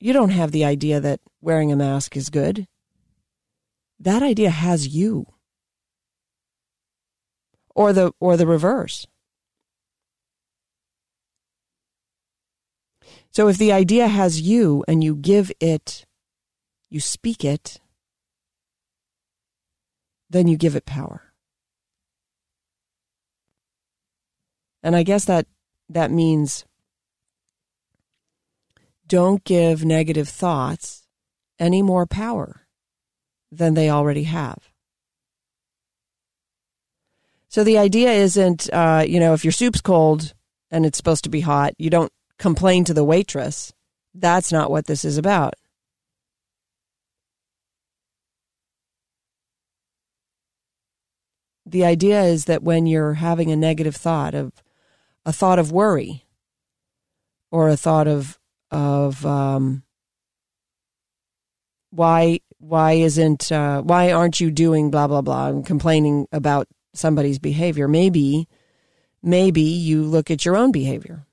You 0.00 0.12
don't 0.12 0.30
have 0.30 0.52
the 0.52 0.64
idea 0.64 1.00
that 1.00 1.20
wearing 1.40 1.72
a 1.72 1.76
mask 1.76 2.16
is 2.16 2.30
good. 2.30 2.66
That 3.98 4.22
idea 4.22 4.50
has 4.50 4.88
you. 4.88 5.26
Or 7.74 7.92
the 7.92 8.12
or 8.18 8.36
the 8.36 8.46
reverse. 8.46 9.06
So 13.30 13.48
if 13.48 13.58
the 13.58 13.72
idea 13.72 14.08
has 14.08 14.40
you 14.40 14.84
and 14.88 15.04
you 15.04 15.14
give 15.14 15.52
it, 15.60 16.04
you 16.90 16.98
speak 16.98 17.44
it, 17.44 17.80
then 20.30 20.48
you 20.48 20.56
give 20.56 20.74
it 20.74 20.86
power. 20.86 21.27
And 24.88 24.96
I 24.96 25.02
guess 25.02 25.26
that 25.26 25.46
that 25.90 26.10
means 26.10 26.64
don't 29.06 29.44
give 29.44 29.84
negative 29.84 30.30
thoughts 30.30 31.06
any 31.58 31.82
more 31.82 32.06
power 32.06 32.66
than 33.52 33.74
they 33.74 33.90
already 33.90 34.22
have. 34.22 34.70
So 37.50 37.64
the 37.64 37.76
idea 37.76 38.12
isn't, 38.12 38.72
uh, 38.72 39.04
you 39.06 39.20
know, 39.20 39.34
if 39.34 39.44
your 39.44 39.52
soup's 39.52 39.82
cold 39.82 40.32
and 40.70 40.86
it's 40.86 40.96
supposed 40.96 41.24
to 41.24 41.28
be 41.28 41.42
hot, 41.42 41.74
you 41.76 41.90
don't 41.90 42.12
complain 42.38 42.84
to 42.84 42.94
the 42.94 43.04
waitress. 43.04 43.74
That's 44.14 44.50
not 44.50 44.70
what 44.70 44.86
this 44.86 45.04
is 45.04 45.18
about. 45.18 45.52
The 51.66 51.84
idea 51.84 52.22
is 52.22 52.46
that 52.46 52.62
when 52.62 52.86
you're 52.86 53.12
having 53.12 53.52
a 53.52 53.56
negative 53.56 53.94
thought 53.94 54.34
of 54.34 54.50
a 55.28 55.32
thought 55.32 55.58
of 55.58 55.70
worry 55.70 56.24
or 57.50 57.68
a 57.68 57.76
thought 57.76 58.08
of 58.08 58.38
of 58.70 59.24
um, 59.24 59.82
why 61.90 62.40
why 62.58 62.92
isn't 62.92 63.52
uh, 63.52 63.82
why 63.82 64.10
aren't 64.10 64.40
you 64.40 64.50
doing 64.50 64.90
blah 64.90 65.06
blah 65.06 65.22
blah 65.22 65.48
and 65.48 65.66
complaining 65.66 66.26
about 66.32 66.66
somebody's 66.94 67.38
behavior 67.38 67.86
maybe 67.86 68.48
maybe 69.22 69.60
you 69.60 70.02
look 70.02 70.30
at 70.30 70.44
your 70.44 70.56
own 70.56 70.72
behavior 70.72 71.26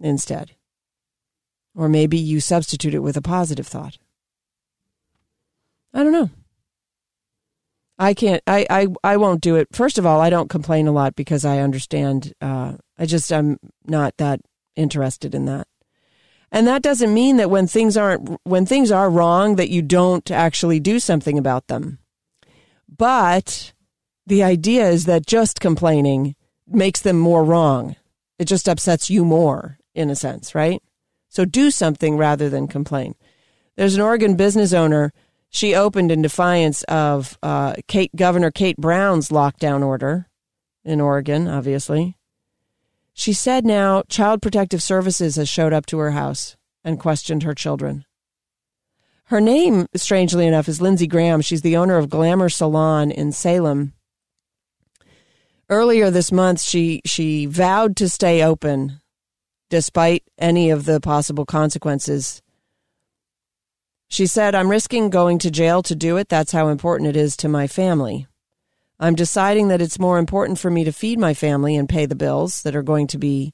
instead. 0.00 0.52
Or 1.74 1.88
maybe 1.88 2.18
you 2.18 2.40
substitute 2.40 2.94
it 2.94 3.00
with 3.00 3.16
a 3.16 3.22
positive 3.22 3.66
thought. 3.66 3.98
I 5.92 6.02
don't 6.02 6.12
know. 6.12 6.30
I 7.98 8.14
can't. 8.14 8.42
I, 8.46 8.66
I 8.68 8.86
I 9.04 9.16
won't 9.16 9.40
do 9.40 9.56
it. 9.56 9.68
First 9.72 9.98
of 9.98 10.06
all, 10.06 10.20
I 10.20 10.30
don't 10.30 10.50
complain 10.50 10.88
a 10.88 10.92
lot 10.92 11.14
because 11.14 11.44
I 11.44 11.58
understand. 11.58 12.32
Uh, 12.40 12.74
I 12.98 13.06
just 13.06 13.32
I'm 13.32 13.58
not 13.86 14.16
that 14.16 14.40
interested 14.74 15.34
in 15.34 15.44
that, 15.44 15.68
and 16.50 16.66
that 16.66 16.82
doesn't 16.82 17.14
mean 17.14 17.36
that 17.36 17.50
when 17.50 17.66
things 17.66 17.96
aren't 17.96 18.40
when 18.42 18.66
things 18.66 18.90
are 18.90 19.08
wrong 19.08 19.56
that 19.56 19.70
you 19.70 19.80
don't 19.80 20.28
actually 20.30 20.80
do 20.80 20.98
something 20.98 21.38
about 21.38 21.68
them. 21.68 21.98
But 22.88 23.72
the 24.26 24.42
idea 24.42 24.88
is 24.88 25.04
that 25.04 25.26
just 25.26 25.60
complaining 25.60 26.34
makes 26.66 27.00
them 27.00 27.18
more 27.18 27.44
wrong. 27.44 27.96
It 28.38 28.46
just 28.46 28.68
upsets 28.68 29.10
you 29.10 29.24
more, 29.24 29.78
in 29.94 30.10
a 30.10 30.16
sense, 30.16 30.54
right? 30.54 30.82
So 31.28 31.44
do 31.44 31.70
something 31.70 32.16
rather 32.16 32.48
than 32.48 32.68
complain. 32.68 33.14
There's 33.76 33.94
an 33.94 34.00
Oregon 34.00 34.36
business 34.36 34.72
owner. 34.72 35.12
She 35.54 35.72
opened 35.72 36.10
in 36.10 36.20
defiance 36.20 36.82
of 36.84 37.38
uh, 37.40 37.74
Kate, 37.86 38.10
Governor 38.16 38.50
Kate 38.50 38.76
Brown's 38.76 39.28
lockdown 39.28 39.86
order 39.86 40.28
in 40.84 41.00
Oregon, 41.00 41.46
obviously. 41.46 42.16
She 43.12 43.32
said 43.32 43.64
now 43.64 44.02
Child 44.08 44.42
Protective 44.42 44.82
Services 44.82 45.36
has 45.36 45.48
showed 45.48 45.72
up 45.72 45.86
to 45.86 45.98
her 45.98 46.10
house 46.10 46.56
and 46.82 46.98
questioned 46.98 47.44
her 47.44 47.54
children. 47.54 48.04
Her 49.26 49.40
name, 49.40 49.86
strangely 49.94 50.48
enough, 50.48 50.68
is 50.68 50.80
Lindsey 50.80 51.06
Graham. 51.06 51.40
She's 51.40 51.62
the 51.62 51.76
owner 51.76 51.98
of 51.98 52.10
Glamour 52.10 52.48
Salon 52.48 53.12
in 53.12 53.30
Salem. 53.30 53.92
Earlier 55.70 56.10
this 56.10 56.32
month, 56.32 56.62
she, 56.62 57.00
she 57.06 57.46
vowed 57.46 57.94
to 57.98 58.08
stay 58.08 58.42
open 58.42 59.00
despite 59.70 60.24
any 60.36 60.70
of 60.70 60.84
the 60.84 60.98
possible 60.98 61.46
consequences. 61.46 62.42
She 64.14 64.28
said, 64.28 64.54
I'm 64.54 64.70
risking 64.70 65.10
going 65.10 65.40
to 65.40 65.50
jail 65.50 65.82
to 65.82 65.96
do 65.96 66.18
it. 66.18 66.28
That's 66.28 66.52
how 66.52 66.68
important 66.68 67.08
it 67.08 67.16
is 67.16 67.36
to 67.38 67.48
my 67.48 67.66
family. 67.66 68.28
I'm 69.00 69.16
deciding 69.16 69.66
that 69.66 69.82
it's 69.82 69.98
more 69.98 70.18
important 70.18 70.60
for 70.60 70.70
me 70.70 70.84
to 70.84 70.92
feed 70.92 71.18
my 71.18 71.34
family 71.34 71.74
and 71.74 71.88
pay 71.88 72.06
the 72.06 72.14
bills 72.14 72.62
that 72.62 72.76
are 72.76 72.82
going 72.84 73.08
to 73.08 73.18
be 73.18 73.52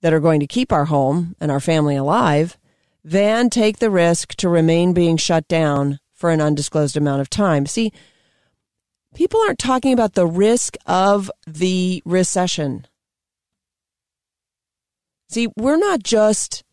that 0.00 0.14
are 0.14 0.18
going 0.18 0.40
to 0.40 0.46
keep 0.46 0.72
our 0.72 0.86
home 0.86 1.36
and 1.42 1.50
our 1.50 1.60
family 1.60 1.94
alive 1.94 2.56
than 3.04 3.50
take 3.50 3.80
the 3.80 3.90
risk 3.90 4.34
to 4.36 4.48
remain 4.48 4.94
being 4.94 5.18
shut 5.18 5.46
down 5.46 5.98
for 6.14 6.30
an 6.30 6.40
undisclosed 6.40 6.96
amount 6.96 7.20
of 7.20 7.28
time. 7.28 7.66
See, 7.66 7.92
people 9.14 9.42
aren't 9.42 9.58
talking 9.58 9.92
about 9.92 10.14
the 10.14 10.26
risk 10.26 10.74
of 10.86 11.30
the 11.46 12.02
recession. 12.06 12.86
See, 15.28 15.48
we're 15.54 15.76
not 15.76 16.02
just 16.02 16.64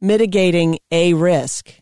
mitigating 0.00 0.78
a 0.90 1.12
risk. 1.12 1.81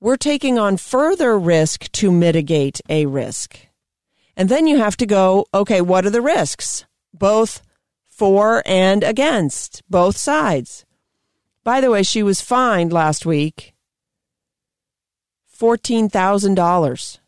We're 0.00 0.16
taking 0.16 0.58
on 0.58 0.76
further 0.76 1.38
risk 1.38 1.90
to 1.92 2.10
mitigate 2.10 2.80
a 2.88 3.06
risk. 3.06 3.58
And 4.36 4.48
then 4.48 4.66
you 4.66 4.78
have 4.78 4.96
to 4.98 5.06
go, 5.06 5.46
okay, 5.54 5.80
what 5.80 6.04
are 6.04 6.10
the 6.10 6.20
risks? 6.20 6.84
Both 7.14 7.62
for 8.08 8.62
and 8.66 9.02
against, 9.02 9.82
both 9.88 10.16
sides. 10.16 10.84
By 11.64 11.80
the 11.80 11.90
way, 11.90 12.02
she 12.02 12.22
was 12.22 12.40
fined 12.40 12.92
last 12.92 13.24
week 13.26 13.74
$14,000. 15.58 17.18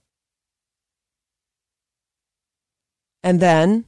And 3.22 3.40
then 3.40 3.86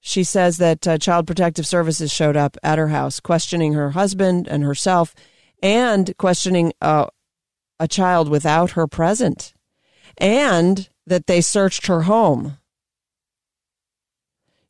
she 0.00 0.22
says 0.22 0.58
that 0.58 0.86
uh, 0.86 0.98
Child 0.98 1.26
Protective 1.26 1.66
Services 1.66 2.12
showed 2.12 2.36
up 2.36 2.56
at 2.62 2.78
her 2.78 2.88
house, 2.88 3.20
questioning 3.20 3.72
her 3.72 3.90
husband 3.90 4.46
and 4.46 4.62
herself, 4.62 5.14
and 5.62 6.16
questioning 6.18 6.72
uh, 6.80 7.06
a 7.80 7.88
child 7.88 8.28
without 8.28 8.72
her 8.72 8.86
present, 8.86 9.52
and 10.16 10.88
that 11.06 11.26
they 11.26 11.40
searched 11.40 11.86
her 11.86 12.02
home. 12.02 12.58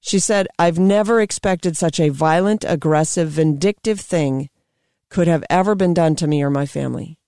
She 0.01 0.19
said, 0.19 0.47
I've 0.59 0.79
never 0.79 1.21
expected 1.21 1.77
such 1.77 1.99
a 1.99 2.09
violent, 2.09 2.65
aggressive, 2.67 3.31
vindictive 3.31 4.01
thing 4.01 4.49
could 5.11 5.27
have 5.27 5.45
ever 5.51 5.75
been 5.75 5.95
done 5.95 6.15
to 6.17 6.27
me 6.27 6.43
or 6.43 6.51
my 6.51 6.67
family. 6.67 7.19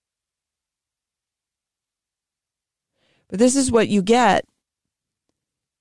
But 3.28 3.38
this 3.38 3.56
is 3.56 3.70
what 3.70 3.88
you 3.88 4.02
get 4.02 4.44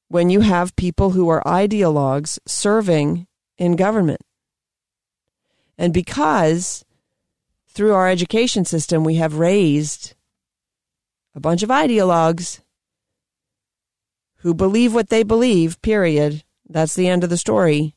when 0.07 0.29
you 0.29 0.41
have 0.41 0.75
people 0.75 1.11
who 1.11 1.29
are 1.29 1.43
ideologues 1.45 2.39
serving 2.45 3.27
in 3.57 3.75
government. 3.75 4.21
And 5.77 5.93
because 5.93 6.83
through 7.79 7.93
our 7.93 8.09
education 8.09 8.65
system 8.65 9.05
we 9.05 9.15
have 9.15 9.35
raised 9.35 10.13
a 11.33 11.39
bunch 11.39 11.63
of 11.63 11.69
ideologues 11.69 12.59
who 14.39 14.53
believe 14.53 14.93
what 14.93 15.07
they 15.07 15.23
believe, 15.23 15.81
period. 15.81 16.43
That's 16.67 16.93
the 16.93 17.07
end 17.07 17.23
of 17.23 17.29
the 17.29 17.37
story. 17.37 17.95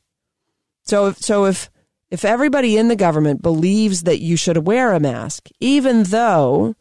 So 0.83 1.07
if, 1.07 1.17
so 1.17 1.43
if 1.43 1.69
if 2.09 2.23
everybody 2.23 2.77
in 2.77 2.87
the 2.87 2.95
government 2.95 3.41
believes 3.41 4.03
that 4.03 4.21
you 4.21 4.37
should 4.37 4.65
wear 4.65 4.93
a 4.93 5.01
mask, 5.01 5.49
even 5.59 6.03
though 6.03 6.75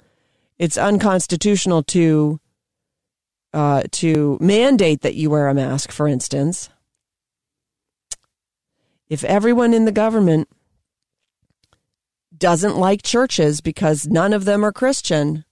it's 0.56 0.78
unconstitutional 0.78 1.82
to 1.82 2.38
uh, 3.52 3.82
to 3.90 4.38
mandate 4.40 5.00
that 5.00 5.16
you 5.16 5.28
wear 5.28 5.48
a 5.48 5.54
mask, 5.54 5.90
for 5.90 6.06
instance, 6.06 6.68
if 9.08 9.24
everyone 9.24 9.74
in 9.74 9.86
the 9.86 9.90
government 9.90 10.48
doesn't 12.42 12.76
like 12.76 13.04
churches 13.04 13.60
because 13.60 14.08
none 14.08 14.32
of 14.32 14.44
them 14.44 14.64
are 14.64 14.72
Christian, 14.72 15.44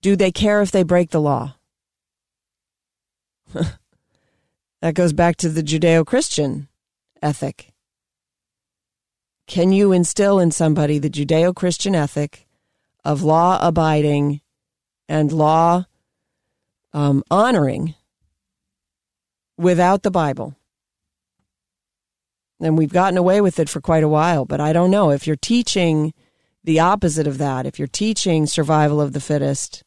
do 0.00 0.14
they 0.14 0.30
care 0.30 0.62
if 0.62 0.70
they 0.70 0.84
break 0.84 1.10
the 1.10 1.20
law? 1.20 1.56
that 3.52 4.94
goes 4.94 5.12
back 5.12 5.34
to 5.38 5.48
the 5.48 5.64
Judeo 5.64 6.06
Christian 6.06 6.68
ethic. 7.20 7.72
Can 9.48 9.72
you 9.72 9.90
instill 9.90 10.38
in 10.38 10.52
somebody 10.52 11.00
the 11.00 11.10
Judeo 11.10 11.52
Christian 11.52 11.96
ethic 11.96 12.46
of 13.04 13.24
law 13.24 13.58
abiding 13.60 14.42
and 15.08 15.32
law 15.32 15.86
um, 16.92 17.24
honoring 17.32 17.96
without 19.58 20.04
the 20.04 20.12
Bible? 20.12 20.54
And 22.60 22.78
we've 22.78 22.92
gotten 22.92 23.18
away 23.18 23.40
with 23.40 23.58
it 23.58 23.68
for 23.68 23.80
quite 23.80 24.02
a 24.02 24.08
while, 24.08 24.44
but 24.44 24.60
I 24.60 24.72
don't 24.72 24.90
know. 24.90 25.10
If 25.10 25.26
you're 25.26 25.36
teaching 25.36 26.14
the 26.64 26.80
opposite 26.80 27.26
of 27.26 27.38
that, 27.38 27.66
if 27.66 27.78
you're 27.78 27.88
teaching 27.88 28.46
survival 28.46 29.00
of 29.00 29.12
the 29.12 29.20
fittest, 29.20 29.82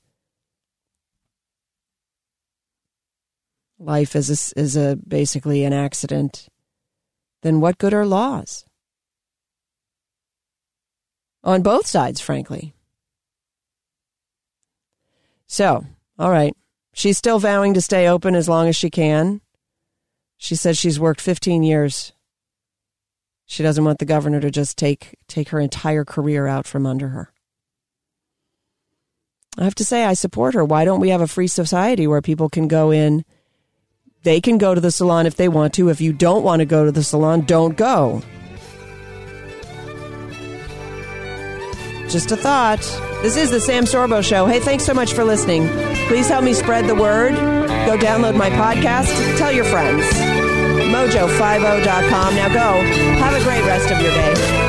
life 3.79 4.15
is 4.15 4.29
a, 4.29 4.59
is 4.59 4.75
a 4.75 4.97
basically 5.07 5.63
an 5.63 5.73
accident, 5.73 6.47
then 7.41 7.59
what 7.59 7.77
good 7.77 7.93
are 7.93 8.05
laws? 8.05 8.65
On 11.43 11.61
both 11.61 11.87
sides, 11.87 12.19
frankly. 12.19 12.73
So, 15.47 15.85
all 16.19 16.29
right. 16.29 16.53
She's 16.93 17.17
still 17.17 17.39
vowing 17.39 17.73
to 17.73 17.81
stay 17.81 18.07
open 18.07 18.35
as 18.35 18.49
long 18.49 18.67
as 18.67 18.75
she 18.75 18.89
can. 18.89 19.41
She 20.37 20.55
says 20.55 20.77
she's 20.77 20.99
worked 20.99 21.21
15 21.21 21.63
years. 21.63 22.13
She 23.49 23.63
doesn't 23.63 23.83
want 23.83 23.97
the 23.97 24.05
governor 24.05 24.39
to 24.39 24.51
just 24.51 24.77
take 24.77 25.17
take 25.27 25.49
her 25.49 25.59
entire 25.59 26.05
career 26.05 26.45
out 26.45 26.67
from 26.67 26.85
under 26.85 27.07
her. 27.09 27.33
I 29.57 29.63
have 29.63 29.73
to 29.75 29.83
say 29.83 30.05
I 30.05 30.13
support 30.13 30.53
her. 30.53 30.63
Why 30.63 30.85
don't 30.85 30.99
we 30.99 31.09
have 31.09 31.19
a 31.19 31.27
free 31.27 31.47
society 31.47 32.05
where 32.05 32.21
people 32.21 32.47
can 32.47 32.67
go 32.67 32.91
in 32.91 33.25
they 34.23 34.41
can 34.41 34.57
go 34.57 34.75
to 34.75 34.81
the 34.81 34.91
salon 34.91 35.25
if 35.25 35.35
they 35.35 35.47
want 35.47 35.73
to. 35.75 35.89
If 35.89 36.01
you 36.01 36.13
don't 36.13 36.43
want 36.43 36.59
to 36.59 36.65
go 36.65 36.85
to 36.85 36.91
the 36.91 37.03
salon, 37.03 37.41
don't 37.41 37.75
go. 37.75 38.21
Just 42.09 42.31
a 42.31 42.37
thought. 42.37 42.81
This 43.21 43.37
is 43.37 43.51
the 43.51 43.61
Sam 43.61 43.85
Sorbo 43.85 44.23
Show. 44.23 44.45
Hey, 44.45 44.59
thanks 44.59 44.83
so 44.83 44.93
much 44.93 45.13
for 45.13 45.23
listening. 45.23 45.67
Please 46.07 46.27
help 46.27 46.43
me 46.43 46.53
spread 46.53 46.85
the 46.85 46.95
word. 46.95 47.33
Go 47.85 47.97
download 47.97 48.35
my 48.35 48.49
podcast. 48.49 49.37
Tell 49.37 49.51
your 49.51 49.65
friends. 49.65 50.48
Mojo50.com. 50.89 52.35
Now 52.35 52.49
go. 52.49 52.81
Have 53.19 53.39
a 53.39 53.43
great 53.43 53.63
rest 53.65 53.91
of 53.91 54.01
your 54.01 54.11
day. 54.11 54.68